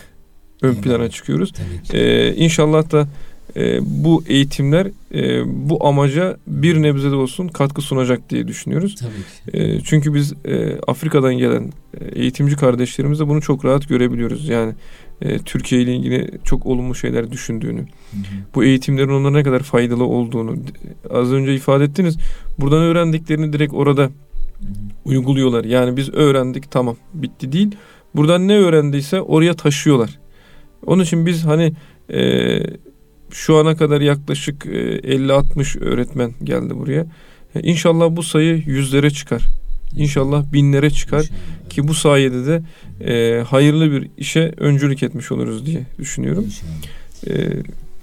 ön 0.63 0.75
plana 0.75 1.11
çıkıyoruz. 1.11 1.53
Ee, 1.93 2.35
inşallah 2.35 2.91
da 2.91 3.09
e, 3.57 3.79
bu 4.05 4.25
eğitimler 4.29 4.87
e, 5.15 5.43
bu 5.69 5.87
amaca 5.87 6.37
bir 6.47 6.83
nebze 6.83 7.11
de 7.11 7.15
olsun 7.15 7.49
katkı 7.49 7.83
sunacak 7.83 8.31
diye 8.31 8.49
düşünüyoruz. 8.49 8.95
Tabii 8.95 9.53
ki. 9.53 9.63
E, 9.63 9.81
çünkü 9.81 10.15
biz 10.15 10.33
e, 10.45 10.79
Afrika'dan 10.87 11.35
gelen 11.35 11.73
e, 12.01 12.21
eğitimci 12.21 12.57
kardeşlerimizde 12.57 13.29
bunu 13.29 13.41
çok 13.41 13.65
rahat 13.65 13.89
görebiliyoruz. 13.89 14.49
Yani 14.49 14.73
e, 15.21 15.39
Türkiye 15.39 15.83
ile 15.83 15.97
ilgili 15.97 16.31
çok 16.45 16.67
olumlu 16.67 16.95
şeyler 16.95 17.33
düşündüğünü, 17.33 17.81
Hı 17.81 18.17
hı. 18.17 18.23
bu 18.55 18.65
eğitimlerin 18.65 19.09
onlara 19.09 19.33
ne 19.33 19.43
kadar 19.43 19.61
faydalı 19.61 20.05
olduğunu 20.05 20.57
az 21.11 21.33
önce 21.33 21.55
ifade 21.55 21.85
ettiniz. 21.85 22.17
Buradan 22.59 22.83
öğrendiklerini 22.83 23.53
direkt 23.53 23.75
orada 23.75 24.03
Hı 24.03 24.09
hı. 24.09 24.11
uyguluyorlar. 25.05 25.65
Yani 25.65 25.97
biz 25.97 26.15
öğrendik 26.15 26.71
tamam 26.71 26.97
bitti 27.15 27.53
değil. 27.53 27.71
Buradan 28.15 28.49
ne 28.49 28.57
öğrendiyse 28.57 29.21
oraya 29.21 29.55
taşıyorlar. 29.55 30.19
Onun 30.87 31.03
için 31.03 31.27
biz 31.27 31.45
hani 31.45 31.73
e, 32.13 32.21
şu 33.33 33.57
ana 33.57 33.77
kadar 33.77 34.01
yaklaşık 34.01 34.67
e, 34.67 34.71
50-60 34.71 35.81
öğretmen 35.81 36.33
geldi 36.45 36.79
buraya. 36.79 37.07
E, 37.55 37.61
İnşallah 37.61 38.17
bu 38.17 38.23
sayı 38.23 38.63
yüzlere 38.67 39.11
çıkar. 39.11 39.43
İnşallah 39.97 40.53
binlere 40.53 40.91
çıkar. 40.91 41.21
İnşallah. 41.21 41.71
Ki 41.71 41.89
bu 41.89 41.95
sayede 41.95 42.47
de 42.47 42.63
e, 43.13 43.43
hayırlı 43.43 43.93
bir 43.93 44.09
işe 44.19 44.55
öncülük 44.57 45.03
etmiş 45.03 45.33
oluruz 45.33 45.67
diye 45.67 45.87
düşünüyorum. 45.99 46.45
İnşallah. 46.45 47.41
E, 47.41 47.63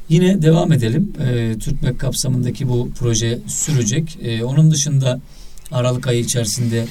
Yine 0.10 0.42
devam 0.42 0.72
edelim. 0.72 1.14
Ee, 1.22 1.56
Türkmek 1.60 2.00
kapsamındaki 2.00 2.70
bu 2.70 2.90
proje 3.00 3.40
sürecek. 3.48 4.18
Ee, 4.24 4.44
onun 4.44 4.72
dışında 4.72 5.20
Aralık 5.72 6.08
ayı 6.08 6.20
içerisinde 6.20 6.86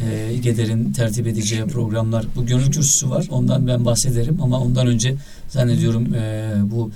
e, 0.00 0.32
İGEDER'in 0.34 0.92
tertip 0.92 1.26
edeceği 1.26 1.64
programlar, 1.64 2.26
bu 2.36 2.46
gönül 2.46 2.70
kürsüsü 2.70 3.10
var. 3.10 3.26
Ondan 3.30 3.66
ben 3.66 3.84
bahsederim 3.84 4.38
ama 4.42 4.60
ondan 4.60 4.86
önce 4.86 5.14
zannediyorum 5.48 6.14
e, 6.14 6.52
bu 6.64 6.90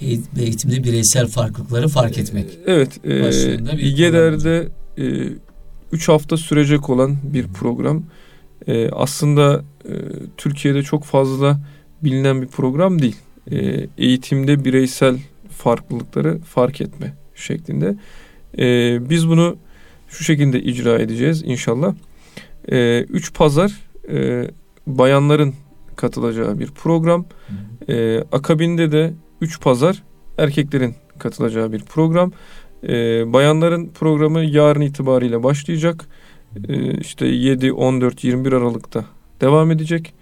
eğit- 0.00 0.40
eğitimde 0.40 0.84
bireysel 0.84 1.26
farklılıkları 1.26 1.88
fark 1.88 2.18
etmek. 2.18 2.46
Evet, 2.66 3.00
e, 3.04 3.78
İGEDER'de 3.78 4.68
3 5.92 6.08
hafta 6.08 6.36
sürecek 6.36 6.90
olan 6.90 7.16
bir 7.22 7.46
program. 7.48 8.02
E, 8.66 8.88
aslında 8.90 9.64
e, 9.84 9.92
Türkiye'de 10.36 10.82
çok 10.82 11.04
fazla 11.04 11.60
bilinen 12.02 12.42
bir 12.42 12.46
program 12.46 13.02
değil. 13.02 13.16
E, 13.50 13.86
eğitimde 13.98 14.64
bireysel 14.64 15.18
farklılıkları 15.50 16.38
fark 16.38 16.80
etme 16.80 17.14
şeklinde. 17.34 17.96
E, 18.58 18.64
biz 19.10 19.28
bunu 19.28 19.56
şu 20.08 20.24
şekilde 20.24 20.62
icra 20.62 20.98
edeceğiz 20.98 21.42
inşallah. 21.46 21.94
3 22.70 23.34
pazar 23.34 23.80
e, 24.08 24.50
bayanların 24.86 25.54
katılacağı 25.96 26.58
bir 26.58 26.66
program. 26.66 27.24
Ee, 27.88 28.24
akabinde 28.32 28.92
de 28.92 29.12
3 29.40 29.60
pazar 29.60 30.02
erkeklerin 30.38 30.94
katılacağı 31.18 31.72
bir 31.72 31.80
program. 31.80 32.32
Ee, 32.88 33.32
bayanların 33.32 33.88
programı 33.88 34.44
yarın 34.44 34.80
itibariyle 34.80 35.42
başlayacak. 35.42 36.06
Ee, 36.68 36.98
işte 36.98 37.26
7, 37.26 37.72
14, 37.72 38.24
21 38.24 38.52
Aralık'ta 38.52 39.04
devam 39.40 39.70
edecek. 39.70 40.14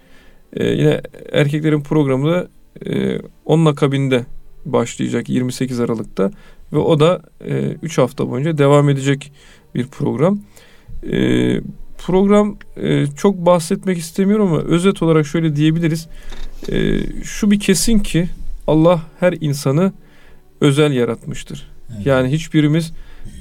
Ee, 0.52 0.64
yine 0.64 1.00
erkeklerin 1.32 1.80
programı 1.80 2.30
da 2.30 2.48
e, 2.86 3.20
onun 3.44 3.66
akabinde 3.66 4.26
başlayacak 4.64 5.28
28 5.28 5.80
Aralık'ta 5.80 6.30
ve 6.72 6.78
o 6.78 7.00
da 7.00 7.22
3 7.82 7.98
hafta 7.98 8.30
boyunca 8.30 8.58
devam 8.58 8.88
edecek 8.88 9.32
bir 9.74 9.86
program. 9.86 10.40
Ee, 11.12 11.60
program 12.06 12.56
e, 12.76 13.06
çok 13.06 13.36
bahsetmek 13.36 13.98
istemiyorum 13.98 14.52
ama 14.52 14.62
özet 14.62 15.02
olarak 15.02 15.26
şöyle 15.26 15.56
diyebiliriz. 15.56 16.08
E, 16.68 16.98
şu 17.24 17.50
bir 17.50 17.60
kesin 17.60 17.98
ki 17.98 18.28
Allah 18.66 19.02
her 19.20 19.32
insanı 19.40 19.92
özel 20.60 20.92
yaratmıştır. 20.92 21.70
Evet. 21.94 22.06
Yani 22.06 22.32
hiçbirimiz 22.32 22.92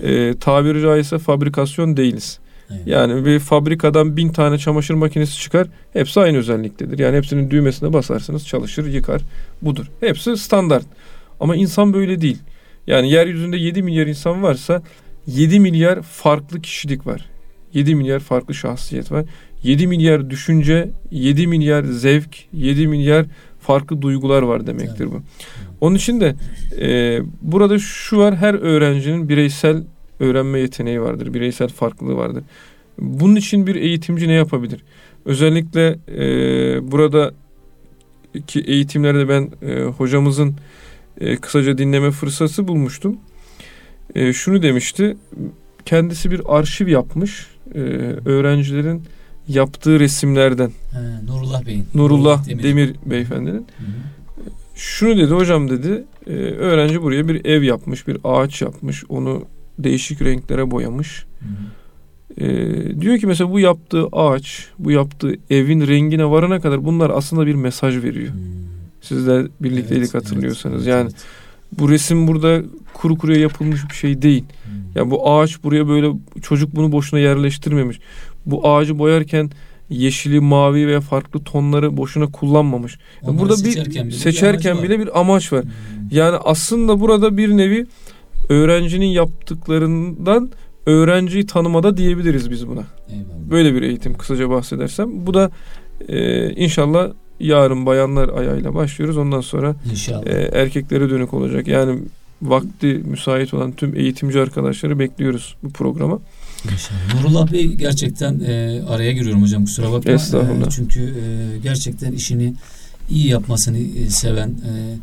e, 0.03 0.33
tabiri 0.39 0.81
caizse 0.81 1.17
fabrikasyon 1.17 1.97
değiliz. 1.97 2.39
Evet. 2.71 2.81
Yani 2.85 3.25
bir 3.25 3.39
fabrikadan 3.39 4.17
bin 4.17 4.29
tane 4.29 4.57
çamaşır 4.57 4.93
makinesi 4.93 5.37
çıkar. 5.37 5.67
Hepsi 5.93 6.19
aynı 6.19 6.37
özelliktedir. 6.37 6.99
Yani 6.99 7.17
hepsinin 7.17 7.51
düğmesine 7.51 7.93
basarsınız 7.93 8.47
çalışır 8.47 8.85
yıkar. 8.85 9.21
Budur. 9.61 9.85
Hepsi 9.99 10.37
standart. 10.37 10.85
Ama 11.39 11.55
insan 11.55 11.93
böyle 11.93 12.21
değil. 12.21 12.37
Yani 12.87 13.11
yeryüzünde 13.11 13.57
7 13.57 13.83
milyar 13.83 14.07
insan 14.07 14.43
varsa 14.43 14.81
7 15.27 15.59
milyar 15.59 16.01
farklı 16.01 16.61
kişilik 16.61 17.07
var. 17.07 17.25
7 17.73 17.95
milyar 17.95 18.19
farklı 18.19 18.53
şahsiyet 18.53 19.11
var. 19.11 19.25
7 19.63 19.87
milyar 19.87 20.29
düşünce, 20.29 20.89
7 21.11 21.47
milyar 21.47 21.83
zevk, 21.83 22.37
7 22.53 22.87
milyar 22.87 23.25
farklı 23.59 24.01
duygular 24.01 24.41
var 24.41 24.67
demektir 24.67 25.05
bu. 25.05 25.21
Onun 25.81 25.95
için 25.95 26.21
de 26.21 26.35
e, 26.81 27.19
burada 27.41 27.79
şu 27.79 28.17
var 28.17 28.35
her 28.35 28.53
öğrencinin 28.53 29.29
bireysel 29.29 29.83
öğrenme 30.19 30.59
yeteneği 30.59 31.01
vardır. 31.01 31.33
Bireysel 31.33 31.69
farklılığı 31.69 32.15
vardır. 32.15 32.43
Bunun 32.99 33.35
için 33.35 33.67
bir 33.67 33.75
eğitimci 33.75 34.27
ne 34.27 34.33
yapabilir? 34.33 34.83
Özellikle 35.25 35.99
e, 36.17 36.91
burada 36.91 37.33
ki 38.47 38.59
eğitimlerde 38.59 39.29
ben 39.29 39.49
e, 39.61 39.83
hocamızın 39.83 40.55
e, 41.21 41.35
kısaca 41.35 41.77
dinleme 41.77 42.11
fırsatı 42.11 42.67
bulmuştum. 42.67 43.17
E, 44.15 44.33
şunu 44.33 44.61
demişti. 44.61 45.17
Kendisi 45.85 46.31
bir 46.31 46.41
arşiv 46.47 46.87
yapmış. 46.87 47.47
E, 47.75 47.79
öğrencilerin 48.29 49.03
yaptığı 49.47 49.99
resimlerden. 49.99 50.71
Ha, 50.93 51.21
Nurullah 51.27 51.65
Bey'in. 51.65 51.85
Nurullah 51.93 52.47
Demir. 52.49 52.63
Demir, 52.63 52.95
beyefendinin. 53.05 53.53
Hı 53.57 53.83
hı. 53.83 53.87
Şunu 54.75 55.17
dedi 55.17 55.33
hocam 55.33 55.69
dedi. 55.69 56.03
e, 56.27 56.31
öğrenci 56.33 57.01
buraya 57.01 57.27
bir 57.27 57.45
ev 57.45 57.63
yapmış, 57.63 58.07
bir 58.07 58.17
ağaç 58.23 58.61
yapmış. 58.61 59.03
Onu 59.09 59.43
değişik 59.79 60.21
renklere 60.21 60.71
boyamış. 60.71 61.25
Hı 61.39 61.45
hı. 61.45 62.45
E, 62.45 63.01
diyor 63.01 63.17
ki 63.17 63.27
mesela 63.27 63.51
bu 63.51 63.59
yaptığı 63.59 64.07
ağaç, 64.11 64.67
bu 64.79 64.91
yaptığı 64.91 65.33
evin 65.49 65.87
rengine 65.87 66.25
varana 66.25 66.59
kadar 66.59 66.85
bunlar 66.85 67.09
aslında 67.09 67.47
bir 67.47 67.55
mesaj 67.55 68.03
veriyor. 68.03 68.33
Hmm. 68.33 68.39
Sizler 69.01 69.47
birlikteydik 69.61 70.03
Evet, 70.03 70.13
hatırlıyorsanız. 70.13 70.87
evet, 70.87 70.87
yani 70.87 71.01
evet. 71.01 71.15
Bu 71.71 71.89
resim 71.89 72.27
burada 72.27 72.61
kuru 72.93 73.17
kuruya 73.17 73.39
yapılmış 73.39 73.89
bir 73.89 73.95
şey 73.95 74.21
değil. 74.21 74.43
Hmm. 74.63 74.71
Ya 74.95 75.11
bu 75.11 75.31
ağaç 75.31 75.63
buraya 75.63 75.87
böyle 75.87 76.11
çocuk 76.41 76.75
bunu 76.75 76.91
boşuna 76.91 77.19
yerleştirmemiş. 77.19 77.99
Bu 78.45 78.69
ağacı 78.69 78.99
boyarken 78.99 79.51
yeşili, 79.89 80.39
mavi 80.39 80.87
veya 80.87 81.01
farklı 81.01 81.43
tonları 81.43 81.97
boşuna 81.97 82.27
kullanmamış. 82.27 82.97
Onları 83.21 83.39
burada 83.39 83.53
bir 83.53 83.71
seçerken 83.71 84.07
bile 84.07 84.15
seçerken 84.15 84.71
amacı 84.71 84.89
bile 84.89 84.99
bir 84.99 85.19
amaç 85.19 85.53
var. 85.53 85.63
Hmm. 85.63 85.71
Yani 86.11 86.37
aslında 86.37 86.99
burada 86.99 87.37
bir 87.37 87.49
nevi 87.49 87.85
öğrencinin 88.49 89.05
yaptıklarından 89.05 90.49
öğrenciyi 90.85 91.45
tanımada 91.45 91.97
diyebiliriz 91.97 92.51
biz 92.51 92.67
buna. 92.67 92.83
Eyvallah. 93.09 93.49
Böyle 93.49 93.73
bir 93.73 93.81
eğitim 93.81 94.17
kısaca 94.17 94.49
bahsedersem. 94.49 95.25
Bu 95.27 95.33
da 95.33 95.51
e, 96.07 96.49
inşallah 96.53 97.11
yarın 97.39 97.85
bayanlar 97.85 98.29
ayağıyla 98.29 98.75
başlıyoruz. 98.75 99.17
Ondan 99.17 99.41
sonra 99.41 99.75
İnşallah. 99.91 100.27
e, 100.27 100.49
erkeklere 100.53 101.09
dönük 101.09 101.33
olacak. 101.33 101.67
Yani 101.67 101.99
vakti 102.41 102.87
müsait 103.05 103.53
olan 103.53 103.71
tüm 103.71 103.95
eğitimci 103.95 104.39
arkadaşları 104.39 104.99
bekliyoruz 104.99 105.55
bu 105.63 105.69
programa. 105.69 106.19
İnşallah. 106.71 107.23
Nurullah 107.23 107.51
Bey 107.51 107.65
gerçekten 107.65 108.39
e, 108.39 108.81
araya 108.89 109.11
giriyorum 109.11 109.41
hocam 109.41 109.65
kusura 109.65 109.91
bakma. 109.91 110.11
Estağfurullah. 110.11 110.67
E, 110.67 110.69
çünkü 110.69 111.01
e, 111.01 111.57
gerçekten 111.63 112.11
işini 112.11 112.53
iyi 113.09 113.27
yapmasını 113.27 113.77
e, 113.77 114.09
seven, 114.09 114.49
e, 114.49 114.97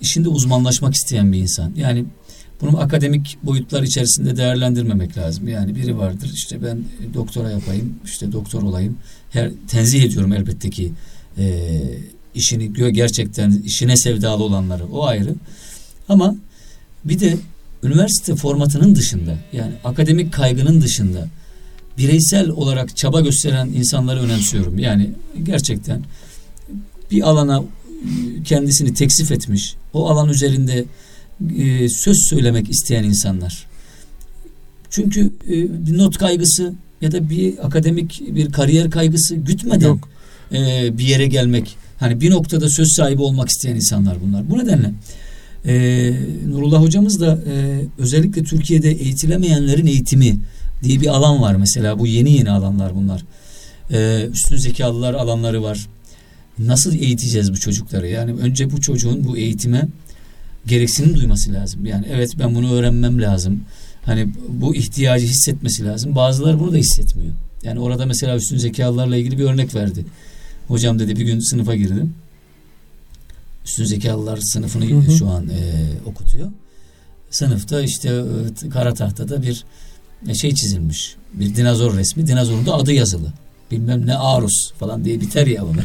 işinde 0.00 0.28
uzmanlaşmak 0.28 0.94
isteyen 0.94 1.32
bir 1.32 1.38
insan. 1.38 1.72
Yani 1.76 2.04
bunu 2.60 2.80
akademik 2.80 3.38
boyutlar 3.42 3.82
içerisinde 3.82 4.36
değerlendirmemek 4.36 5.18
lazım. 5.18 5.48
Yani 5.48 5.74
biri 5.74 5.98
vardır 5.98 6.30
işte 6.34 6.62
ben 6.62 6.78
doktora 7.14 7.50
yapayım, 7.50 7.94
işte 8.04 8.32
doktor 8.32 8.62
olayım. 8.62 8.96
Her 9.30 9.50
tenzih 9.68 10.02
ediyorum 10.02 10.32
elbette 10.32 10.70
ki 10.70 10.92
e, 11.38 11.80
işini 12.34 12.92
gerçekten 12.92 13.62
işine 13.64 13.96
sevdalı 13.96 14.44
olanları 14.44 14.86
o 14.86 15.06
ayrı. 15.06 15.34
Ama 16.08 16.36
bir 17.04 17.20
de 17.20 17.36
üniversite 17.82 18.34
formatının 18.36 18.94
dışında 18.94 19.38
yani 19.52 19.72
akademik 19.84 20.32
kaygının 20.32 20.80
dışında 20.80 21.28
bireysel 21.98 22.48
olarak 22.48 22.96
çaba 22.96 23.20
gösteren 23.20 23.66
insanları 23.66 24.20
önemsiyorum. 24.20 24.78
Yani 24.78 25.10
gerçekten 25.42 26.02
bir 27.10 27.22
alana 27.22 27.58
e, 27.58 28.42
kendisini 28.42 28.94
teksif 28.94 29.32
etmiş, 29.32 29.74
o 29.92 30.08
alan 30.10 30.28
üzerinde 30.28 30.84
e, 31.58 31.88
söz 31.88 32.16
söylemek 32.28 32.70
isteyen 32.70 33.04
insanlar. 33.04 33.66
Çünkü 34.90 35.30
e, 35.48 35.86
bir 35.86 35.98
not 35.98 36.18
kaygısı 36.18 36.72
ya 37.00 37.12
da 37.12 37.30
bir 37.30 37.66
akademik 37.66 38.22
bir 38.34 38.52
kariyer 38.52 38.90
kaygısı 38.90 39.36
gütmeden 39.36 39.88
Yok. 39.88 40.08
E, 40.52 40.98
bir 40.98 41.04
yere 41.04 41.26
gelmek. 41.26 41.76
Hani 41.98 42.20
bir 42.20 42.30
noktada 42.30 42.68
söz 42.68 42.92
sahibi 42.92 43.22
olmak 43.22 43.48
isteyen 43.48 43.76
insanlar 43.76 44.16
bunlar. 44.22 44.50
Bu 44.50 44.58
nedenle 44.58 44.92
e, 45.66 46.12
Nurullah 46.48 46.82
hocamız 46.82 47.20
da 47.20 47.38
e, 47.52 47.84
özellikle 47.98 48.42
Türkiye'de 48.42 48.90
eğitilemeyenlerin 48.90 49.86
eğitimi 49.86 50.38
diye 50.82 51.00
bir 51.00 51.06
alan 51.06 51.42
var 51.42 51.54
mesela. 51.54 51.98
Bu 51.98 52.06
yeni 52.06 52.32
yeni 52.32 52.50
alanlar 52.50 52.94
bunlar. 52.94 53.24
E, 53.92 54.28
üstün 54.32 54.56
zekalılar 54.56 55.14
alanları 55.14 55.62
var. 55.62 55.86
Nasıl 56.58 56.94
eğiteceğiz 56.94 57.52
bu 57.52 57.56
çocukları? 57.56 58.08
Yani 58.08 58.32
önce 58.32 58.70
bu 58.70 58.80
çocuğun 58.80 59.24
bu 59.24 59.36
eğitime 59.36 59.88
gereksinim 60.66 61.14
duyması 61.16 61.52
lazım. 61.52 61.86
Yani 61.86 62.06
evet 62.12 62.30
ben 62.38 62.54
bunu 62.54 62.72
öğrenmem 62.72 63.22
lazım. 63.22 63.60
Hani 64.02 64.28
bu 64.48 64.76
ihtiyacı 64.76 65.26
hissetmesi 65.26 65.84
lazım. 65.84 66.14
Bazıları 66.14 66.60
bunu 66.60 66.72
da 66.72 66.76
hissetmiyor. 66.76 67.32
Yani 67.62 67.80
orada 67.80 68.06
mesela 68.06 68.36
üstün 68.36 68.56
zekalılarla 68.56 69.16
ilgili 69.16 69.38
bir 69.38 69.44
örnek 69.44 69.74
verdi. 69.74 70.04
Hocam 70.70 70.98
dedi 70.98 71.16
bir 71.16 71.24
gün 71.24 71.40
sınıfa 71.40 71.74
girdim. 71.74 72.14
Üstün 73.64 73.84
zekalılar 73.84 74.36
sınıfını 74.36 74.84
hı 74.84 74.94
hı. 74.94 75.12
şu 75.12 75.28
an 75.28 75.48
e, 75.48 75.88
okutuyor. 76.06 76.48
Sınıfta 77.30 77.80
işte 77.80 78.22
e, 78.66 78.68
kara 78.68 78.94
tahtada 78.94 79.42
bir 79.42 79.64
e, 80.28 80.34
şey 80.34 80.54
çizilmiş. 80.54 81.14
Bir 81.34 81.56
dinozor 81.56 81.96
resmi. 81.96 82.26
Dinozorun 82.26 82.66
da 82.66 82.74
adı 82.74 82.92
yazılı. 82.92 83.32
Bilmem 83.70 84.06
ne 84.06 84.16
Arus 84.16 84.72
falan 84.72 85.04
diye 85.04 85.20
biter 85.20 85.46
ya 85.46 85.62
bunu. 85.62 85.82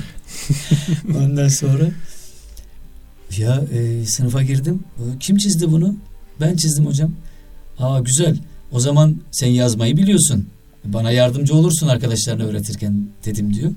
Ondan 1.17 1.47
sonra 1.47 1.89
ya 3.37 3.63
e, 3.73 4.05
sınıfa 4.05 4.43
girdim. 4.43 4.83
Kim 5.19 5.37
çizdi 5.37 5.71
bunu? 5.71 5.95
Ben 6.41 6.55
çizdim 6.55 6.85
hocam. 6.85 7.11
Aa 7.79 7.99
güzel. 7.99 8.37
O 8.71 8.79
zaman 8.79 9.15
sen 9.31 9.47
yazmayı 9.47 9.97
biliyorsun. 9.97 10.47
Bana 10.85 11.11
yardımcı 11.11 11.55
olursun 11.55 11.87
arkadaşlarına 11.87 12.43
öğretirken 12.43 13.07
dedim 13.25 13.53
diyor. 13.53 13.71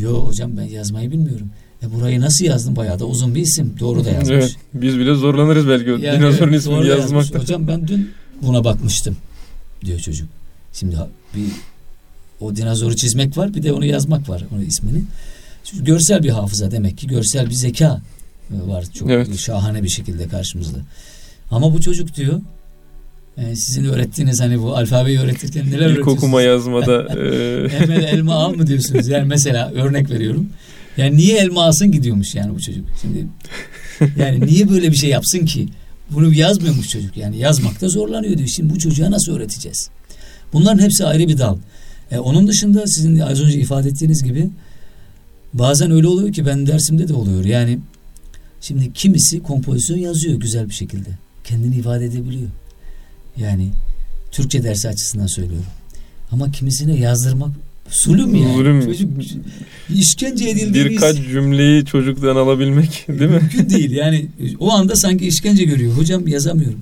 Yo 0.00 0.26
hocam 0.26 0.56
ben 0.56 0.62
yazmayı 0.62 1.10
bilmiyorum. 1.10 1.50
E 1.82 1.94
burayı 1.94 2.20
nasıl 2.20 2.44
yazdın? 2.44 2.76
Bayağı 2.76 2.98
da 2.98 3.06
uzun 3.06 3.34
bir 3.34 3.40
isim. 3.40 3.74
Doğru 3.80 4.04
da 4.04 4.10
yazmış. 4.10 4.30
Evet, 4.30 4.56
biz 4.74 4.98
bile 4.98 5.14
zorlanırız 5.14 5.68
belki 5.68 5.90
yani, 5.90 6.18
dinozorun 6.18 6.52
evet, 6.52 6.60
ismini 6.60 6.88
yazmakta. 6.88 7.38
Hocam 7.38 7.68
ben 7.68 7.88
dün 7.88 8.10
buna 8.42 8.64
bakmıştım 8.64 9.16
diyor 9.84 10.00
çocuk. 10.00 10.28
Şimdi 10.72 10.96
bir 11.34 11.46
o 12.40 12.56
dinozoru 12.56 12.96
çizmek 12.96 13.36
var 13.36 13.54
bir 13.54 13.62
de 13.62 13.72
onu 13.72 13.84
yazmak 13.84 14.28
var 14.28 14.44
onun 14.54 14.62
ismini. 14.62 15.02
Çünkü 15.64 15.84
görsel 15.84 16.22
bir 16.22 16.30
hafıza 16.30 16.70
demek 16.70 16.98
ki 16.98 17.06
görsel 17.06 17.50
bir 17.50 17.54
zeka 17.54 18.00
e, 18.50 18.68
var 18.68 18.84
çok 18.94 19.10
evet. 19.10 19.38
şahane 19.38 19.82
bir 19.82 19.88
şekilde 19.88 20.28
karşımızda. 20.28 20.78
Ama 21.50 21.74
bu 21.74 21.80
çocuk 21.80 22.16
diyor 22.16 22.40
e, 23.38 23.56
sizin 23.56 23.84
öğrettiğiniz 23.84 24.40
hani 24.40 24.62
bu 24.62 24.76
alfabeyi 24.76 25.18
öğretirken 25.18 25.70
neler 25.70 25.90
İlk 25.90 26.08
okuma 26.08 26.42
yazmada. 26.42 27.06
Hemen 27.78 28.00
elma 28.00 28.34
al 28.34 28.54
mı 28.54 28.66
diyorsunuz? 28.66 29.08
Yani 29.08 29.24
mesela 29.24 29.70
örnek 29.70 30.10
veriyorum. 30.10 30.48
Yani 30.96 31.16
niye 31.16 31.38
elma 31.38 31.64
alsın 31.64 31.92
gidiyormuş 31.92 32.34
yani 32.34 32.54
bu 32.54 32.60
çocuk. 32.60 32.86
Şimdi 33.02 33.26
yani 34.18 34.46
niye 34.46 34.70
böyle 34.70 34.90
bir 34.90 34.96
şey 34.96 35.10
yapsın 35.10 35.46
ki? 35.46 35.68
Bunu 36.10 36.34
yazmıyormuş 36.34 36.88
çocuk. 36.88 37.16
Yani 37.16 37.38
yazmakta 37.38 37.88
zorlanıyor 37.88 38.38
diyor. 38.38 38.48
Şimdi 38.48 38.74
bu 38.74 38.78
çocuğa 38.78 39.10
nasıl 39.10 39.36
öğreteceğiz? 39.36 39.90
Bunların 40.52 40.82
hepsi 40.82 41.04
ayrı 41.04 41.28
bir 41.28 41.38
dal. 41.38 41.56
E, 42.10 42.18
onun 42.18 42.48
dışında 42.48 42.86
sizin 42.86 43.18
az 43.18 43.42
önce 43.42 43.58
ifade 43.58 43.88
ettiğiniz 43.88 44.22
gibi 44.22 44.50
bazen 45.54 45.90
öyle 45.90 46.06
oluyor 46.06 46.32
ki 46.32 46.46
ben 46.46 46.66
dersimde 46.66 47.08
de 47.08 47.14
oluyor. 47.14 47.44
Yani 47.44 47.78
şimdi 48.60 48.92
kimisi 48.92 49.42
kompozisyon 49.42 49.98
yazıyor 49.98 50.40
güzel 50.40 50.68
bir 50.68 50.74
şekilde. 50.74 51.08
Kendini 51.44 51.76
ifade 51.76 52.04
edebiliyor. 52.04 52.48
Yani 53.36 53.68
Türkçe 54.30 54.62
dersi 54.62 54.88
açısından 54.88 55.26
söylüyorum. 55.26 55.66
Ama 56.32 56.52
kimisine 56.52 56.96
yazdırmak 56.96 57.50
zulüm 57.90 58.34
yani. 58.34 58.54
Zulüm. 58.54 58.84
Çocuk 58.84 59.10
işkence 59.94 60.48
edildiği 60.48 60.84
Birkaç 60.84 61.16
cümleyi 61.16 61.84
çocuktan 61.84 62.36
alabilmek 62.36 63.04
değil 63.08 63.30
mi? 63.30 63.36
Mümkün 63.36 63.70
değil. 63.70 63.90
Yani 63.90 64.26
o 64.60 64.72
anda 64.72 64.96
sanki 64.96 65.26
işkence 65.26 65.64
görüyor. 65.64 65.92
Hocam 65.92 66.28
yazamıyorum. 66.28 66.80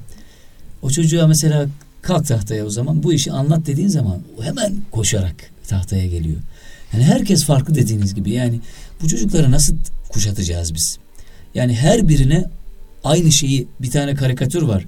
O 0.82 0.90
çocuğa 0.90 1.26
mesela 1.26 1.66
kalk 2.02 2.26
tahtaya 2.26 2.66
o 2.66 2.70
zaman 2.70 3.02
bu 3.02 3.12
işi 3.12 3.32
anlat 3.32 3.66
dediğin 3.66 3.88
zaman 3.88 4.18
hemen 4.40 4.74
koşarak 4.90 5.50
tahtaya 5.68 6.06
geliyor. 6.06 6.36
Yani 6.92 7.04
herkes 7.04 7.44
farklı 7.44 7.74
dediğiniz 7.74 8.14
gibi. 8.14 8.30
Yani 8.30 8.60
bu 9.02 9.08
çocukları 9.08 9.50
nasıl 9.50 9.76
kuşatacağız 10.08 10.74
biz? 10.74 10.98
Yani 11.54 11.74
her 11.74 12.08
birine 12.08 12.44
aynı 13.04 13.32
şeyi 13.32 13.66
bir 13.80 13.90
tane 13.90 14.14
karikatür 14.14 14.62
var 14.62 14.84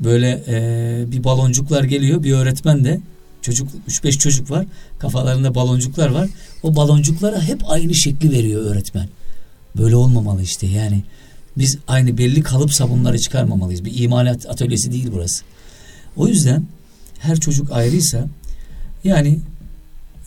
böyle 0.00 0.42
e, 0.48 1.12
bir 1.12 1.24
baloncuklar 1.24 1.84
geliyor. 1.84 2.22
Bir 2.22 2.32
öğretmen 2.32 2.84
de 2.84 3.00
çocuk 3.42 3.68
3-5 3.88 4.18
çocuk 4.18 4.50
var. 4.50 4.66
Kafalarında 4.98 5.54
baloncuklar 5.54 6.08
var. 6.08 6.28
O 6.62 6.76
baloncuklara 6.76 7.42
hep 7.42 7.60
aynı 7.66 7.94
şekli 7.94 8.30
veriyor 8.30 8.62
öğretmen. 8.62 9.08
Böyle 9.76 9.96
olmamalı 9.96 10.42
işte 10.42 10.66
yani. 10.66 11.02
Biz 11.58 11.78
aynı 11.88 12.18
belli 12.18 12.42
kalıp 12.42 12.72
sabunları 12.72 13.18
çıkarmamalıyız. 13.18 13.84
Bir 13.84 14.02
imalat 14.02 14.46
atölyesi 14.50 14.92
değil 14.92 15.08
burası. 15.12 15.44
O 16.16 16.28
yüzden 16.28 16.64
her 17.18 17.40
çocuk 17.40 17.72
ayrıysa 17.72 18.26
yani 19.04 19.38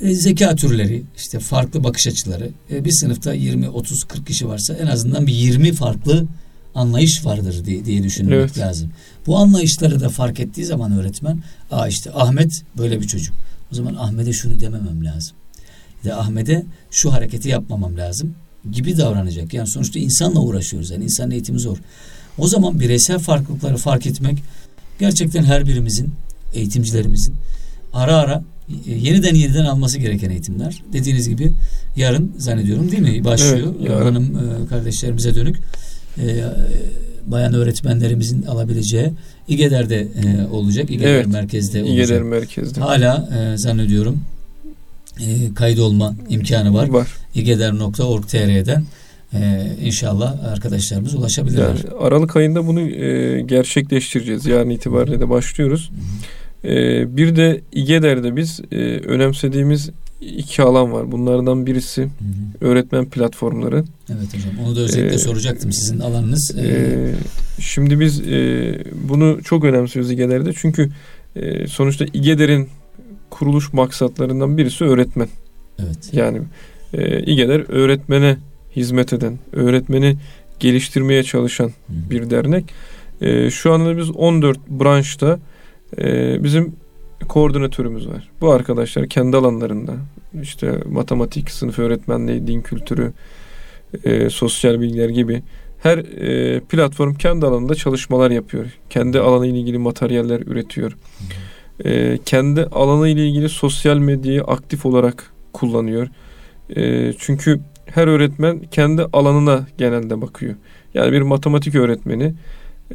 e, 0.01 0.15
zeka 0.15 0.55
türleri 0.55 1.03
işte 1.17 1.39
farklı 1.39 1.83
bakış 1.83 2.07
açıları 2.07 2.49
e, 2.71 2.85
bir 2.85 2.91
sınıfta 2.91 3.33
20 3.33 3.69
30 3.69 4.03
40 4.03 4.27
kişi 4.27 4.47
varsa 4.47 4.73
en 4.73 4.87
azından 4.87 5.27
bir 5.27 5.33
20 5.33 5.73
farklı 5.73 6.25
anlayış 6.77 7.25
vardır 7.25 7.65
diye, 7.65 7.85
diye 7.85 8.03
düşünmek 8.03 8.33
evet. 8.33 8.57
lazım. 8.57 8.89
Bu 9.27 9.37
anlayışları 9.37 9.99
da 9.99 10.09
fark 10.09 10.39
ettiği 10.39 10.65
zaman 10.65 10.91
öğretmen, 10.91 11.43
aa 11.71 11.87
işte 11.87 12.11
Ahmet 12.13 12.63
böyle 12.77 13.01
bir 13.01 13.07
çocuk. 13.07 13.35
O 13.71 13.75
zaman 13.75 13.95
Ahmet'e 13.95 14.33
şunu 14.33 14.59
dememem 14.59 15.05
lazım. 15.05 15.35
Ya 16.03 16.11
da 16.11 16.19
Ahmet'e 16.19 16.65
şu 16.91 17.13
hareketi 17.13 17.49
yapmamam 17.49 17.97
lazım 17.97 18.35
gibi 18.71 18.97
davranacak. 18.97 19.53
Yani 19.53 19.67
sonuçta 19.67 19.99
insanla 19.99 20.39
uğraşıyoruz. 20.39 20.89
Yani 20.89 21.03
insan 21.03 21.31
eğitimi 21.31 21.59
zor. 21.59 21.77
O 22.37 22.47
zaman 22.47 22.79
bireysel 22.79 23.19
farklılıkları 23.19 23.77
fark 23.77 24.05
etmek 24.05 24.37
gerçekten 24.99 25.43
her 25.43 25.65
birimizin, 25.65 26.11
eğitimcilerimizin 26.53 27.35
ara 27.93 28.15
ara 28.15 28.43
e, 28.87 28.91
yeniden 28.91 29.35
yeniden 29.35 29.65
alması 29.65 29.99
gereken 29.99 30.29
eğitimler. 30.29 30.83
Dediğiniz 30.93 31.29
gibi 31.29 31.53
yarın 31.95 32.35
zannediyorum 32.37 32.91
değil 32.91 33.03
mi? 33.03 33.23
Başlıyor. 33.23 33.73
Evet, 33.81 33.91
Hanım 33.91 34.37
e, 34.37 34.67
kardeşlerimize 34.67 35.35
dönük 35.35 35.57
e, 36.21 36.43
bayan 37.25 37.53
öğretmenlerimizin 37.53 38.43
alabileceği 38.43 39.11
İGEDER'de 39.47 39.99
e, 39.99 40.47
olacak. 40.51 40.91
İGEDER 40.91 41.13
evet, 41.13 41.27
merkezde 41.27 41.83
olacak. 41.83 42.05
İGEDER 42.05 42.21
merkezde. 42.21 42.79
Hala 42.79 43.29
e, 43.37 43.57
zannediyorum 43.57 44.19
e, 45.19 45.53
kayıt 45.53 45.79
olma 45.79 46.15
imkanı 46.29 46.73
var. 46.73 46.89
Var. 46.89 47.07
İGEDER.org.tr'den 47.35 48.83
ee, 49.33 49.67
inşallah 49.83 50.51
arkadaşlarımız 50.51 51.15
ulaşabilirler. 51.15 51.67
Yani 51.67 51.79
Aralık 51.99 52.35
ayında 52.35 52.67
bunu 52.67 52.81
e, 52.81 53.41
gerçekleştireceğiz. 53.41 54.45
Yarın 54.45 54.69
itibariyle 54.69 55.19
de 55.19 55.29
başlıyoruz. 55.29 55.91
E, 56.63 57.17
bir 57.17 57.35
de 57.35 57.61
İGEDER'de 57.71 58.35
biz 58.35 58.61
e, 58.71 58.75
önemsediğimiz 58.99 59.89
iki 60.21 60.61
alan 60.61 60.93
var. 60.93 61.11
Bunlardan 61.11 61.65
birisi 61.65 62.01
hı 62.01 62.05
hı. 62.05 62.65
öğretmen 62.65 63.05
platformları. 63.05 63.83
Evet 64.09 64.27
hocam. 64.33 64.65
Onu 64.65 64.75
da 64.75 64.79
özellikle 64.79 65.15
ee, 65.15 65.17
soracaktım. 65.17 65.71
Sizin 65.71 65.99
alanınız. 65.99 66.57
E, 66.57 67.15
şimdi 67.59 67.99
biz 67.99 68.21
e, 68.21 68.79
bunu 69.09 69.43
çok 69.43 69.63
önemsiyoruz 69.63 70.11
İGEDER'de. 70.11 70.53
Çünkü 70.53 70.89
e, 71.35 71.67
sonuçta 71.67 72.05
İGEDER'in 72.13 72.69
kuruluş 73.29 73.73
maksatlarından 73.73 74.57
birisi 74.57 74.83
öğretmen. 74.83 75.27
Evet. 75.79 76.09
Yani 76.11 76.41
e, 76.93 77.23
İGEDER 77.23 77.69
öğretmene 77.69 78.37
hizmet 78.75 79.13
eden, 79.13 79.39
öğretmeni 79.53 80.17
geliştirmeye 80.59 81.23
çalışan 81.23 81.67
hı. 81.67 81.73
bir 82.09 82.29
dernek. 82.29 82.65
E, 83.21 83.49
şu 83.49 83.73
anda 83.73 83.97
biz 83.97 84.11
14 84.11 84.69
branşta 84.69 85.39
e, 85.97 86.43
bizim 86.43 86.75
koordinatörümüz 87.27 88.07
var. 88.07 88.29
Bu 88.41 88.51
arkadaşlar 88.51 89.07
kendi 89.07 89.37
alanlarında 89.37 89.93
işte 90.41 90.79
matematik, 90.91 91.51
sınıf 91.51 91.79
öğretmenliği, 91.79 92.47
din 92.47 92.61
kültürü, 92.61 93.13
e, 94.03 94.29
sosyal 94.29 94.81
bilgiler 94.81 95.09
gibi 95.09 95.43
her 95.83 95.97
e, 95.97 96.59
platform 96.59 97.13
kendi 97.13 97.45
alanında 97.45 97.75
çalışmalar 97.75 98.31
yapıyor. 98.31 98.65
Kendi 98.89 99.19
alanı 99.19 99.47
ile 99.47 99.59
ilgili 99.59 99.77
materyaller 99.77 100.39
üretiyor. 100.39 100.97
E, 101.85 102.17
kendi 102.25 102.63
alanı 102.63 103.09
ile 103.09 103.27
ilgili 103.27 103.49
sosyal 103.49 103.97
medyayı 103.97 104.43
aktif 104.43 104.85
olarak 104.85 105.31
kullanıyor. 105.53 106.07
E, 106.75 107.13
çünkü 107.17 107.59
her 107.85 108.07
öğretmen 108.07 108.59
kendi 108.71 109.03
alanına 109.13 109.67
genelde 109.77 110.21
bakıyor. 110.21 110.55
Yani 110.93 111.11
bir 111.11 111.21
matematik 111.21 111.75
öğretmeni 111.75 112.33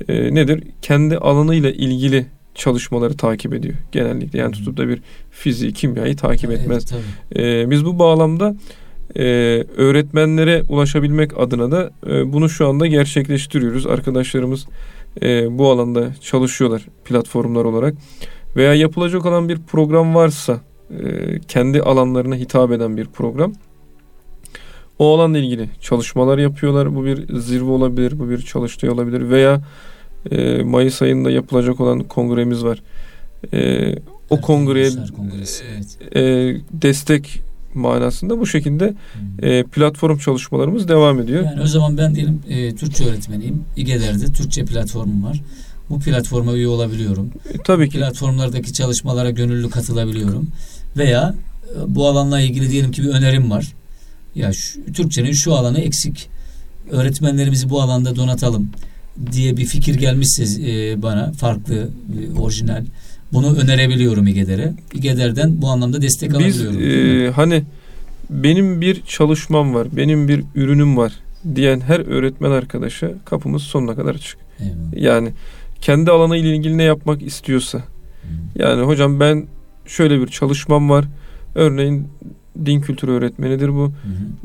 e, 0.09 0.35
nedir? 0.35 0.63
Kendi 0.83 1.19
alanıyla 1.19 1.71
ilgili 1.71 2.27
çalışmaları 2.55 3.17
takip 3.17 3.55
ediyor 3.55 3.75
genellikle. 3.93 4.39
Yani 4.39 4.53
tutup 4.53 4.77
da 4.77 4.89
bir 4.89 5.03
fiziği, 5.31 5.73
kimyayı 5.73 6.17
takip 6.17 6.51
etmez. 6.51 6.93
Evet, 6.93 7.67
ee, 7.67 7.71
biz 7.71 7.85
bu 7.85 7.99
bağlamda 7.99 8.57
e, 9.17 9.25
öğretmenlere 9.77 10.63
ulaşabilmek 10.69 11.39
adına 11.39 11.71
da 11.71 11.91
e, 12.07 12.33
bunu 12.33 12.49
şu 12.49 12.69
anda 12.69 12.87
gerçekleştiriyoruz. 12.87 13.87
Arkadaşlarımız 13.87 14.67
e, 15.23 15.59
bu 15.59 15.71
alanda 15.71 16.15
çalışıyorlar 16.21 16.87
platformlar 17.05 17.65
olarak. 17.65 17.95
Veya 18.57 18.75
yapılacak 18.75 19.27
olan 19.27 19.49
bir 19.49 19.59
program 19.59 20.15
varsa 20.15 20.61
e, 20.91 21.39
kendi 21.49 21.83
alanlarına 21.83 22.35
hitap 22.35 22.73
eden 22.73 22.97
bir 22.97 23.07
program. 23.07 23.53
O 24.99 25.15
alanla 25.15 25.39
ilgili 25.39 25.69
çalışmalar 25.81 26.39
yapıyorlar. 26.39 26.95
Bu 26.95 27.05
bir 27.05 27.39
zirve 27.39 27.71
olabilir, 27.71 28.19
bu 28.19 28.31
bir 28.31 28.39
çalıştay 28.39 28.91
olabilir 28.91 29.31
veya 29.31 29.61
e, 30.31 30.63
Mayıs 30.63 31.03
ayında 31.03 31.31
yapılacak 31.31 31.81
olan 31.81 32.01
kongremiz 32.01 32.65
var. 32.65 32.83
E, 33.53 33.95
o 34.31 34.41
kongreye 34.41 34.91
evet. 35.75 36.17
e, 36.17 36.21
destek 36.73 37.41
manasında 37.75 38.39
bu 38.39 38.47
şekilde 38.47 38.95
e, 39.43 39.63
platform 39.63 40.19
çalışmalarımız 40.19 40.89
devam 40.89 41.21
ediyor. 41.21 41.45
Yani 41.45 41.61
o 41.61 41.67
zaman 41.67 41.99
ben 41.99 42.15
diyelim 42.15 42.41
e, 42.49 42.75
Türkçe 42.75 43.05
öğretmeniyim. 43.05 43.65
İGEDER'de 43.77 44.27
Türkçe 44.33 44.65
platformum 44.65 45.25
var. 45.25 45.41
Bu 45.91 46.01
platforma 46.01 46.53
üye 46.53 46.69
olabiliyorum. 46.69 47.31
E, 47.55 47.59
tabii 47.65 47.89
ki. 47.89 47.99
Platformlardaki 47.99 48.73
çalışmalara 48.73 49.31
gönüllü 49.31 49.71
katılabiliyorum. 49.71 50.49
Veya 50.97 51.35
e, 51.77 51.95
bu 51.95 52.07
alanla 52.07 52.41
ilgili 52.41 52.71
diyelim 52.71 52.91
ki 52.91 53.03
bir 53.03 53.09
önerim 53.09 53.51
var. 53.51 53.73
Ya 54.35 54.53
şu, 54.53 54.93
Türkçenin 54.93 55.33
şu 55.33 55.55
alanı 55.55 55.81
eksik. 55.81 56.29
Öğretmenlerimizi 56.91 57.71
bu 57.71 57.83
alanda 57.83 58.17
donatalım 58.17 58.71
diye 59.33 59.57
bir 59.57 59.65
fikir 59.65 59.95
gelmişse 59.95 60.45
e, 60.71 61.03
bana 61.03 61.33
farklı, 61.33 61.75
e, 61.75 62.39
orijinal 62.41 62.85
bunu 63.33 63.57
önerebiliyorum 63.57 64.27
İGEDER'e. 64.27 64.73
İGEDER'den 64.95 65.63
bu 65.63 65.69
anlamda 65.69 66.03
destek 66.03 66.31
Biz 66.31 66.61
alabiliyorum. 66.61 67.27
e, 67.27 67.31
hani 67.31 67.63
benim 68.31 68.81
bir 68.81 69.03
çalışmam 69.03 69.75
var, 69.75 69.89
benim 69.97 70.29
bir 70.29 70.45
ürünüm 70.55 70.97
var 70.97 71.13
diyen 71.55 71.81
her 71.81 72.01
öğretmen 72.01 72.51
arkadaşa 72.51 73.11
kapımız 73.25 73.63
sonuna 73.63 73.95
kadar 73.95 74.15
açık. 74.15 74.39
Yani 74.97 75.33
kendi 75.81 76.11
alanı 76.11 76.37
ile 76.37 76.57
ilgili 76.57 76.79
ne 76.79 76.83
yapmak 76.83 77.23
istiyorsa. 77.23 77.83
Yani 78.55 78.83
hocam 78.83 79.21
ben 79.21 79.47
şöyle 79.87 80.21
bir 80.21 80.27
çalışmam 80.27 80.91
var. 80.91 81.05
Örneğin 81.55 82.09
din 82.65 82.81
kültürü 82.81 83.11
öğretmenidir 83.11 83.69
bu. 83.69 83.83
Hı 83.83 83.87
hı. 83.87 83.93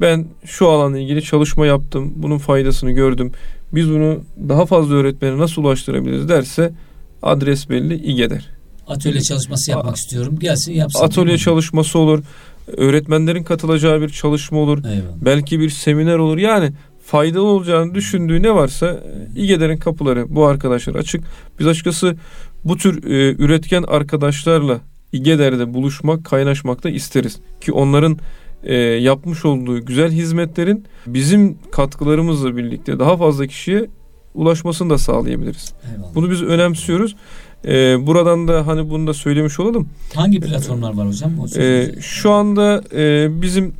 Ben 0.01 0.26
şu 0.45 0.68
alanla 0.68 0.99
ilgili 0.99 1.22
çalışma 1.22 1.65
yaptım. 1.65 2.13
Bunun 2.15 2.38
faydasını 2.38 2.91
gördüm. 2.91 3.32
Biz 3.74 3.89
bunu 3.89 4.20
daha 4.49 4.65
fazla 4.65 4.95
öğretmene 4.95 5.38
nasıl 5.38 5.63
ulaştırabiliriz 5.63 6.30
derse 6.30 6.74
adres 7.22 7.70
belli 7.70 7.95
İGEDER. 7.95 8.49
Atölye 8.88 9.22
çalışması 9.22 9.72
yapmak 9.72 9.93
A- 9.93 9.95
istiyorum. 9.95 10.39
Gelsin 10.39 10.74
yapsın. 10.74 11.03
Atölye 11.03 11.38
çalışması 11.38 11.99
olur. 11.99 12.24
Öğretmenlerin 12.78 13.43
katılacağı 13.43 14.01
bir 14.01 14.09
çalışma 14.09 14.57
olur. 14.59 14.78
Eyvallah. 14.78 15.15
Belki 15.22 15.59
bir 15.59 15.70
seminer 15.70 16.18
olur. 16.18 16.38
Yani 16.38 16.72
faydalı 17.05 17.43
olacağını 17.43 17.95
düşündüğü 17.95 18.43
ne 18.43 18.55
varsa 18.55 18.88
e, 18.88 19.39
İGEDER'in 19.39 19.78
kapıları 19.78 20.36
bu 20.36 20.45
arkadaşlar 20.45 20.95
açık. 20.95 21.24
Biz 21.59 21.68
açıkçası 21.68 22.15
bu 22.63 22.78
tür 22.78 23.03
e, 23.03 23.36
üretken 23.43 23.84
arkadaşlarla 23.84 24.80
İGEDER'de 25.13 25.74
buluşmak, 25.74 26.26
kaynaşmak 26.26 26.84
da 26.84 26.89
isteriz. 26.89 27.39
Ki 27.61 27.72
onların 27.72 28.18
e, 28.64 28.76
yapmış 28.76 29.45
olduğu 29.45 29.86
güzel 29.86 30.12
hizmetlerin 30.12 30.86
bizim 31.08 31.58
katkılarımızla 31.72 32.58
birlikte 32.58 32.99
daha 32.99 33.18
fazla 33.18 33.47
kişiye 33.47 33.89
ulaşmasını 34.34 34.89
da 34.89 34.97
sağlayabiliriz. 34.97 35.74
Eyvallah. 35.93 36.16
Bunu 36.16 36.32
biz 36.32 36.43
önemsiyoruz. 36.43 37.16
E, 37.66 38.08
buradan 38.08 38.47
da 38.47 38.68
hani 38.68 38.89
bunu 38.89 39.08
da 39.08 39.14
söylemiş 39.14 39.60
olalım. 39.60 39.89
Hangi 40.16 40.39
platformlar 40.39 40.93
var 40.93 41.08
hocam? 41.08 41.32
O 41.39 41.60
E, 41.62 41.95
şu 42.01 42.32
anda 42.32 42.84
e, 42.95 43.28
bizim 43.41 43.74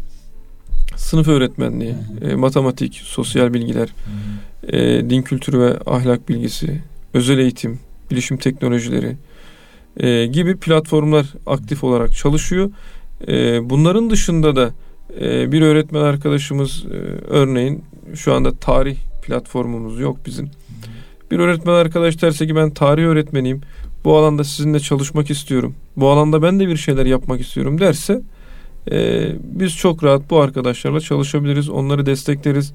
sınıf 0.95 1.28
öğretmenliği, 1.28 1.95
e, 2.21 2.36
matematik, 2.36 3.01
sosyal 3.03 3.53
bilgiler, 3.53 3.89
e, 4.67 5.09
din 5.09 5.21
kültürü 5.21 5.59
ve 5.59 5.78
ahlak 5.86 6.30
bilgisi, 6.30 6.82
özel 7.13 7.38
eğitim, 7.38 7.80
bilişim 8.11 8.38
teknolojileri 8.38 9.15
e, 9.97 10.25
gibi 10.25 10.57
platformlar 10.57 11.25
aktif 11.45 11.84
olarak 11.84 12.13
çalışıyor. 12.13 12.71
E, 13.28 13.70
bunların 13.70 14.09
dışında 14.09 14.55
da 14.55 14.72
e, 15.22 15.51
bir 15.51 15.61
öğretmen 15.61 16.01
arkadaşımız 16.01 16.86
e, 16.86 16.95
örneğin 17.28 17.84
şu 18.15 18.34
anda 18.34 18.55
tarih 18.55 18.97
platformumuz 19.22 19.99
yok 19.99 20.18
bizim. 20.26 20.49
Bir 21.32 21.39
öğretmen 21.39 21.74
arkadaş 21.74 22.22
derse 22.22 22.47
ki 22.47 22.55
ben 22.55 22.70
tarih 22.70 23.03
öğretmeniyim. 23.03 23.61
Bu 24.05 24.18
alanda 24.18 24.43
sizinle 24.43 24.80
çalışmak 24.80 25.30
istiyorum. 25.30 25.76
Bu 25.97 26.09
alanda 26.09 26.41
ben 26.41 26.59
de 26.59 26.68
bir 26.68 26.78
şeyler 26.78 27.05
yapmak 27.05 27.41
istiyorum 27.41 27.80
derse 27.80 28.22
e, 28.91 29.30
biz 29.43 29.76
çok 29.76 30.03
rahat 30.03 30.30
bu 30.30 30.41
arkadaşlarla 30.41 30.99
çalışabiliriz. 30.99 31.70
Onları 31.70 32.05
destekleriz. 32.05 32.74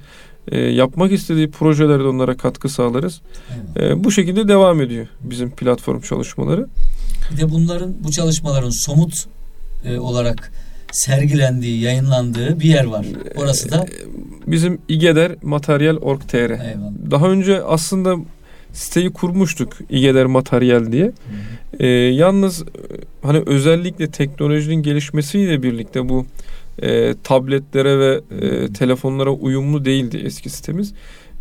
E, 0.48 0.60
yapmak 0.60 1.12
istediği 1.12 1.50
projelerde 1.50 2.04
onlara 2.04 2.36
katkı 2.36 2.68
sağlarız. 2.68 3.20
E, 3.76 4.04
bu 4.04 4.10
şekilde 4.10 4.48
devam 4.48 4.80
ediyor 4.80 5.06
bizim 5.20 5.50
platform 5.50 6.00
çalışmaları. 6.00 6.66
Bir 7.32 7.36
de 7.36 7.50
bunların 7.50 7.94
bu 8.04 8.10
çalışmaların 8.10 8.70
somut 8.70 9.26
e, 9.84 9.98
olarak 9.98 10.52
sergilendiği, 10.92 11.80
yayınlandığı 11.80 12.60
bir 12.60 12.68
yer 12.68 12.84
var. 12.84 13.06
Orası 13.36 13.70
da 13.70 13.86
Bizim 14.46 14.78
İGEDER 14.88 15.32
Materyal.org.tr 15.42 16.36
eyvallah. 16.36 16.92
Daha 17.10 17.30
önce 17.30 17.62
aslında 17.62 18.16
siteyi 18.72 19.12
kurmuştuk 19.12 19.72
İGEDER 19.90 20.26
Materyal 20.26 20.92
diye. 20.92 21.04
Hı 21.04 21.10
hı. 21.10 21.82
E, 21.82 21.86
yalnız 22.14 22.62
e, 22.62 22.66
hani 23.22 23.42
özellikle 23.46 24.10
teknolojinin 24.10 24.82
gelişmesiyle 24.82 25.62
birlikte 25.62 26.08
bu 26.08 26.26
e, 26.78 27.14
tabletlere 27.24 27.98
ve 27.98 28.20
e, 28.40 28.72
telefonlara 28.72 29.30
uyumlu 29.30 29.84
değildi 29.84 30.22
eski 30.24 30.50
sitemiz. 30.50 30.94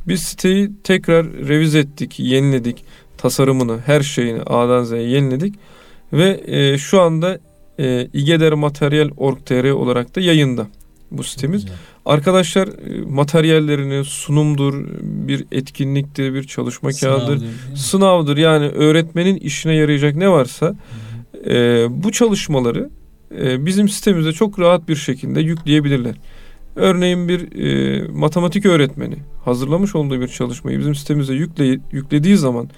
Biz 0.07 0.23
siteyi 0.23 0.71
tekrar 0.83 1.25
revize 1.25 1.79
ettik, 1.79 2.19
yeniledik. 2.19 2.83
Tasarımını, 3.17 3.79
her 3.85 4.01
şeyini 4.01 4.41
A'dan 4.41 4.83
Z'ye 4.83 5.01
yeniledik. 5.01 5.55
Ve 6.13 6.41
e, 6.45 6.77
şu 6.77 7.01
anda 7.01 7.39
e, 7.79 8.07
igedermateryal.org.tr 8.13 9.71
olarak 9.71 10.15
da 10.15 10.21
yayında 10.21 10.67
bu 11.11 11.23
sitemiz. 11.23 11.65
Arkadaşlar 12.05 12.67
e, 12.67 13.01
materyallerini 13.01 14.05
sunumdur, 14.05 14.87
bir 15.01 15.45
etkinliktir, 15.51 16.33
bir 16.33 16.43
çalışma 16.43 16.89
kağıdıdır, 16.89 17.37
Sınavdır, 17.37 17.71
mi? 17.71 17.77
sınavdır. 17.77 18.37
Yani 18.37 18.67
öğretmenin 18.67 19.35
işine 19.35 19.75
yarayacak 19.75 20.15
ne 20.15 20.29
varsa 20.29 20.75
e, 21.45 21.85
bu 21.89 22.11
çalışmaları 22.11 22.89
e, 23.39 23.65
bizim 23.65 23.89
sitemizde 23.89 24.31
çok 24.31 24.59
rahat 24.59 24.87
bir 24.87 24.95
şekilde 24.95 25.41
yükleyebilirler. 25.41 26.15
Örneğin 26.75 27.27
bir 27.27 27.61
e, 27.61 28.07
matematik 28.07 28.65
öğretmeni 28.65 29.15
hazırlamış 29.45 29.95
olduğu 29.95 30.21
bir 30.21 30.27
çalışmayı 30.27 30.79
bizim 30.79 30.95
sitemize 30.95 31.33
yükle, 31.33 31.79
yüklediği 31.91 32.37
zaman 32.37 32.69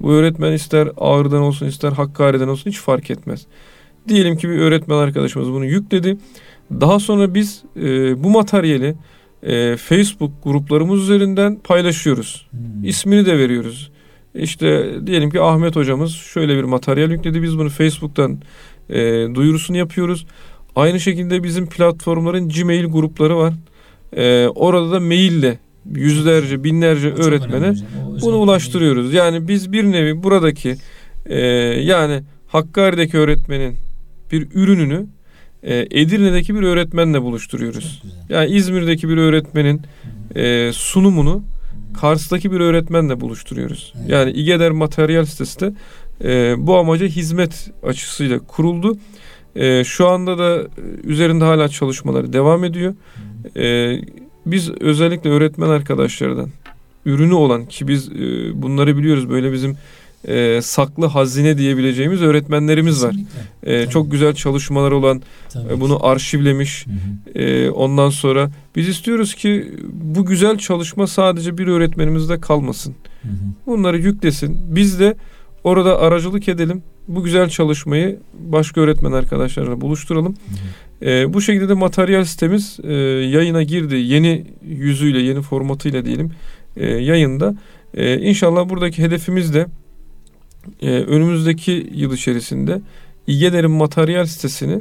bu 0.00 0.12
öğretmen 0.12 0.52
ister 0.52 0.88
Ağrı'dan 0.96 1.42
olsun 1.42 1.66
ister 1.66 1.92
Hakkari'den 1.92 2.48
olsun 2.48 2.70
hiç 2.70 2.78
fark 2.78 3.10
etmez. 3.10 3.46
Diyelim 4.08 4.36
ki 4.36 4.48
bir 4.48 4.58
öğretmen 4.58 4.96
arkadaşımız 4.96 5.48
bunu 5.48 5.64
yükledi. 5.64 6.16
Daha 6.70 6.98
sonra 6.98 7.34
biz 7.34 7.62
e, 7.76 8.24
bu 8.24 8.30
materyali 8.30 8.94
e, 9.42 9.76
Facebook 9.76 10.32
gruplarımız 10.44 11.02
üzerinden 11.02 11.58
paylaşıyoruz. 11.64 12.46
Hmm. 12.50 12.84
İsmini 12.84 13.26
de 13.26 13.38
veriyoruz. 13.38 13.90
İşte 14.34 14.94
diyelim 15.06 15.30
ki 15.30 15.40
Ahmet 15.40 15.76
hocamız 15.76 16.12
şöyle 16.12 16.56
bir 16.56 16.64
materyal 16.64 17.10
yükledi. 17.10 17.42
Biz 17.42 17.58
bunu 17.58 17.68
Facebook'tan 17.68 18.38
e, 18.90 18.98
duyurusunu 19.34 19.76
yapıyoruz. 19.76 20.26
Aynı 20.76 21.00
şekilde 21.00 21.42
bizim 21.42 21.66
platformların 21.66 22.48
Gmail 22.48 22.84
grupları 22.84 23.36
var. 23.36 23.54
E, 24.16 24.48
orada 24.48 24.92
da 24.92 25.00
maille 25.00 25.58
yüzlerce, 25.94 26.64
binlerce 26.64 27.10
çok 27.10 27.26
öğretmene 27.26 27.74
bunu 28.22 28.36
ulaştırıyoruz. 28.36 29.14
Yani 29.14 29.48
biz 29.48 29.72
bir 29.72 29.84
nevi 29.84 30.22
buradaki 30.22 30.76
e, 31.26 31.38
yani 31.80 32.22
Hakkari'deki 32.48 33.18
öğretmenin 33.18 33.76
bir 34.32 34.48
ürününü 34.54 35.06
e, 35.62 35.86
Edirne'deki 35.90 36.54
bir 36.54 36.62
öğretmenle 36.62 37.22
buluşturuyoruz. 37.22 38.02
Yani 38.28 38.50
İzmir'deki 38.50 39.08
bir 39.08 39.16
öğretmenin 39.16 39.80
e, 40.36 40.70
sunumunu 40.72 41.44
Kars'taki 42.00 42.52
bir 42.52 42.60
öğretmenle 42.60 43.20
buluşturuyoruz. 43.20 43.92
Evet. 44.00 44.10
Yani 44.10 44.30
İGEDER 44.30 44.70
materyal 44.70 45.24
sitesi 45.24 45.60
de 45.60 45.72
e, 46.24 46.54
bu 46.66 46.76
amaca 46.76 47.06
hizmet 47.06 47.70
açısıyla 47.82 48.38
kuruldu. 48.38 48.98
E, 49.56 49.84
şu 49.84 50.08
anda 50.08 50.38
da 50.38 50.62
e, 50.62 50.66
üzerinde 51.04 51.44
hala 51.44 51.68
çalışmaları 51.68 52.32
devam 52.32 52.64
ediyor. 52.64 52.94
E, 53.56 53.96
biz 54.46 54.70
özellikle 54.70 55.30
öğretmen 55.30 55.68
arkadaşlardan 55.68 56.48
ürünü 57.06 57.34
olan 57.34 57.66
ki 57.66 57.88
biz 57.88 58.08
e, 58.08 58.62
bunları 58.62 58.96
biliyoruz 58.96 59.30
böyle 59.30 59.52
bizim 59.52 59.76
e, 60.26 60.62
saklı 60.62 61.06
hazine 61.06 61.58
diyebileceğimiz 61.58 62.22
öğretmenlerimiz 62.22 63.04
var. 63.04 63.14
E, 63.62 63.82
Tabii. 63.82 63.92
çok 63.92 64.10
güzel 64.10 64.34
çalışmaları 64.34 64.96
olan 64.96 65.22
e, 65.70 65.80
bunu 65.80 66.06
arşivlemiş 66.06 66.86
Hı 66.86 66.90
hı. 66.90 66.96
ee, 67.38 67.70
ondan 67.70 68.10
sonra 68.10 68.50
biz 68.76 68.88
istiyoruz 68.88 69.34
ki 69.34 69.72
bu 69.92 70.26
güzel 70.26 70.58
çalışma 70.58 71.06
sadece 71.06 71.58
bir 71.58 71.66
öğretmenimizde 71.66 72.40
kalmasın. 72.40 72.94
Hı 73.22 73.28
hı. 73.28 73.32
Bunları 73.66 73.98
yüklesin. 73.98 74.58
Biz 74.68 75.00
de 75.00 75.16
orada 75.64 75.98
aracılık 75.98 76.48
edelim. 76.48 76.82
Bu 77.08 77.22
güzel 77.22 77.48
çalışmayı 77.48 78.18
başka 78.34 78.80
öğretmen 78.80 79.12
arkadaşlarla 79.12 79.80
buluşturalım. 79.80 80.34
Hı 80.48 81.06
hı. 81.06 81.10
Ee, 81.10 81.34
bu 81.34 81.40
şekilde 81.40 81.68
de 81.68 81.74
materyal 81.74 82.24
sitemiz 82.24 82.78
e, 82.84 82.92
yayına 82.92 83.62
girdi. 83.62 83.96
Yeni 83.96 84.46
yüzüyle, 84.68 85.18
yeni 85.18 85.42
formatıyla 85.42 86.04
diyelim 86.04 86.30
e, 86.76 86.86
yayında. 86.86 87.54
E, 87.94 88.18
inşallah 88.18 88.68
buradaki 88.68 89.02
hedefimiz 89.02 89.54
de 89.54 89.66
e, 90.82 90.90
önümüzdeki 90.90 91.90
yıl 91.94 92.14
içerisinde 92.14 92.80
İGEDER'in 93.26 93.70
materyal 93.70 94.26
sitesini 94.26 94.80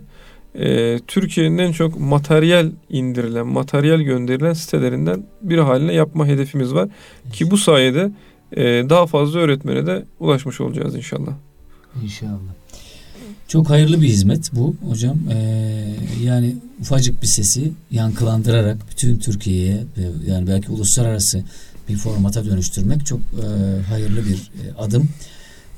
e, 0.56 1.00
Türkiye'nin 1.08 1.58
en 1.58 1.72
çok 1.72 2.00
materyal 2.00 2.72
indirilen, 2.90 3.48
materyal 3.48 4.00
gönderilen 4.00 4.54
sitelerinden 4.54 5.24
biri 5.42 5.62
haline 5.62 5.94
yapma 5.94 6.28
hedefimiz 6.28 6.74
var. 6.74 6.90
Ki 7.34 7.52
bu 7.52 7.58
sayede 7.58 8.12
e, 8.52 8.64
daha 8.64 9.08
fazla 9.08 9.40
öğretmene 9.40 9.86
de 9.86 10.06
ulaşmış 10.20 10.62
olacağız 10.62 10.96
inşallah. 10.96 11.32
İnşallah. 12.04 12.40
Çok 13.48 13.70
hayırlı 13.70 14.02
bir 14.02 14.08
hizmet 14.08 14.52
bu 14.54 14.76
hocam. 14.90 15.18
Ee, 15.32 15.96
yani 16.24 16.56
ufacık 16.82 17.22
bir 17.22 17.28
sesi 17.28 17.72
yankılandırarak 17.92 18.78
bütün 18.92 19.20
Türkiye'ye 19.20 19.84
yani 20.28 20.48
belki 20.48 20.72
uluslararası 20.72 21.44
bir 21.90 21.98
formata 21.98 22.46
dönüştürmek 22.46 23.06
çok 23.06 23.20
e, 23.20 23.82
hayırlı 23.82 24.26
bir 24.26 24.36
e, 24.36 24.74
adım. 24.78 25.10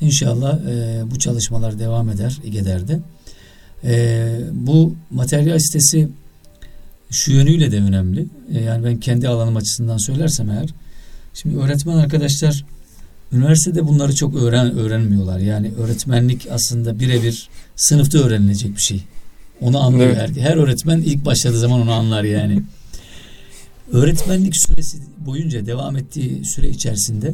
İnşallah 0.01 0.59
e, 0.59 1.03
bu 1.11 1.19
çalışmalar 1.19 1.79
devam 1.79 2.09
eder 2.09 2.39
İGEDER'de. 2.43 2.99
E, 3.83 4.39
bu 4.53 4.95
materyal 5.11 5.59
sitesi 5.59 6.09
şu 7.11 7.31
yönüyle 7.31 7.71
de 7.71 7.77
önemli. 7.77 8.25
E, 8.53 8.59
yani 8.61 8.85
ben 8.85 8.97
kendi 8.97 9.27
alanım 9.27 9.55
açısından 9.55 9.97
söylersem 9.97 10.49
eğer. 10.49 10.69
Şimdi 11.33 11.57
öğretmen 11.57 11.97
arkadaşlar 11.97 12.65
üniversitede 13.31 13.87
bunları 13.87 14.15
çok 14.15 14.35
öğren 14.35 14.77
öğrenmiyorlar. 14.77 15.39
Yani 15.39 15.71
öğretmenlik 15.77 16.47
aslında 16.51 16.99
birebir 16.99 17.49
sınıfta 17.75 18.19
öğrenilecek 18.19 18.77
bir 18.77 18.81
şey. 18.81 19.03
Onu 19.61 19.79
anlıyor 19.79 20.09
evet. 20.09 20.37
her, 20.37 20.41
her 20.41 20.57
öğretmen 20.57 20.97
ilk 20.97 21.25
başladığı 21.25 21.59
zaman 21.59 21.81
onu 21.81 21.91
anlar 21.91 22.23
yani. 22.23 22.63
Öğretmenlik 23.91 24.57
süresi 24.57 24.97
boyunca 25.25 25.65
devam 25.65 25.97
ettiği 25.97 26.45
süre 26.45 26.69
içerisinde 26.69 27.33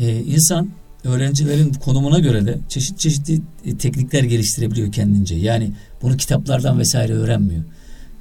e, 0.00 0.18
insan 0.18 0.70
öğrencilerin 1.04 1.72
konumuna 1.72 2.18
göre 2.18 2.46
de 2.46 2.58
çeşit 2.68 2.98
çeşitli 2.98 3.40
e, 3.64 3.76
teknikler 3.76 4.22
geliştirebiliyor 4.22 4.92
kendince. 4.92 5.34
Yani 5.34 5.72
bunu 6.02 6.16
kitaplardan 6.16 6.78
vesaire 6.78 7.12
öğrenmiyor. 7.12 7.64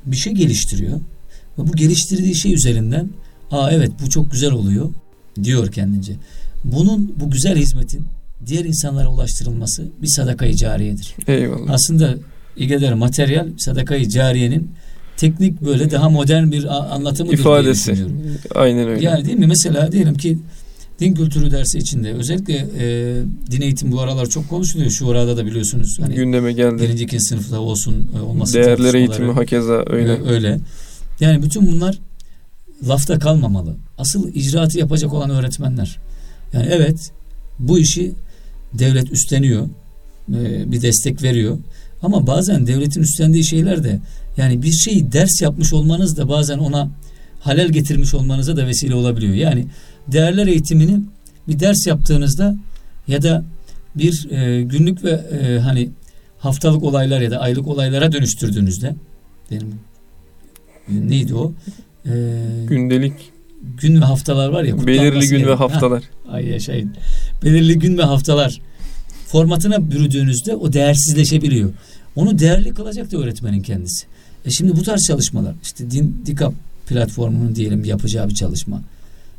Bir 0.06 0.16
şey 0.16 0.34
geliştiriyor 0.34 1.00
ve 1.58 1.68
bu 1.68 1.72
geliştirdiği 1.76 2.36
şey 2.36 2.54
üzerinden 2.54 3.10
aa 3.52 3.72
evet 3.72 3.92
bu 4.06 4.10
çok 4.10 4.32
güzel 4.32 4.52
oluyor 4.52 4.90
diyor 5.44 5.72
kendince. 5.72 6.14
Bunun 6.64 7.14
bu 7.20 7.32
güzel 7.32 7.58
hizmetin 7.58 8.06
diğer 8.46 8.66
insanlara 8.66 9.08
ulaştırılması 9.08 9.88
bir 10.02 10.08
sadakayı 10.08 10.56
cariyedir. 10.56 11.16
Eyvallah. 11.28 11.74
Aslında 11.74 12.16
İgeder 12.60 12.94
materyal 12.94 13.48
sadakayı 13.58 14.10
cariyenin 14.10 14.72
teknik 15.18 15.62
böyle 15.62 15.92
daha 15.92 16.10
modern 16.10 16.52
bir 16.52 16.66
anlatımı 16.96 17.34
ifadesi. 17.34 18.06
Aynen 18.56 18.88
öyle. 18.88 19.06
Yani 19.06 19.26
değil 19.26 19.38
mi? 19.38 19.48
Mesela 19.48 19.92
diyelim 19.92 20.16
ki 20.16 20.38
din 21.00 21.14
kültürü 21.14 21.52
dersi 21.52 21.78
içinde 21.78 22.14
özellikle 22.14 22.68
e, 22.80 23.16
din 23.52 23.62
eğitimi 23.62 23.92
bu 23.92 24.02
aralar 24.02 24.26
çok 24.26 24.50
konuşuluyor. 24.50 24.92
Şu 24.92 25.10
arada 25.10 25.38
da 25.38 25.46
biliyorsunuz. 25.46 26.00
Hani 26.00 26.16
gündeme 26.16 26.54
geldi. 26.54 26.84
Birinci 26.84 27.04
ikinci 27.04 27.24
sınıfta 27.24 27.60
olsun 27.60 28.12
e, 28.18 28.22
olması 28.22 28.54
Değerler 28.54 28.94
eğitimi 28.94 29.32
hakeza 29.32 29.84
öyle. 29.88 30.14
E, 30.14 30.22
öyle. 30.30 30.60
Yani 31.20 31.44
bütün 31.44 31.68
bunlar 31.68 32.00
lafta 32.88 33.20
kalmamalı. 33.20 33.76
Asıl 33.98 34.34
icraatı 34.34 34.80
yapacak 34.80 35.14
olan 35.14 35.30
öğretmenler. 35.30 36.00
Yani 36.54 36.68
evet 36.72 37.12
bu 37.60 37.80
işi 37.80 38.12
devlet 38.74 39.12
üstleniyor. 39.12 39.70
E, 40.30 40.72
bir 40.72 40.82
destek 40.82 41.24
veriyor. 41.24 41.58
Ama 42.02 42.28
bazen 42.28 42.68
devletin 42.68 43.02
üstlendiği 43.02 43.46
şeyler 43.46 43.84
de 43.84 44.00
yani 44.38 44.62
bir 44.62 44.72
şeyi 44.72 45.12
ders 45.12 45.42
yapmış 45.42 45.74
olmanız 45.74 46.18
da 46.18 46.30
bazen 46.30 46.58
ona 46.58 46.90
halel 47.40 47.70
getirmiş 47.70 48.14
olmanıza 48.14 48.58
da 48.58 48.68
vesile 48.68 48.96
olabiliyor. 48.96 49.34
Yani 49.34 49.66
değerler 50.08 50.48
eğitimini 50.48 51.00
bir 51.48 51.60
ders 51.60 51.88
yaptığınızda 51.88 52.56
ya 53.08 53.24
da 53.24 53.44
bir 53.96 54.32
e, 54.32 54.62
günlük 54.62 55.04
ve 55.04 55.12
e, 55.12 55.60
hani 55.60 55.90
haftalık 56.40 56.84
olaylar 56.84 57.22
ya 57.22 57.32
da 57.32 57.40
aylık 57.40 57.68
olaylara 57.68 58.12
dönüştürdüğünüzde 58.12 58.96
benim 59.52 59.68
neydi 60.90 61.36
o? 61.36 61.54
E, 62.06 62.12
Gündelik 62.68 63.14
gün 63.82 64.02
ve 64.02 64.06
haftalar 64.06 64.50
var 64.50 64.64
ya. 64.64 64.88
Belirli 64.88 65.28
gün 65.28 65.48
ve 65.48 65.54
haftalar. 65.54 66.04
Ha, 66.26 66.34
ay 66.34 66.48
yaşayın. 66.48 66.92
Belirli 67.44 67.80
gün 67.80 67.98
ve 67.98 68.04
haftalar 68.04 68.62
formatına 69.28 69.92
bürüdüğünüzde 69.92 70.56
o 70.56 70.74
değersizleşebiliyor. 70.74 71.70
Onu 72.16 72.40
değerli 72.40 72.74
kılacak 72.74 73.12
da 73.12 73.18
öğretmenin 73.18 73.62
kendisi. 73.62 74.06
E 74.46 74.50
şimdi 74.52 74.76
bu 74.76 74.84
tarz 74.84 75.02
çalışmalar 75.08 75.56
işte 75.64 75.92
Din 75.92 76.22
Dikap 76.26 76.54
platformunun 76.90 77.56
diyelim 77.56 77.84
yapacağı 77.84 78.30
bir 78.30 78.36
çalışma. 78.36 78.82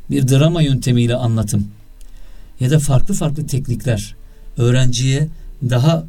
Bir 0.09 0.27
drama 0.27 0.61
yöntemiyle 0.61 1.15
anlatım 1.15 1.67
ya 2.59 2.71
da 2.71 2.79
farklı 2.79 3.13
farklı 3.13 3.47
teknikler 3.47 4.15
öğrenciye 4.57 5.27
daha 5.69 6.05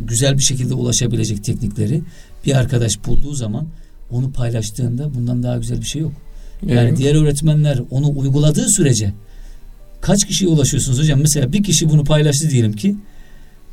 güzel 0.00 0.38
bir 0.38 0.42
şekilde 0.42 0.74
ulaşabilecek 0.74 1.44
teknikleri 1.44 2.02
bir 2.46 2.54
arkadaş 2.54 3.06
bulduğu 3.06 3.34
zaman 3.34 3.66
onu 4.10 4.32
paylaştığında 4.32 5.14
bundan 5.14 5.42
daha 5.42 5.58
güzel 5.58 5.80
bir 5.80 5.86
şey 5.86 6.02
yok. 6.02 6.12
Yani 6.66 6.88
evet. 6.88 6.98
diğer 6.98 7.14
öğretmenler 7.14 7.80
onu 7.90 8.18
uyguladığı 8.18 8.68
sürece 8.68 9.12
kaç 10.00 10.24
kişiye 10.24 10.50
ulaşıyorsunuz 10.50 10.98
hocam? 10.98 11.20
Mesela 11.20 11.52
bir 11.52 11.62
kişi 11.62 11.90
bunu 11.90 12.04
paylaştı 12.04 12.50
diyelim 12.50 12.72
ki 12.72 12.96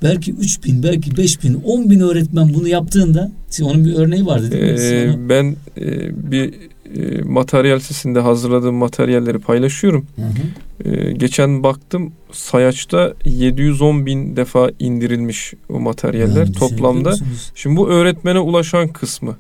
belki 0.04 0.32
3 0.32 0.64
bin, 0.64 0.84
belki 0.84 1.18
5 1.18 1.44
bin, 1.44 1.54
10 1.54 1.90
bin 1.90 2.00
öğretmen 2.00 2.54
bunu 2.54 2.68
yaptığında 2.68 3.32
onun 3.62 3.86
bir 3.86 3.94
örneği 3.94 4.26
vardı 4.26 4.52
değil 4.52 4.64
mi? 4.64 4.80
Ee, 4.80 5.30
ben 5.30 5.56
e, 5.78 6.32
bir 6.32 6.54
e, 6.98 7.22
materyal 7.22 7.80
sesinde 7.80 8.20
hazırladığım 8.20 8.76
materyalleri 8.76 9.40
paylaşıyorum. 9.40 10.06
Hı 10.16 10.22
hı. 10.22 10.90
E, 10.90 11.12
geçen 11.12 11.64
baktım 11.64 12.14
sayaçta 12.32 13.14
710 13.26 14.06
bin 14.06 14.36
defa 14.36 14.72
indirilmiş 14.80 15.54
o 15.70 15.80
materyaller 15.80 16.46
yani 16.46 16.54
toplamda. 16.54 17.16
Şimdi 17.56 17.78
bu 17.78 17.90
öğretmene 17.90 18.40
ulaşan 18.40 18.88
kısmı. 18.88 19.38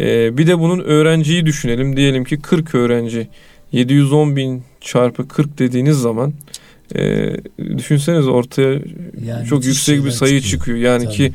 E, 0.00 0.38
bir 0.38 0.46
de 0.46 0.58
bunun 0.58 0.78
öğrenciyi 0.78 1.46
düşünelim. 1.46 1.96
Diyelim 1.96 2.24
ki 2.24 2.38
40 2.40 2.74
öğrenci 2.74 3.28
710 3.72 4.36
bin 4.36 4.62
çarpı 4.80 5.28
40 5.28 5.58
dediğiniz 5.58 5.96
zaman 5.96 6.32
e, 6.94 7.32
düşünseniz 7.78 8.28
ortaya 8.28 8.80
yani 9.26 9.46
çok 9.48 9.64
yüksek 9.64 10.04
bir 10.04 10.10
sayı 10.10 10.40
çıkıyor. 10.40 10.60
çıkıyor. 10.60 10.78
Yani 10.78 11.04
Tabii. 11.04 11.14
ki 11.14 11.32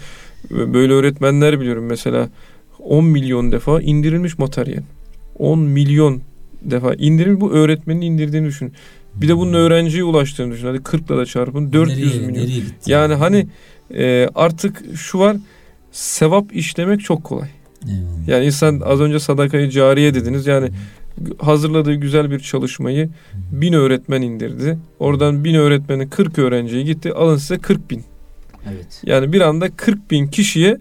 böyle 0.51 0.93
öğretmenler 0.93 1.59
biliyorum 1.59 1.85
mesela 1.85 2.29
10 2.79 3.05
milyon 3.05 3.51
defa 3.51 3.81
indirilmiş 3.81 4.37
materyal. 4.37 4.81
10 5.39 5.59
milyon 5.59 6.21
defa 6.61 6.93
indirilmiş 6.93 7.41
bu 7.41 7.51
öğretmenin 7.51 8.01
indirdiğini 8.01 8.47
düşün. 8.47 8.73
Bir 9.15 9.27
de 9.27 9.37
bunun 9.37 9.51
hmm. 9.51 9.59
öğrenciye 9.59 10.03
ulaştığını 10.03 10.51
düşün. 10.51 10.67
Hadi 10.67 10.83
40 10.83 11.09
da 11.09 11.25
çarpın 11.25 11.73
400 11.73 11.97
nereye, 11.97 12.27
milyon. 12.27 12.43
Nereye 12.43 12.59
gitti 12.59 12.91
yani 12.91 13.13
hani 13.13 13.47
e, 13.93 14.29
artık 14.35 14.83
şu 14.95 15.19
var 15.19 15.37
sevap 15.91 16.55
işlemek 16.55 17.01
çok 17.01 17.23
kolay. 17.23 17.49
Eyvallah. 17.87 18.27
Yani 18.27 18.45
insan 18.45 18.81
az 18.85 19.01
önce 19.01 19.19
sadakayı 19.19 19.69
cariye 19.69 20.13
dediniz. 20.13 20.47
Yani 20.47 20.69
hazırladığı 21.39 21.93
güzel 21.93 22.31
bir 22.31 22.39
çalışmayı 22.39 23.09
bin 23.51 23.73
öğretmen 23.73 24.21
indirdi. 24.21 24.77
Oradan 24.99 25.43
bin 25.43 25.55
öğretmenin 25.55 26.09
40 26.09 26.39
öğrenciye 26.39 26.83
gitti. 26.83 27.13
Alın 27.13 27.37
size 27.37 27.57
40 27.57 27.89
bin. 27.89 28.03
Evet. 28.67 29.01
Yani 29.05 29.33
bir 29.33 29.41
anda 29.41 29.69
40 29.75 30.11
bin 30.11 30.27
kişiye 30.27 30.77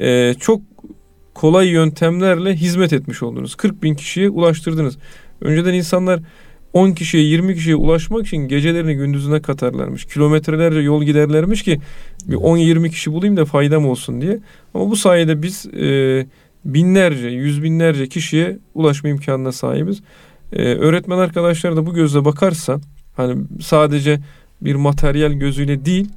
e, 0.00 0.34
çok 0.40 0.62
kolay 1.34 1.68
yöntemlerle 1.68 2.54
hizmet 2.56 2.92
etmiş 2.92 3.22
oldunuz. 3.22 3.54
40 3.54 3.82
bin 3.82 3.94
kişiye 3.94 4.30
ulaştırdınız. 4.30 4.98
Önceden 5.40 5.74
insanlar 5.74 6.20
10 6.72 6.92
kişiye 6.92 7.22
20 7.22 7.54
kişiye 7.54 7.76
ulaşmak 7.76 8.26
için 8.26 8.36
gecelerini 8.36 8.94
gündüzüne 8.94 9.42
katarlarmış. 9.42 10.04
Kilometrelerce 10.04 10.80
yol 10.80 11.02
giderlermiş 11.02 11.62
ki 11.62 11.80
bir 12.26 12.36
10-20 12.36 12.90
kişi 12.90 13.12
bulayım 13.12 13.36
da 13.36 13.44
faydam 13.44 13.86
olsun 13.86 14.20
diye. 14.20 14.38
Ama 14.74 14.90
bu 14.90 14.96
sayede 14.96 15.42
biz 15.42 15.66
e, 15.66 16.26
binlerce, 16.64 17.28
yüz 17.28 17.62
binlerce 17.62 18.08
kişiye 18.08 18.58
ulaşma 18.74 19.10
imkanına 19.10 19.52
sahibiz. 19.52 20.02
Ee, 20.52 20.62
öğretmen 20.62 21.18
arkadaşlar 21.18 21.76
da 21.76 21.86
bu 21.86 21.94
gözle 21.94 22.24
bakarsa 22.24 22.80
hani 23.16 23.42
sadece 23.60 24.20
bir 24.60 24.74
materyal 24.74 25.32
gözüyle 25.32 25.84
değil 25.84 26.08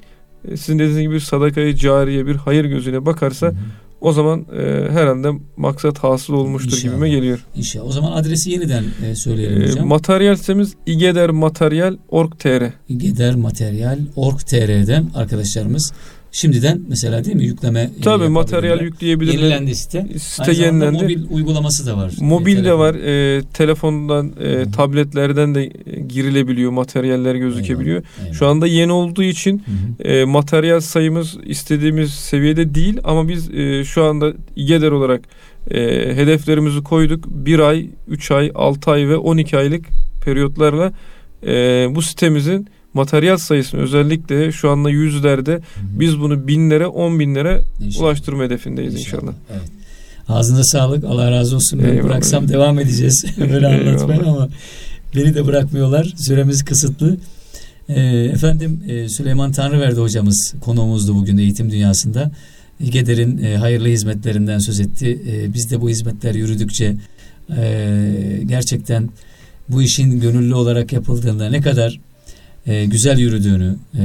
e, 0.48 0.58
sizin 0.58 0.80
dediğiniz 0.80 1.02
gibi 1.02 1.20
sadakayı 1.20 1.76
cariye 1.76 2.26
bir 2.26 2.36
hayır 2.36 2.66
gözüyle 2.66 3.06
bakarsa 3.06 3.48
hı 3.48 3.52
hı. 3.52 3.56
O 4.04 4.12
zaman 4.12 4.40
e, 4.40 4.44
herhalde 4.92 5.32
maksat 5.58 6.00
hasıl 6.00 6.34
olmuştur 6.34 6.72
İnşallah. 6.72 6.94
gibime 6.94 7.10
geliyor. 7.10 7.46
İnşallah. 7.56 7.86
O 7.86 7.92
zaman 7.92 8.12
adresi 8.12 8.52
yeniden 8.52 8.84
e, 9.06 9.16
söyleyelim 9.16 9.62
e, 9.62 9.68
hocam. 9.68 9.88
Materyal 9.88 10.36
sitemiz 10.36 10.74
igedermateryal.org.tr 10.86 12.64
igedermateryal.org.tr'den 12.90 15.10
arkadaşlarımız 15.16 15.94
Şimdiden 16.36 16.82
mesela 16.88 17.26
değil 17.26 17.36
mi 17.36 17.44
yükleme 17.44 17.90
Tabii 18.04 18.28
materyal 18.28 18.82
yükleyebilirler. 18.82 19.34
Yenilendi 19.34 19.76
site. 19.76 20.08
Site 20.20 20.52
Aynı 20.52 20.62
yenilendi. 20.62 21.04
Mobil 21.04 21.24
uygulaması 21.30 21.88
da 21.88 21.98
var. 21.98 22.12
Mobil 22.22 22.66
de 22.66 22.74
var. 22.74 22.96
E, 22.96 23.42
telefondan, 23.54 24.34
e, 24.42 24.72
tabletlerden 24.72 25.56
de 25.56 25.66
girilebiliyor. 26.08 26.72
Materyaller 26.72 27.36
gözükebiliyor. 27.36 27.96
Eyvallah, 27.96 28.20
eyvallah. 28.20 28.34
Şu 28.40 28.48
anda 28.48 28.68
yeni 28.68 28.92
olduğu 28.92 29.24
için 29.24 29.64
E, 30.00 30.24
materyal 30.26 30.80
sayımız 30.80 31.38
istediğimiz 31.46 32.14
seviyede 32.14 32.76
değil 32.76 33.00
ama 33.04 33.28
biz 33.30 33.50
e, 33.54 33.84
şu 33.84 34.04
anda 34.04 34.34
İGEDER 34.56 34.92
olarak 34.92 35.22
e, 35.72 35.80
hedeflerimizi 36.16 36.84
koyduk. 36.84 37.26
Bir 37.28 37.60
ay, 37.60 37.90
üç 38.08 38.32
ay, 38.32 38.52
altı 38.56 38.92
ay 38.92 39.10
ve 39.10 39.18
on 39.18 39.38
iki 39.38 39.58
aylık 39.58 39.86
periyotlarla 40.26 40.94
e, 41.48 41.88
bu 41.96 42.02
sitemizin 42.02 42.68
materyal 42.94 43.38
sayısını 43.38 43.82
özellikle 43.82 44.52
şu 44.52 44.70
anda 44.70 44.90
yüzlerde 44.90 45.60
biz 45.82 46.20
bunu 46.20 46.48
binlere 46.48 46.88
on 46.88 47.20
binlere 47.20 47.62
inşallah. 47.80 48.06
ulaştırma 48.06 48.44
hedefindeyiz 48.44 48.94
inşallah. 48.96 49.22
inşallah. 49.22 49.34
Evet. 49.52 49.70
Ağzına 50.28 50.64
sağlık. 50.64 51.04
Allah 51.04 51.32
razı 51.32 51.56
olsun. 51.56 51.80
Ben 51.80 51.90
Eyvallah. 51.90 52.04
bıraksam 52.10 52.48
devam 52.50 52.80
edeceğiz. 52.80 53.26
Böyle 53.40 53.68
anlatmaya 53.68 54.22
ama 54.22 54.50
beni 55.16 55.36
de 55.36 55.46
bırakmıyorlar. 55.46 56.14
Süremiz 56.18 56.66
kısıtlı. 56.66 57.18
Ee, 57.90 58.02
efendim 58.34 58.84
e, 58.88 59.10
Süleyman 59.10 59.52
Tanrıverdi 59.52 60.00
hocamız 60.00 60.54
konuğumuzdu 60.62 61.16
bugün 61.16 61.38
eğitim 61.38 61.72
dünyasında. 61.72 62.32
İGEDER'in 62.80 63.38
e, 63.44 63.58
hayırlı 63.58 63.88
hizmetlerinden 63.88 64.60
söz 64.60 64.80
etti. 64.80 65.20
E, 65.32 65.54
biz 65.54 65.72
de 65.72 65.82
bu 65.82 65.90
hizmetler 65.90 66.36
yürüdükçe 66.36 66.96
e, 67.58 68.42
gerçekten 68.46 69.10
bu 69.70 69.82
işin 69.82 70.20
gönüllü 70.20 70.54
olarak 70.56 70.94
yapıldığında 70.94 71.50
ne 71.50 71.62
kadar 71.62 72.00
e, 72.68 72.86
güzel 72.86 73.18
yürüdüğünü, 73.18 73.76
e, 74.00 74.04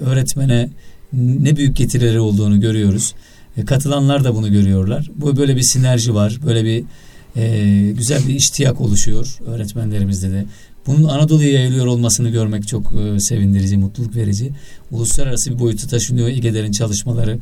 öğretmene 0.00 0.68
ne 1.12 1.56
büyük 1.56 1.76
getirileri 1.76 2.20
olduğunu 2.20 2.60
görüyoruz. 2.60 3.14
E, 3.56 3.64
katılanlar 3.64 4.24
da 4.24 4.34
bunu 4.34 4.52
görüyorlar. 4.52 5.10
Bu 5.16 5.36
böyle 5.36 5.56
bir 5.56 5.62
sinerji 5.62 6.14
var, 6.14 6.38
böyle 6.46 6.64
bir 6.64 6.84
e, 7.36 7.92
güzel 7.92 8.28
bir 8.28 8.34
iştiyak 8.34 8.80
oluşuyor 8.80 9.38
öğretmenlerimizde 9.46 10.30
de. 10.30 10.44
Bunun 10.86 11.04
Anadolu'ya 11.08 11.52
yayılıyor 11.52 11.86
olmasını 11.86 12.28
görmek 12.28 12.68
çok 12.68 12.92
e, 12.92 13.20
sevindirici, 13.20 13.76
mutluluk 13.76 14.16
verici. 14.16 14.50
Uluslararası 14.90 15.50
bir 15.50 15.58
boyutu 15.58 15.88
taşınıyor 15.88 16.28
İGEDER'in 16.28 16.72
çalışmaları. 16.72 17.38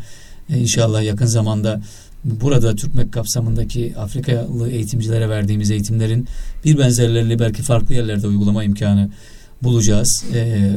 E, 0.51 0.59
inşallah 0.59 1.03
yakın 1.03 1.27
zamanda 1.27 1.81
burada 2.25 2.75
Türkmek 2.75 3.13
kapsamındaki 3.13 3.95
Afrikalı 3.97 4.71
eğitimcilere 4.71 5.29
verdiğimiz 5.29 5.71
eğitimlerin 5.71 6.27
bir 6.65 6.79
benzerlerini 6.79 7.39
belki 7.39 7.63
farklı 7.63 7.95
yerlerde 7.95 8.27
uygulama 8.27 8.65
imkanı 8.65 9.11
bulacağız. 9.63 10.25
E, 10.35 10.71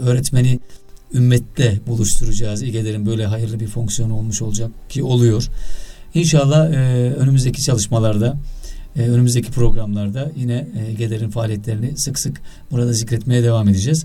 öğretmeni 0.00 0.60
ümmette 1.14 1.80
buluşturacağız. 1.86 2.62
İGEDER'in 2.62 3.06
böyle 3.06 3.26
hayırlı 3.26 3.60
bir 3.60 3.66
fonksiyonu 3.66 4.16
olmuş 4.16 4.42
olacak 4.42 4.70
ki 4.88 5.02
oluyor. 5.02 5.48
İnşallah 6.14 6.72
e, 6.72 6.76
önümüzdeki 7.14 7.62
çalışmalarda 7.62 8.36
e, 8.96 9.00
önümüzdeki 9.02 9.50
programlarda 9.50 10.32
yine 10.36 10.68
e, 10.88 10.92
GEDER'in 10.92 11.30
faaliyetlerini 11.30 11.96
sık 11.96 12.18
sık 12.18 12.40
burada 12.70 12.92
zikretmeye 12.92 13.42
devam 13.42 13.68
edeceğiz. 13.68 14.04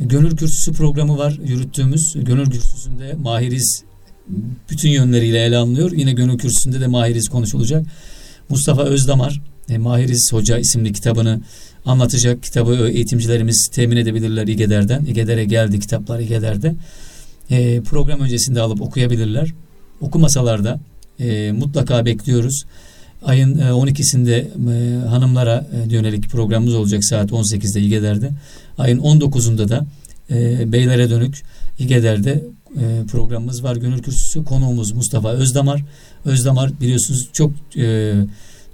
Gönül 0.00 0.36
Kürsüsü 0.36 0.72
programı 0.72 1.18
var 1.18 1.38
yürüttüğümüz. 1.44 2.14
Gönül 2.24 2.50
Kürsüsü'nde 2.50 3.14
Mahiriz 3.14 3.84
bütün 4.70 4.88
yönleriyle 4.88 5.44
ele 5.44 5.56
alınıyor. 5.56 5.92
Yine 5.92 6.12
Gönül 6.12 6.38
Kürsüsü'nde 6.38 6.80
de 6.80 6.86
Mahiriz 6.86 7.28
konuşulacak. 7.28 7.86
Mustafa 8.48 8.82
Özdamar 8.82 9.40
e, 9.68 9.78
Mahiriz 9.78 10.32
Hoca 10.32 10.58
isimli 10.58 10.92
kitabını 10.92 11.40
anlatacak. 11.84 12.42
Kitabı 12.42 12.88
eğitimcilerimiz 12.88 13.68
temin 13.72 13.96
edebilirler 13.96 14.46
İGEDER'den. 14.46 15.04
İGEDER'e 15.04 15.44
geldi 15.44 15.80
kitaplar 15.80 16.20
İGEDER'de. 16.20 16.74
E, 17.50 17.80
program 17.80 18.20
öncesinde 18.20 18.60
alıp 18.60 18.82
okuyabilirler. 18.82 19.52
Okumasalar 20.00 20.64
da 20.64 20.80
e, 21.20 21.52
mutlaka 21.52 22.06
bekliyoruz. 22.06 22.64
Ayın 23.22 23.58
12'sinde 23.58 24.34
e, 24.34 25.04
e, 25.04 25.06
hanımlara 25.06 25.66
e, 25.72 25.94
yönelik 25.94 26.30
programımız 26.30 26.74
olacak 26.74 27.04
saat 27.04 27.30
18'de 27.30 27.80
İGEDER'de. 27.80 28.30
Ayın 28.78 28.98
19'unda 28.98 29.68
da 29.68 29.86
e, 30.30 30.72
beylere 30.72 31.10
dönük 31.10 31.42
İGEDER'de 31.78 32.44
e, 32.76 33.06
programımız 33.10 33.64
var. 33.64 33.76
Gönül 33.76 34.02
Kürsüsü 34.02 34.44
konuğumuz 34.44 34.92
Mustafa 34.92 35.32
Özdamar. 35.32 35.84
Özdamar 36.24 36.80
biliyorsunuz 36.80 37.28
çok 37.32 37.52
e, 37.76 38.14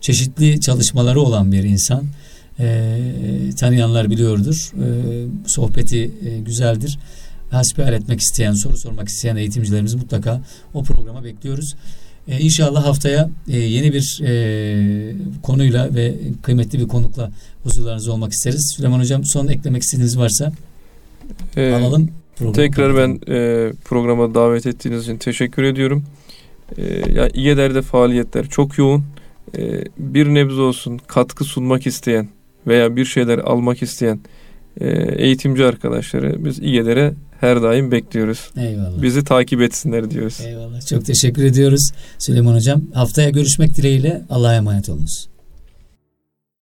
çeşitli 0.05 0.61
çalışmaları 0.61 1.21
olan 1.21 1.53
bir 1.53 1.65
insan. 1.65 2.05
E, 2.61 3.01
tanıyanlar 3.61 4.11
biliyordur. 4.11 4.73
E, 4.75 4.87
sohbeti 5.47 6.11
e, 6.29 6.39
güzeldir. 6.39 6.99
Hasbihal 7.51 7.93
etmek 7.93 8.21
isteyen, 8.21 8.53
soru 8.53 8.77
sormak 8.77 9.09
isteyen 9.09 9.37
eğitimcilerimizi 9.37 9.97
mutlaka 9.97 10.41
o 10.75 10.83
programa 10.83 11.25
bekliyoruz. 11.25 11.75
E, 12.29 12.41
inşallah 12.41 12.85
haftaya 12.85 13.31
e, 13.49 13.59
yeni 13.59 13.93
bir 13.93 14.21
e, 14.25 15.15
konuyla 15.43 15.95
ve 15.95 16.15
kıymetli 16.43 16.79
bir 16.79 16.89
konukla 16.89 17.31
huzurlarınızda 17.63 18.13
olmak 18.13 18.33
isteriz. 18.33 18.73
Süleyman 18.77 19.01
Hocam 19.01 19.25
son 19.25 19.49
eklemek 19.49 19.83
istediğiniz 19.83 20.19
varsa 20.19 20.53
ee, 21.57 21.73
alalım. 21.73 22.11
Tekrar 22.55 22.97
ben 22.97 23.21
e, 23.29 23.73
programa 23.85 24.35
davet 24.35 24.67
ettiğiniz 24.67 25.03
için 25.03 25.17
teşekkür 25.17 25.63
ediyorum. 25.63 26.05
E, 26.79 26.85
ya 27.13 27.29
İGEDER'de 27.29 27.83
faaliyetler 27.83 28.49
çok 28.49 28.79
yoğun. 28.79 29.05
E, 29.59 29.85
bir 29.99 30.27
nebze 30.27 30.61
olsun 30.61 31.01
katkı 31.07 31.45
sunmak 31.45 31.87
isteyen 31.87 32.29
veya 32.67 32.97
bir 32.97 33.05
şeyler 33.05 33.39
almak 33.39 33.83
isteyen 33.83 34.21
e, 34.81 34.89
eğitimci 35.17 35.65
arkadaşları 35.65 36.45
biz 36.45 36.59
İGEDER'e 36.59 37.15
her 37.41 37.63
daim 37.63 37.91
bekliyoruz. 37.91 38.51
Eyvallah. 38.57 39.03
Bizi 39.03 39.25
takip 39.25 39.61
etsinler 39.63 40.11
diyoruz. 40.11 40.41
Eyvallah. 40.47 40.87
Çok 40.87 41.05
teşekkür 41.05 41.45
ediyoruz 41.45 41.91
Süleyman 42.19 42.55
Hocam. 42.55 42.83
Haftaya 42.95 43.31
görüşmek 43.31 43.77
dileğiyle 43.77 44.23
Allah'a 44.31 44.55
emanet 44.55 44.89
olunuz. 44.89 45.34